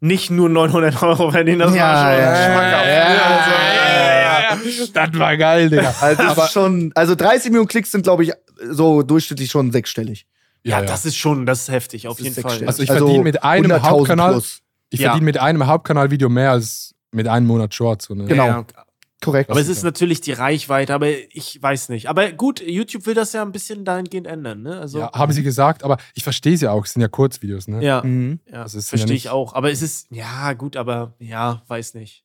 [0.00, 2.86] nicht nur 900 Euro verdient, das Ja, war schon ja, schmackhaft.
[2.86, 5.94] ja, ja, Also, ja, Das war geil, Digga.
[6.00, 8.32] Also, das Aber- ist schon, also 30 Millionen Klicks sind, glaube ich,
[8.70, 10.26] so durchschnittlich schon sechsstellig.
[10.62, 12.66] Ja, das ist schon, das ist heftig, auf Das jeden Fall.
[12.66, 14.60] Also ich verdiene mit einem 100.000 Hauptkanal, plus.
[14.90, 15.10] ich Ja.
[15.10, 18.04] verdiene mit einem Hauptkanalvideo mehr als mit einem Monat Shorts.
[18.06, 18.24] So, ne?
[18.26, 18.64] Genau.
[19.22, 19.50] Ja, Korrekt.
[19.50, 22.08] Aber es Das ist ja- natürlich die Reichweite, aber ich weiß nicht.
[22.08, 24.78] Aber gut, YouTube will das ja ein bisschen dahingehend ändern, ne?
[24.80, 27.68] Also, Ja, haben sie gesagt, aber ich verstehe es ja auch, es sind ja Kurzvideos,
[27.68, 27.82] ne?
[27.84, 28.40] ja, Mhm.
[28.50, 29.52] ja Das ist ja verstehe ich auch.
[29.54, 32.24] Aber es ist, ja, gut, aber ja, weiß nicht.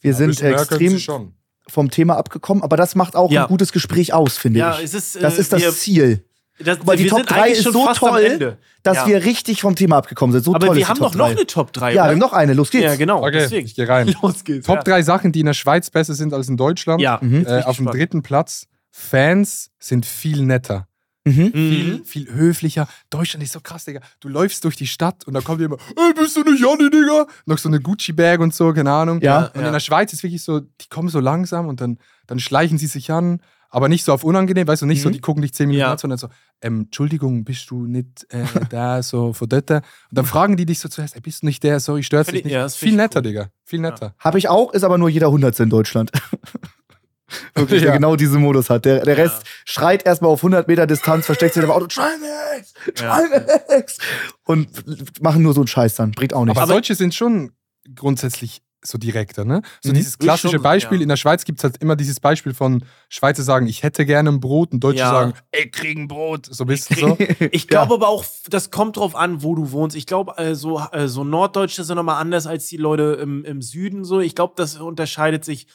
[0.00, 1.34] Wir Ein sind extrem sie schon.
[1.68, 3.44] vom Thema abgekommen, aber das macht auch Ja.
[3.44, 4.84] ein gutes Gespräch aus, finde Ja, ich.
[4.86, 5.22] es ist.
[5.22, 6.24] Das äh, ist das wir, Ziel,
[6.58, 9.06] das, weil die wir Top sind 3 eigentlich ist so toll, dass Ja.
[9.06, 10.44] wir richtig vom Thema abgekommen sind.
[10.44, 11.32] So Aber toll wir haben die doch Top noch 3.
[11.32, 11.90] eine Top 3.
[11.90, 12.10] Ja, wir oder?
[12.12, 12.54] haben noch eine.
[12.54, 12.84] Los geht's.
[12.84, 13.20] Ja, genau.
[13.22, 13.66] Okay, Deswegen.
[13.66, 14.14] ich gehe rein.
[14.22, 14.66] Los geht's.
[14.66, 14.82] Top ja.
[14.82, 17.00] drei Sachen, die in der Schweiz besser sind als in Deutschland.
[17.00, 17.18] Ja.
[17.20, 17.46] Mhm.
[17.46, 20.86] Äh, auf dem dritten Platz, Fans sind viel netter.
[21.26, 21.52] Mhm.
[21.52, 22.04] Viel, Mhm.
[22.04, 22.86] viel höflicher.
[23.08, 24.00] Deutschland ist so krass, Digga.
[24.20, 27.26] Du läufst durch die Stadt und da kommt immer, ey, bist du nicht Janni, Digga?
[27.46, 29.20] Noch so eine Gucci-Bag und so, keine Ahnung.
[29.22, 29.46] Ja.
[29.54, 29.66] Und Ja.
[29.68, 31.96] in der Schweiz ist wirklich so, die kommen so langsam und dann,
[32.26, 33.40] dann schleichen sie sich an,
[33.74, 35.14] aber nicht so auf unangenehm, weißt du, nicht so, Mhm.
[35.14, 35.92] die gucken dich zehn Minuten Ja.
[35.92, 36.28] an, sondern so,
[36.62, 39.70] ähm, Entschuldigung, bist du nicht äh, da, so von dort?
[39.70, 42.36] Und dann fragen die dich so zuerst, ey, bist du nicht der, sorry, stört dich
[42.36, 42.52] ich- nicht.
[42.54, 43.22] ja, das Viel netter, cool.
[43.24, 43.48] Digga.
[43.64, 44.14] Viel netter.
[44.18, 46.12] Habe ich auch, ist aber nur jeder Hundertste in Deutschland.
[47.54, 47.86] Wirklich, Ja.
[47.86, 48.84] der genau diesen Modus hat.
[48.84, 49.48] Der, der Rest Ja.
[49.64, 53.18] schreit erstmal auf 100 Meter Distanz, versteckt sich im Auto, Trimax, Ja.
[53.18, 53.98] Trimax.
[54.44, 56.12] Und machen nur so einen Scheiß dann.
[56.12, 56.58] Bringt auch nichts.
[56.60, 57.52] Aber, solche sind schon
[57.94, 59.62] grundsätzlich so direkter, ne?
[59.82, 59.94] So Mhm.
[59.94, 60.98] dieses klassische schon, Beispiel.
[60.98, 61.02] ja.
[61.02, 64.30] In der Schweiz gibt es halt immer dieses Beispiel von Schweizer sagen, ich hätte gerne
[64.30, 65.10] ein Brot und Deutsche Ja.
[65.10, 66.46] sagen, ey, krieg ein Brot.
[66.50, 67.18] So ein bisschen so.
[67.50, 69.96] Ich glaube aber auch, das kommt drauf an, wo du wohnst.
[69.96, 73.62] Ich glaube, äh, so, äh, so Norddeutsche sind nochmal anders als die Leute im, im
[73.62, 74.04] Süden.
[74.04, 74.20] So.
[74.20, 75.66] Ich glaube, das unterscheidet sich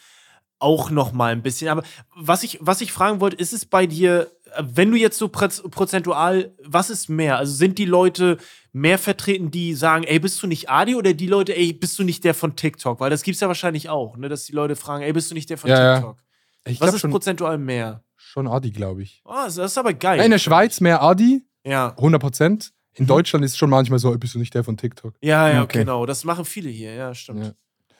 [0.59, 1.69] auch noch mal ein bisschen.
[1.69, 1.83] Aber
[2.15, 5.61] was ich, was ich fragen wollte, ist es bei dir wenn du jetzt so proz-
[5.69, 7.37] prozentual, was ist mehr?
[7.37, 8.37] Also sind die Leute
[8.71, 12.03] mehr vertreten, die sagen, ey, bist du nicht Adi oder die Leute, ey, bist du
[12.03, 12.99] nicht der von TikTok?
[12.99, 15.49] Weil das gibt's ja wahrscheinlich auch, ne, dass die Leute fragen, ey, bist du nicht
[15.49, 15.93] der von Ja, ja.
[15.95, 16.17] TikTok?
[16.65, 18.03] Ich Was ist schon, prozentual mehr?
[18.15, 19.21] schon Adi, glaube ich.
[19.25, 20.21] Oh, das ist aber geil.
[20.23, 21.95] In der Schweiz mehr Adi, Ja.
[21.97, 22.71] 100 Prozent.
[22.93, 23.07] In Mhm.
[23.07, 25.15] Deutschland ist es schon manchmal so, bist du nicht der von TikTok.
[25.21, 25.79] Ja, ja, Okay.
[25.79, 26.05] genau.
[26.05, 26.93] Das machen viele hier.
[26.93, 27.43] Ja, stimmt.
[27.45, 27.51] Ja.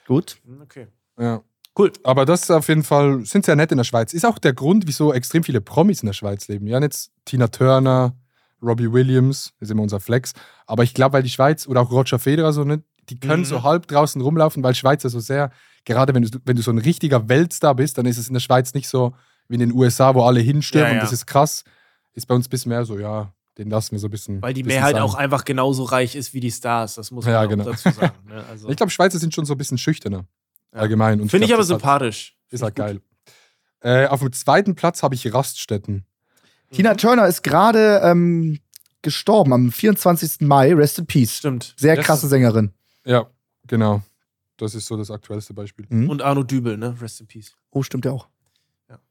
[0.06, 0.38] Gut.
[0.44, 0.86] Hm, Okay.
[1.18, 1.42] Ja.
[1.78, 1.92] Cool.
[2.02, 4.12] Aber das ist auf jeden Fall, sind sehr nett in der Schweiz.
[4.12, 6.66] Ist auch der Grund, wieso extrem viele Promis in der Schweiz leben.
[6.66, 8.16] Ja, jetzt Tina Turner,
[8.62, 10.32] Robbie Williams, das ist immer unser Flex.
[10.66, 13.46] Aber ich glaube, weil die Schweiz oder auch Roger Federer so, ne, die können Mhm.
[13.46, 15.50] so halb draußen rumlaufen, weil Schweizer so sehr,
[15.84, 18.40] gerade wenn du, wenn du so ein richtiger Weltstar bist, dann ist es in der
[18.40, 19.14] Schweiz nicht so
[19.48, 21.00] wie in den USA, wo alle hinstürmen Ja, ja.
[21.00, 21.64] und das ist krass.
[22.12, 24.42] Ist bei uns ein bisschen mehr so, ja, den lassen wir so ein bisschen.
[24.42, 25.02] Weil die bisschen Mehrheit sein.
[25.02, 26.96] auch einfach genauso reich ist wie die Stars.
[26.96, 27.64] Das muss man Ja, auch genau.
[27.64, 28.12] dazu sagen.
[28.28, 28.44] Ne?
[28.50, 30.26] Also, Ich glaube, Schweizer sind schon so ein bisschen schüchterner.
[30.72, 30.80] Ja.
[30.80, 31.20] Allgemein.
[31.20, 32.36] Und Finde ich glaub, aber das hat- sympathisch.
[32.50, 33.00] Ist halt geil.
[33.80, 36.04] Äh, auf dem zweiten Platz habe ich Raststätten.
[36.72, 38.60] Tina Turner ist gerade ähm,
[39.02, 40.42] gestorben am 24.
[40.42, 40.74] Mai.
[40.74, 41.36] Rest in Peace.
[41.36, 41.74] Stimmt.
[41.78, 42.04] Sehr Yes.
[42.06, 42.72] krasse Sängerin.
[43.04, 43.26] Ja,
[43.66, 44.02] genau.
[44.58, 45.86] Das ist so das aktuellste Beispiel.
[45.88, 46.10] Mhm.
[46.10, 46.94] Und Arno Dübel, ne?
[47.00, 47.54] Rest in Peace.
[47.70, 48.28] Oh, stimmt ja auch.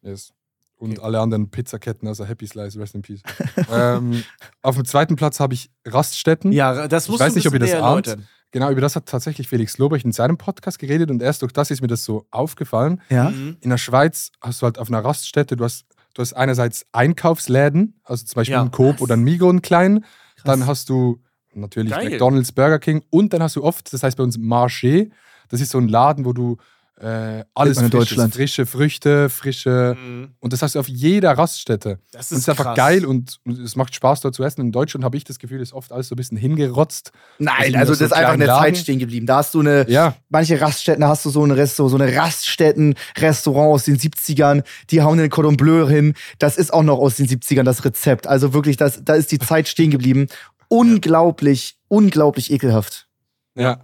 [0.01, 0.31] Yes.
[0.77, 1.01] Und Okay.
[1.01, 3.21] alle anderen Pizzaketten, also Happy Slice, Rest in Peace.
[3.71, 4.23] ähm,
[4.61, 6.51] auf dem zweiten Platz habe ich Raststätten.
[6.51, 8.07] Ja, das Ich musst weiß nicht, ob ihr das ahnt.
[8.07, 8.27] erläutern.
[8.51, 11.69] Genau, über das hat tatsächlich Felix Lobrecht in seinem Podcast geredet und erst durch das
[11.69, 13.01] ist mir das so aufgefallen.
[13.09, 13.29] Ja.
[13.29, 13.57] Mhm.
[13.61, 15.85] In der Schweiz hast du halt auf einer Raststätte, du hast,
[16.15, 18.61] du hast einerseits Einkaufsläden, also zum Beispiel Ja.
[18.61, 20.05] einen Coop oder einen Migros einen kleinen.
[20.45, 21.21] Dann hast du
[21.53, 22.09] natürlich Geil.
[22.11, 25.11] McDonalds, Burger King und dann hast du oft, das heißt bei uns Marché,
[25.49, 26.57] das ist so ein Laden, wo du
[26.99, 28.33] äh, alles in Deutschland.
[28.35, 30.31] frische Früchte, frische Mhm.
[30.39, 31.99] und das hast du auf jeder Raststätte.
[32.11, 32.75] Das Und es ist ist einfach krass.
[32.77, 34.61] geil und, und es macht Spaß dort zu essen.
[34.61, 37.11] In Deutschland habe ich das Gefühl, ist oft alles so ein bisschen hingerotzt.
[37.37, 39.25] Nein, also ist das so ist einfach in der Zeit stehen geblieben.
[39.25, 42.13] Da hast du eine, Ja, manche Raststätten, da hast du so ein Resto, so eine
[42.15, 46.13] Raststätten-Restaurant aus den 70ern, die hauen den Cordon Bleu hin.
[46.37, 48.27] Das ist auch noch aus den 70ern das Rezept.
[48.27, 50.27] Also wirklich, das, da ist die Zeit stehen geblieben.
[50.67, 53.07] Unglaublich, unglaublich ekelhaft.
[53.55, 53.79] ja.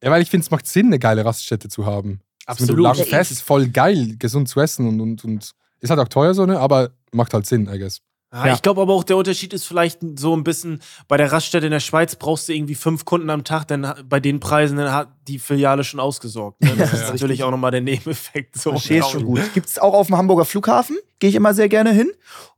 [0.00, 2.20] Ja, weil ich finde, es macht Sinn, eine geile Raststätte zu haben.
[2.48, 2.98] Also Wenn du Absolut.
[2.98, 6.32] lang fährst, ist voll geil, gesund zu essen und, und, und ist halt auch teuer
[6.32, 6.58] so, ne?
[6.58, 8.00] Aber macht halt Sinn, I guess.
[8.32, 8.54] Ja, Ja.
[8.54, 11.72] Ich glaube aber auch, der Unterschied ist vielleicht so ein bisschen, bei der Raststätte in
[11.72, 15.08] der Schweiz brauchst du irgendwie fünf Kunden am Tag, denn bei den Preisen dann hat
[15.28, 16.60] die Filiale schon ausgesorgt.
[16.62, 16.70] Ne?
[16.76, 17.12] Das Ja, ist ja.
[17.12, 18.56] natürlich auch nochmal der Nebeneffekt.
[18.58, 18.70] So.
[18.70, 19.40] Verstehe schon gut.
[19.54, 20.96] Gibt's auch auf dem Hamburger Flughafen.
[21.20, 22.10] Gehe ich immer sehr gerne hin.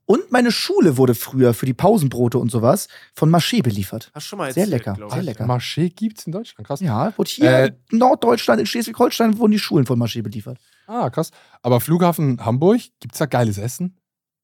[0.06, 4.10] Und meine Schule wurde früher für die Pausenbrote und sowas von Marché beliefert.
[4.12, 5.44] Hast schon mal Sehr erzählt, lecker, glaub sehr lecker.
[5.46, 6.80] Marché gibt's in Deutschland, krass.
[6.80, 10.58] Ja, wurde hier Äh, in Norddeutschland, in Schleswig-Holstein wurden die Schulen von Marché beliefert.
[10.88, 11.30] Ah, krass.
[11.62, 13.96] Aber Flughafen Hamburg, gibt's da geiles Essen?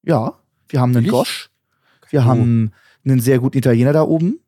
[0.05, 0.39] Ja,
[0.69, 1.07] wir haben einen?
[1.09, 1.51] Gosch.
[2.11, 2.25] Wir Oh.
[2.25, 2.73] haben
[3.05, 4.41] einen sehr guten Italiener da oben.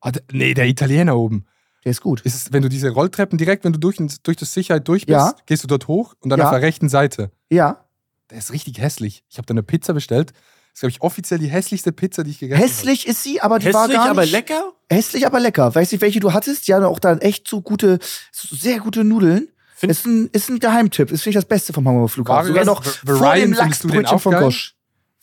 [0.00, 1.44] Ah, der, nee, der Italiener oben.
[1.84, 2.20] Der ist gut.
[2.22, 5.14] Ist es, wenn du diese Rolltreppen direkt, wenn du durch, durch das Sicherheit durch bist,
[5.16, 5.34] Ja.
[5.46, 6.46] gehst du dort hoch und dann Ja.
[6.46, 7.30] auf der rechten Seite.
[7.50, 7.84] Ja.
[8.30, 9.24] Der ist richtig hässlich.
[9.28, 10.30] Ich habe da eine Pizza bestellt.
[10.32, 12.70] Das ist, glaube ich, offiziell die hässlichste Pizza, die ich gegessen habe.
[12.70, 14.32] Hässlich ist sie, aber die war Hässlich, gar aber nicht.
[14.32, 14.72] lecker?
[14.90, 15.74] Hässlich, aber lecker.
[15.74, 16.66] Weißt du, welche du hattest?
[16.68, 17.98] Die haben auch dann echt so gute,
[18.30, 19.48] so sehr gute Nudeln.
[19.74, 21.10] Find- ist, ein, ist ein Geheimtipp.
[21.10, 22.46] Ist, finde ich, das Beste vom Hamburger Flughafen.
[22.48, 24.34] Sogar noch vor dem Lachsbrötchen auch von?
[24.34, 24.74] Gosch.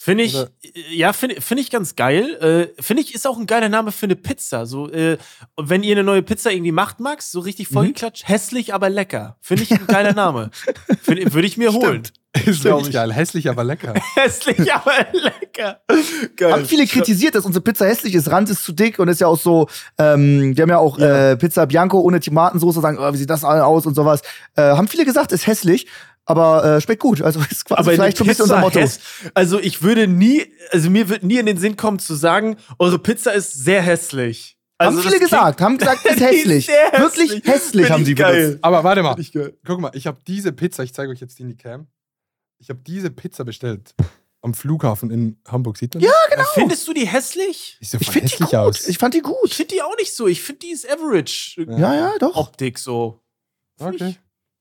[0.02, 0.50] Finde ich, Oder-
[0.92, 2.72] ja, finde find ich ganz geil.
[2.78, 4.66] Äh, finde ich, ist auch ein geiler Name für eine Pizza.
[4.66, 5.18] So, äh,
[5.58, 9.36] wenn ihr eine neue Pizza irgendwie macht, Max, so richtig vollgeklatscht, hässlich, aber lecker.
[9.42, 10.52] Finde ich ein geiler Name.
[11.06, 12.04] Würde ich mir holen.
[12.46, 12.94] Ist Glaub wirklich ich.
[12.94, 13.12] geil.
[13.12, 13.94] Hässlich, aber lecker.
[14.16, 15.82] Hässlich, aber lecker.
[16.38, 16.52] Geil.
[16.54, 18.30] Haben viele kritisiert, dass unsere Pizza hässlich ist.
[18.30, 21.36] Rand ist zu dick und ist ja auch so, ähm, die haben ja auch Äh,
[21.38, 24.22] Pizza Bianco ohne Tomatensauce, sagen, oh, wie sieht das aus und sowas.
[24.56, 25.88] Äh, haben viele gesagt, ist hässlich,
[26.26, 27.22] aber äh, schmeckt gut.
[27.22, 28.80] Also ist quasi aber vielleicht so ein bisschen unser Motto.
[28.80, 29.00] häss-
[29.34, 33.00] Also ich würde nie, also mir wird nie in den Sinn kommen zu sagen, eure
[33.00, 34.58] Pizza ist sehr hässlich.
[34.78, 36.66] Also haben viele gesagt, haben gesagt, ist ist hässlich.
[36.68, 37.90] sehr Wirklich hässlich.
[37.92, 38.42] haben ich sie geil.
[38.44, 38.64] benutzt.
[38.64, 39.20] Aber warte mal.
[39.20, 39.34] Ich.
[39.66, 41.88] Guck mal, ich habe diese Pizza, ich zeige euch jetzt die in die Cam.
[42.60, 43.94] Ich habe diese Pizza bestellt
[44.42, 45.78] am Flughafen in Hamburg.
[45.78, 46.04] Sieht man?
[46.04, 46.44] Ja, genau.
[46.54, 47.78] Findest du die hässlich?
[47.82, 48.56] Sieht so Ich finde die hässlich gut.
[48.60, 48.88] aus.
[48.88, 49.54] Ich fand die Ich gut.
[49.54, 50.28] finde die auch nicht so.
[50.28, 51.66] Ich finde die ist average.
[51.78, 52.36] Ja, ja, doch.
[52.38, 53.22] Optik so.
[53.80, 54.10] Okay.
[54.12, 54.20] Ich,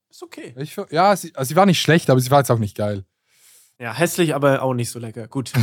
[0.09, 0.53] ist okay.
[0.57, 3.03] Ich, ja, sie, also sie war nicht schlecht, aber sie war jetzt auch nicht geil.
[3.79, 5.27] Ja, hässlich, aber auch nicht so lecker.
[5.27, 5.51] Gut.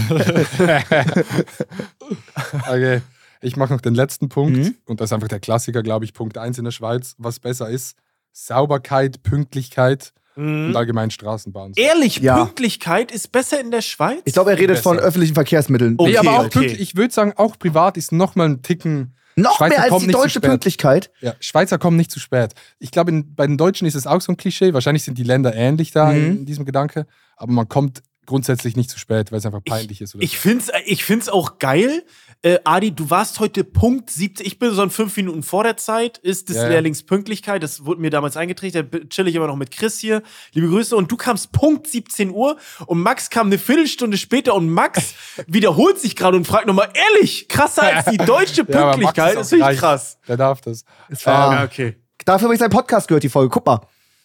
[2.68, 3.02] Okay,
[3.40, 4.56] ich mache noch den letzten Punkt.
[4.58, 4.74] Mhm.
[4.86, 7.14] Und das ist einfach der Klassiker, glaube ich, Punkt 1 in der Schweiz.
[7.18, 7.96] Was besser ist,
[8.32, 10.76] Sauberkeit, Pünktlichkeit und Mhm.
[10.76, 11.72] allgemein Straßenbahn.
[11.76, 12.44] Ehrlich, Ja.
[12.44, 14.20] Pünktlichkeit ist besser in der Schweiz?
[14.24, 15.08] Ich glaube, er redet von Besser.
[15.08, 15.94] öffentlichen Verkehrsmitteln.
[15.98, 16.58] Oh, nee, okay, aber auch okay.
[16.58, 19.14] pünktlich, ich würde sagen, auch privat ist noch mal ein Ticken.
[19.36, 20.40] Noch Schweizer mehr als die deutsche.
[20.40, 21.10] Pünktlichkeit.
[21.20, 22.54] Ja, Schweizer kommen nicht zu spät.
[22.78, 24.72] Ich glaube, bei den Deutschen ist es auch so ein Klischee.
[24.72, 26.26] Wahrscheinlich sind die Länder ähnlich da Mhm.
[26.38, 27.06] in diesem Gedanke.
[27.36, 30.14] Aber man kommt grundsätzlich nicht zu spät, weil es einfach peinlich ist.
[30.14, 30.38] Oder Ich so.
[30.38, 32.04] find's, ich find's auch geil.
[32.42, 34.44] Äh, Adi, du warst heute Punkt 17.
[34.46, 36.18] Ich bin so fünf Minuten vor der Zeit.
[36.18, 36.68] Ist des Ja, ja.
[36.68, 37.62] Lehrlings Pünktlichkeit.
[37.62, 38.92] Das wurde mir damals eingetrichtert.
[38.94, 40.22] Da chill ich immer noch mit Chris hier.
[40.52, 40.94] Liebe Grüße.
[40.94, 42.56] Und du kamst Punkt 17 Uhr
[42.86, 45.14] und Max kam eine Viertelstunde später und Max
[45.46, 49.30] wiederholt sich gerade und fragt nochmal, ehrlich, krasser als die deutsche Ja, Pünktlichkeit.
[49.32, 50.18] ist das finde ich krass.
[50.28, 50.84] Der darf das.
[51.08, 51.96] Es war, Ja, okay.
[52.24, 53.50] Dafür habe ich seinen Podcast gehört, die Folge.
[53.50, 53.80] Guck mal.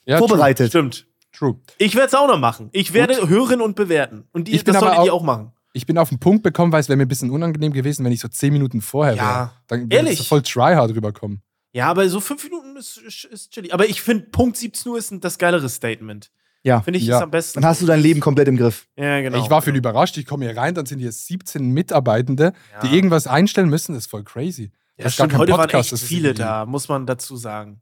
[0.05, 0.69] Ja, vorbereitet.
[0.69, 1.05] Stimmt.
[1.41, 1.55] True.
[1.79, 2.69] Ich werde es auch noch machen.
[2.71, 4.25] Ich werde hören und bewerten.
[4.31, 5.53] Und die, Ich das solltet ihr auch- auch machen.
[5.73, 8.11] Ich bin auf den Punkt bekommen, weil es wäre mir ein bisschen unangenehm gewesen, wenn
[8.11, 9.23] ich so zehn Minuten vorher Ja.
[9.23, 9.51] wäre.
[9.67, 11.41] Dann würde so voll tryhard rüberkommen.
[11.73, 13.73] Ja, aber so fünf Minuten ist, ist, ist chillig.
[13.73, 16.29] Aber ich finde, Punkt 17 Uhr ist das geilere Statement.
[16.63, 16.81] Ja.
[16.81, 17.17] Finde ich Ja.
[17.17, 17.59] ist am besten.
[17.61, 18.87] Dann hast du dein Leben komplett im Griff.
[18.95, 19.43] Ja, genau.
[19.43, 20.15] Ich war viel überrascht.
[20.17, 22.93] Ich komme hier rein, dann sind hier 17 Mitarbeitende, die Ja.
[22.93, 23.93] irgendwas einstellen müssen.
[23.95, 24.71] Das ist voll crazy.
[24.97, 26.87] Ja, Das ist gar stimmt, kein heute waren Podcast, echt das ist viele da, muss
[26.87, 27.79] man dazu sagen.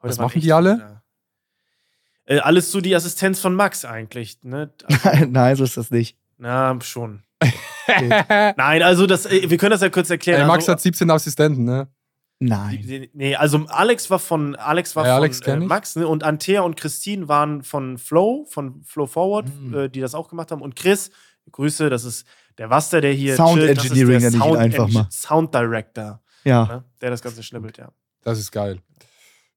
[0.00, 0.78] Heute Was waren machen echt die alle?
[0.78, 1.02] da.
[2.26, 4.70] Äh, alles so die Assistenz von Max eigentlich, ne?
[5.02, 6.18] Also, Nein, so ist das nicht.
[6.38, 7.22] na, schon.
[7.88, 10.42] Nein, also das, äh, wir können das ja kurz erklären.
[10.42, 11.88] Ey, Max also, hat 17 Assistenten, ne?
[12.38, 13.08] Nein.
[13.14, 15.56] Nee, also Alex war von Alex war Ja, von Alex äh.
[15.56, 16.06] Max ne?
[16.06, 19.74] und Antea und Christine waren von Flow, von Flow Forward, Hm.
[19.74, 20.60] äh, die das auch gemacht haben.
[20.60, 21.10] Und Chris,
[21.50, 22.26] Grüße, das ist
[22.58, 25.08] der Waster, der hier Sound chillt, das ist Engineering der Sound einfach mal.
[25.10, 26.64] Sound Director, Ja.
[26.66, 26.84] ne?
[27.00, 27.90] der das Ganze schnibbelt, ja.
[28.22, 28.80] Das ist geil.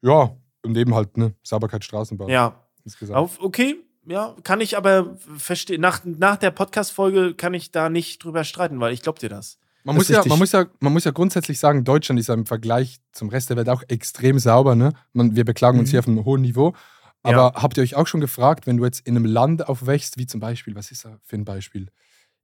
[0.01, 0.31] Ja,
[0.63, 1.33] und eben halt, ne?
[1.43, 2.29] Sauberkeit Straßenbahn.
[2.29, 3.17] Ja, Insgesamt.
[3.17, 5.81] auf, okay, ja, kann ich aber verstehen.
[5.81, 9.59] Nach, nach der Podcast-Folge kann ich da nicht drüber streiten, weil ich glaub dir das.
[9.83, 12.33] Man Das muss, ja, man, muss ja, man muss ja grundsätzlich sagen, Deutschland ist ja
[12.33, 14.75] im Vergleich zum Rest der Welt auch extrem sauber.
[14.75, 14.91] Ne?
[15.13, 15.91] Man, wir beklagen uns Mhm.
[15.91, 16.73] hier auf einem hohen Niveau.
[17.23, 17.61] Aber Ja.
[17.61, 20.39] habt ihr euch auch schon gefragt, wenn du jetzt in einem Land aufwächst, wie zum
[20.39, 21.89] Beispiel, was ist da für ein Beispiel?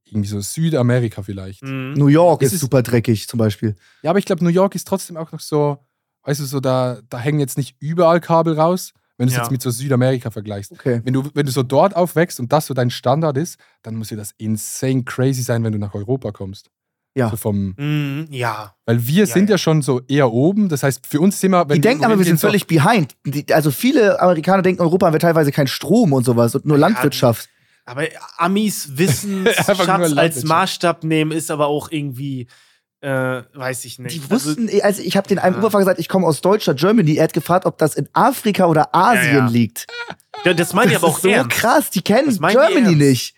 [0.04, 1.62] Irgendwie so Südamerika vielleicht.
[1.62, 1.94] Mhm.
[1.94, 3.74] New York Es ist ist- super dreckig zum Beispiel.
[4.02, 5.78] Ja, aber ich glaube, New York ist trotzdem auch noch so,
[6.26, 9.42] weißt du, so da, da hängen jetzt nicht überall Kabel raus, wenn du es Ja.
[9.44, 10.72] jetzt mit so Südamerika vergleichst.
[10.72, 11.00] Okay.
[11.02, 14.10] Wenn du, wenn du so dort aufwächst und das so dein Standard ist, dann muss
[14.10, 16.68] ja das insane crazy sein, wenn du nach Europa kommst.
[17.14, 17.30] Ja.
[17.30, 18.26] So vom, Mhm.
[18.28, 19.54] Ja, Weil wir Ja, sind ja.
[19.54, 19.58] ja.
[19.58, 20.68] schon so eher oben.
[20.68, 21.66] Das heißt, für uns sind wir.
[21.66, 23.14] Wenn Die denken aber, wir sind so- völlig behind.
[23.24, 26.76] Die, also viele Amerikaner denken, Europa haben wir teilweise keinen Strom und sowas und nur
[26.76, 27.48] Ja, Landwirtschaft.
[27.86, 28.02] aber
[28.36, 30.44] Amis wissen, Einfach nur Schatz als.
[30.44, 32.48] Maßstab nehmen, ist aber auch irgendwie,
[33.00, 34.16] äh, weiß ich nicht.
[34.16, 35.58] Die Also- wussten, also ich habe den einem Ja.
[35.60, 37.16] Uberfahrer gesagt, ich komme aus Deutschland, Germany.
[37.16, 39.46] Er hat gefragt, ob das in Afrika oder Asien Ja, ja.
[39.48, 39.86] liegt.
[40.44, 41.50] Ja, das meine ich aber auch ist so ernst.
[41.56, 42.98] krass, die kennen die Germany ernst.
[42.98, 43.34] nicht.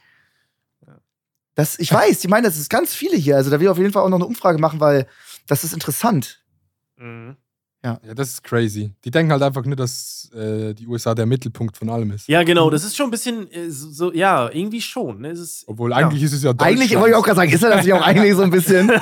[1.54, 3.36] Das, ich weiß, die meinen, das ist ganz viele hier.
[3.36, 5.06] Also da will ich auf jeden Fall auch noch eine Umfrage machen, weil
[5.48, 6.40] das ist interessant.
[6.96, 7.36] Mhm.
[8.06, 8.92] Ja, das ist crazy.
[9.04, 12.28] Die denken halt einfach nur, dass äh, die USA der Mittelpunkt von allem ist.
[12.28, 15.20] Ja, genau, das ist schon ein bisschen äh, so, so ja, irgendwie schon.
[15.20, 15.30] Ne?
[15.30, 15.96] Es ist, Obwohl ja.
[15.98, 16.78] eigentlich ist es ja Deutschland.
[16.80, 18.88] Eigentlich wollte ich auch gerade sagen, ist er das nicht auch eigentlich so ein bisschen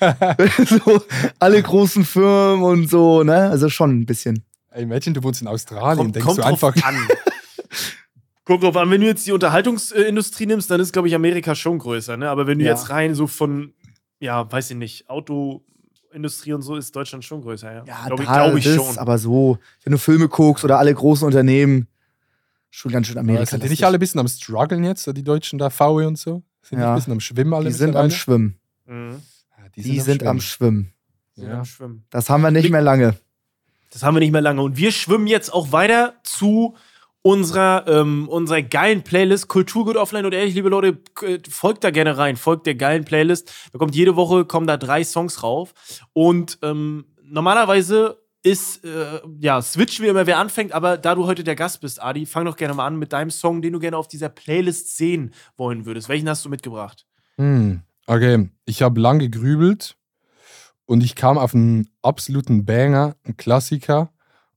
[0.84, 1.02] so
[1.38, 3.50] alle großen Firmen und so, ne?
[3.50, 4.44] Also schon ein bisschen.
[4.70, 6.84] Ey, imagine, du wohnst in Australien, kommt, denkst kommt du drauf einfach.
[6.86, 6.96] an.
[8.44, 11.78] kommt drauf an, wenn du jetzt die Unterhaltungsindustrie nimmst, dann ist, glaube ich, Amerika schon
[11.78, 12.16] größer.
[12.16, 12.28] Ne?
[12.30, 12.70] Aber wenn du Ja.
[12.72, 13.74] jetzt rein so von,
[14.20, 15.10] ja, weiß ich nicht,
[16.12, 17.72] Autoindustrie und so, ist Deutschland schon größer.
[17.72, 18.98] Ja, Ja, glaube ich, glaub ich schon.
[18.98, 21.88] aber so, wenn du Filme guckst oder alle großen Unternehmen,
[22.70, 23.46] schon ganz schön Amerika.
[23.46, 26.18] sind die nicht alle ein bisschen am struggeln jetzt, so die Deutschen da, VW und
[26.18, 26.42] so?
[26.62, 26.90] Sind die Ja.
[26.92, 28.10] ein bisschen am Schwimmen alle Die sind am?
[28.10, 28.58] Schwimmen.
[28.86, 29.22] Mhm.
[29.58, 30.92] Ja, Die, sind am Schwimmen.
[31.34, 31.58] Sind Ja.
[31.60, 32.04] am Schwimmen.
[32.10, 33.14] Das haben wir nicht mehr lange.
[33.90, 34.60] Das haben wir nicht mehr lange.
[34.62, 36.74] Und wir schwimmen jetzt auch weiter zu
[37.22, 42.18] unserer, ähm, unserer geilen Playlist Kulturgut Offline und ehrlich, liebe Leute, k- folgt da gerne
[42.18, 43.52] rein, folgt der geilen Playlist.
[43.72, 45.72] Da kommt jede Woche, kommen da drei Songs rauf.
[46.12, 51.44] Und ähm, normalerweise ist, äh, ja, switchen wir immer, wer anfängt, aber da du heute
[51.44, 53.96] der Gast bist, Adi, fang doch gerne mal an mit deinem Song, den du gerne
[53.96, 56.08] auf dieser Playlist sehen wollen würdest.
[56.08, 57.06] Welchen hast du mitgebracht?
[57.36, 57.82] Hm.
[58.08, 59.96] Okay, ich habe lange gegrübelt
[60.86, 64.11] und ich kam auf einen absoluten Banger, einen Klassiker.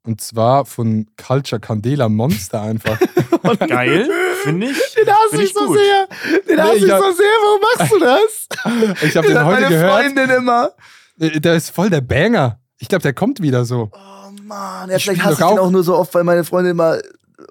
[0.06, 3.00] Und zwar von Culture Candela Monster einfach.
[3.68, 4.10] Geil,
[4.44, 4.78] finde ich.
[4.94, 5.78] Den hasse Find ich, ich so gut.
[5.78, 6.08] sehr.
[6.48, 7.26] Den hasse ich ich hab- so sehr.
[7.42, 9.04] Warum machst du das?
[9.04, 9.92] Ich habe Das den hat heute meine gehört.
[10.04, 10.72] Freundin immer.
[11.20, 12.60] Äh, Der ist voll der Banger.
[12.78, 13.90] Ich glaube, der kommt wieder so.
[13.94, 16.44] Oh Mann, ja, Ich vielleicht hasse ich den auch- auch nur so oft, weil meine
[16.44, 17.00] Freundin immer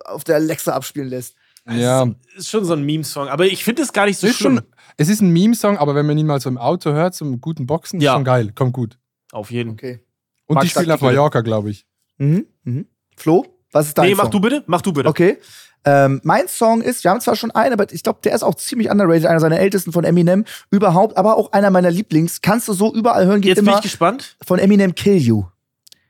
[0.04, 1.34] auf der Alexa abspielen lässt.
[1.68, 4.56] Ja, Ist schon so ein Meme-Song, aber ich finde es gar nicht so ist schlimm.
[4.58, 4.64] schon,
[4.98, 7.66] es ist ein Meme-Song, aber wenn man ihn mal so im Auto hört, zum guten
[7.66, 8.12] Boxen, ist Ja.
[8.12, 8.52] schon geil.
[8.54, 8.98] Kommt gut.
[9.32, 9.90] Auf jeden Fall.
[9.92, 10.00] Okay.
[10.46, 11.86] Und Mag die spielen auf Mallorca, glaube ich.
[12.18, 12.46] Mhm.
[12.64, 12.86] Mhm.
[13.16, 14.30] Flo, was ist dein Nee, mach Song?
[14.32, 15.08] du bitte, mach du bitte.
[15.08, 15.38] Okay.
[15.86, 18.54] Ähm, mein Song ist, wir haben zwar schon einen, aber ich glaube, der ist auch
[18.54, 22.40] ziemlich underrated, einer seiner ältesten von Eminem überhaupt, aber auch einer meiner Lieblings.
[22.40, 24.36] Kannst du so überall hören, geht Jetzt bin immer ich gespannt.
[24.46, 25.44] von Eminem Kill You.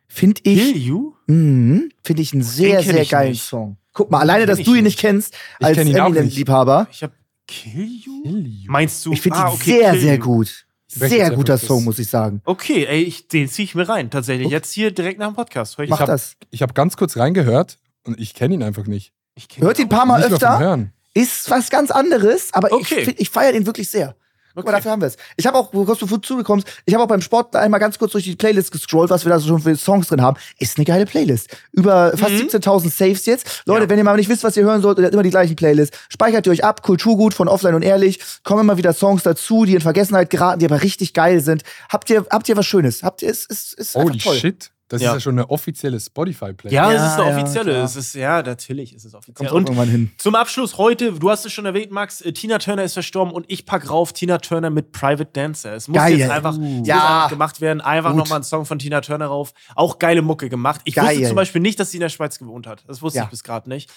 [0.07, 1.15] Finde ich, Kill You?
[1.27, 3.43] mhm, finde ich einen sehr, kenn sehr ich geilen nicht.
[3.43, 3.77] Song.
[3.93, 4.99] Guck mal, alleine, dass ich du ihn nicht.
[4.99, 6.19] kennst, Ich als kenn ihn auch nicht.
[6.19, 6.87] Eminem-Liebhaber.
[6.93, 7.11] Ich hab
[7.49, 8.23] Kill You?
[8.23, 8.71] Kill You.
[8.71, 9.13] Meinst du?
[9.13, 10.21] Ich finde ah, ihn okay, sehr, Kill sehr You.
[10.23, 10.67] gut.
[10.95, 12.41] Sehr guter Song, muss ich sagen.
[12.45, 14.49] Okay, ey, ich, den zieh ich mir rein, tatsächlich.
[14.51, 15.77] Jetzt hier direkt nach dem Podcast.
[15.89, 16.37] Mach hab- das.
[16.51, 19.13] Ich habe ganz kurz reingehört und ich kenne ihn einfach nicht.
[19.35, 20.59] Ich kenn Hört ihn ein paar Mal öfter.
[20.59, 20.93] Hören.
[21.15, 23.01] ist was ganz anderes, aber Okay.
[23.03, 24.17] ich, ich feiere den wirklich sehr.
[24.57, 24.71] Okay.
[24.71, 25.17] dafür haben wir es.
[25.37, 28.13] Ich habe auch, kurz bevor du zugekommst, ich habe auch beim Sport einmal ganz kurz
[28.13, 30.37] durch die Playlist gescrollt, was wir da so schon für Songs drin haben.
[30.59, 31.57] Ist eine geile Playlist.
[31.73, 33.63] Über fast 17.000 Saves jetzt.
[33.67, 33.85] Leute, Mhm.
[33.85, 33.91] Ja.
[33.91, 35.99] wenn ihr mal nicht wisst, was ihr hören sollt, ihr habt immer die gleichen Playlists.
[36.09, 38.21] Speichert ihr euch ab, Kulturgut von Offline und Ehrlich.
[38.45, 41.63] Kommen immer wieder Songs dazu, die in Vergessenheit geraten, die aber richtig geil sind.
[41.89, 43.03] Habt ihr, habt ihr was Schönes?
[43.03, 44.37] Habt ihr, ist, ist, ist Holy toll.
[44.37, 44.71] shit.
[44.89, 45.09] Das Ja.
[45.11, 46.75] ist ja schon eine offizielle Spotify-Playlist.
[46.75, 47.73] Ja, es Ja, ist eine ja, offizielle.
[47.73, 47.85] klar.
[47.85, 49.49] es ist, ja, natürlich ist es offiziell.
[49.49, 50.13] Kommt irgendwann hin.
[50.19, 53.47] zum Abschluss heute, du hast es schon erwähnt, Max, äh, Tina Turner ist verstorben und
[53.49, 55.73] ich pack rauf Tina Turner mit Private Dancer.
[55.75, 56.19] Es muss Geil.
[56.19, 56.83] jetzt einfach, Uh.
[56.85, 57.29] Ja.
[57.29, 57.81] gemacht werden.
[57.81, 59.55] Einfach nochmal ein Song von Tina Turner rauf.
[59.75, 60.83] Auch geile Mucke gemacht.
[60.85, 61.15] Ich Geil.
[61.17, 62.85] wusste zum Beispiel nicht, dass sie in der Schweiz gewohnt hat.
[62.87, 63.25] Das wusste Ja.
[63.25, 63.91] ich bis gerade nicht.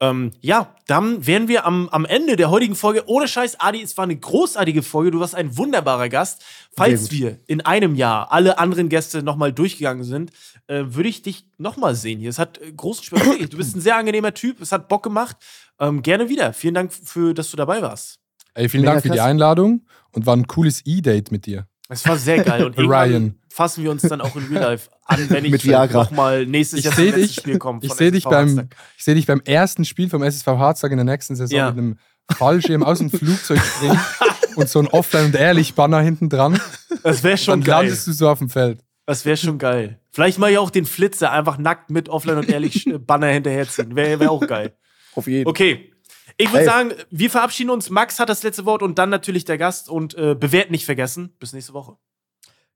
[0.00, 3.04] Ähm, ja, dann wären wir am, am Ende der heutigen Folge.
[3.06, 5.12] Ohne Scheiß, Adi, es war eine großartige Folge.
[5.12, 6.42] Du warst ein wunderbarer Gast.
[6.76, 10.32] Falls wir in einem Jahr alle anderen Gäste nochmal durchgegangen sind,
[10.66, 12.30] äh, würde ich dich nochmal sehen hier.
[12.30, 13.52] Es hat äh, großen Spaß gemacht.
[13.52, 14.60] Du bist ein sehr angenehmer Typ.
[14.60, 15.36] Es hat Bock gemacht.
[15.80, 16.52] Ähm, gerne wieder.
[16.52, 18.18] Vielen Dank, für, dass du dabei warst.
[18.54, 19.26] Ey, vielen Mega Dank für die krass.
[19.26, 21.66] Einladung und war ein cooles E-Date mit dir.
[21.88, 22.64] Es war sehr geil.
[22.64, 23.38] Und Ryan.
[23.50, 26.94] fassen wir uns dann auch in Real Life an, wenn ich nochmal nächstes Ich Jahr
[26.94, 27.80] zum dich- Spiel komme.
[27.82, 31.04] Ich sehe dich, beim, ich seh dich beim ersten Spiel vom SSV Harztag in der
[31.04, 31.70] nächsten Saison Ja.
[31.70, 31.98] mit einem
[32.32, 33.98] Fallschirm aus dem Flugzeug springen
[34.56, 36.58] und so ein Offline- und Ehrlich-Banner hinten dran.
[37.02, 37.84] Das wäre schon Dann geil.
[37.86, 38.80] landest du so auf dem Feld.
[39.06, 40.00] Das wäre schon geil.
[40.10, 43.96] Vielleicht mal ja auch den Flitzer einfach nackt mit offline und ehrlich äh, Banner hinterherziehen.
[43.96, 44.74] Wäre wär auch geil.
[45.14, 45.90] Auf jeden Okay.
[46.36, 47.90] Ich würde sagen, wir verabschieden uns.
[47.90, 51.32] Max hat das letzte Wort und dann natürlich der Gast und äh, bewerten nicht vergessen.
[51.38, 51.96] Bis nächste Woche.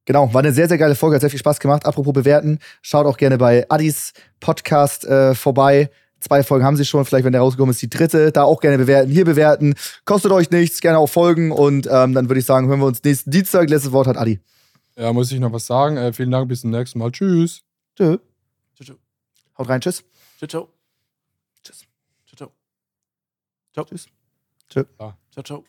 [0.04, 1.84] Genau, war eine sehr, sehr geile Folge, hat sehr viel Spaß gemacht.
[1.84, 5.90] Apropos bewerten, schaut auch gerne bei Addis Podcast äh, vorbei.
[6.20, 8.32] Zwei Folgen haben sie schon, vielleicht, wenn der rausgekommen ist, die dritte.
[8.32, 9.74] Da auch gerne bewerten, hier bewerten.
[10.04, 11.52] Kostet euch nichts, gerne auch folgen.
[11.52, 13.68] Und ähm, dann würde ich sagen, hören wir uns nächsten Dienstag.
[13.70, 14.40] Letztes Wort hat Adi.
[14.98, 15.96] Ja, muss ich noch was sagen.
[15.96, 17.12] Äh, vielen Dank, bis zum nächsten Mal.
[17.12, 17.62] Tschüss.
[17.96, 18.18] Tschö.
[18.74, 18.96] Ciao, ciao.
[19.56, 20.04] Haut rein, tschüss.
[20.38, 20.68] Ciao, ciao.
[21.62, 21.84] Tschüss.
[22.26, 22.52] Ciao, ciao.
[23.72, 23.84] Ciao.
[23.84, 24.06] Tschüss.
[24.68, 24.84] Ciao,
[25.44, 25.64] ciao.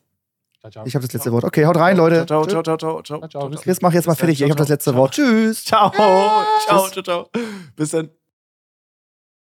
[0.61, 0.85] Ciao, ciao.
[0.85, 1.43] Ich habe das letzte Wort.
[1.43, 2.25] Okay, haut rein, Leute.
[2.25, 2.61] Ciao, Tschö.
[2.63, 3.27] ciao, ciao, ciao, ciao.
[3.29, 3.61] Ciao, ciao.
[3.61, 4.41] Chris, mach jetzt mal fertig.
[4.41, 4.99] Ich habe das Ciao, letzte ciao.
[4.99, 5.13] Wort.
[5.13, 5.63] Tschüss.
[5.63, 6.43] Ciao, ciao,
[6.87, 6.91] Tschüss.
[6.91, 7.29] ciao, ciao.
[7.75, 8.09] Bis dann.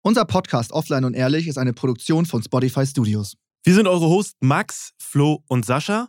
[0.03, 3.37] Unser Podcast Offline und Ehrlich ist eine Produktion von Spotify Studios.
[3.65, 6.09] Wir sind eure Hosts Max, Flo und Sascha.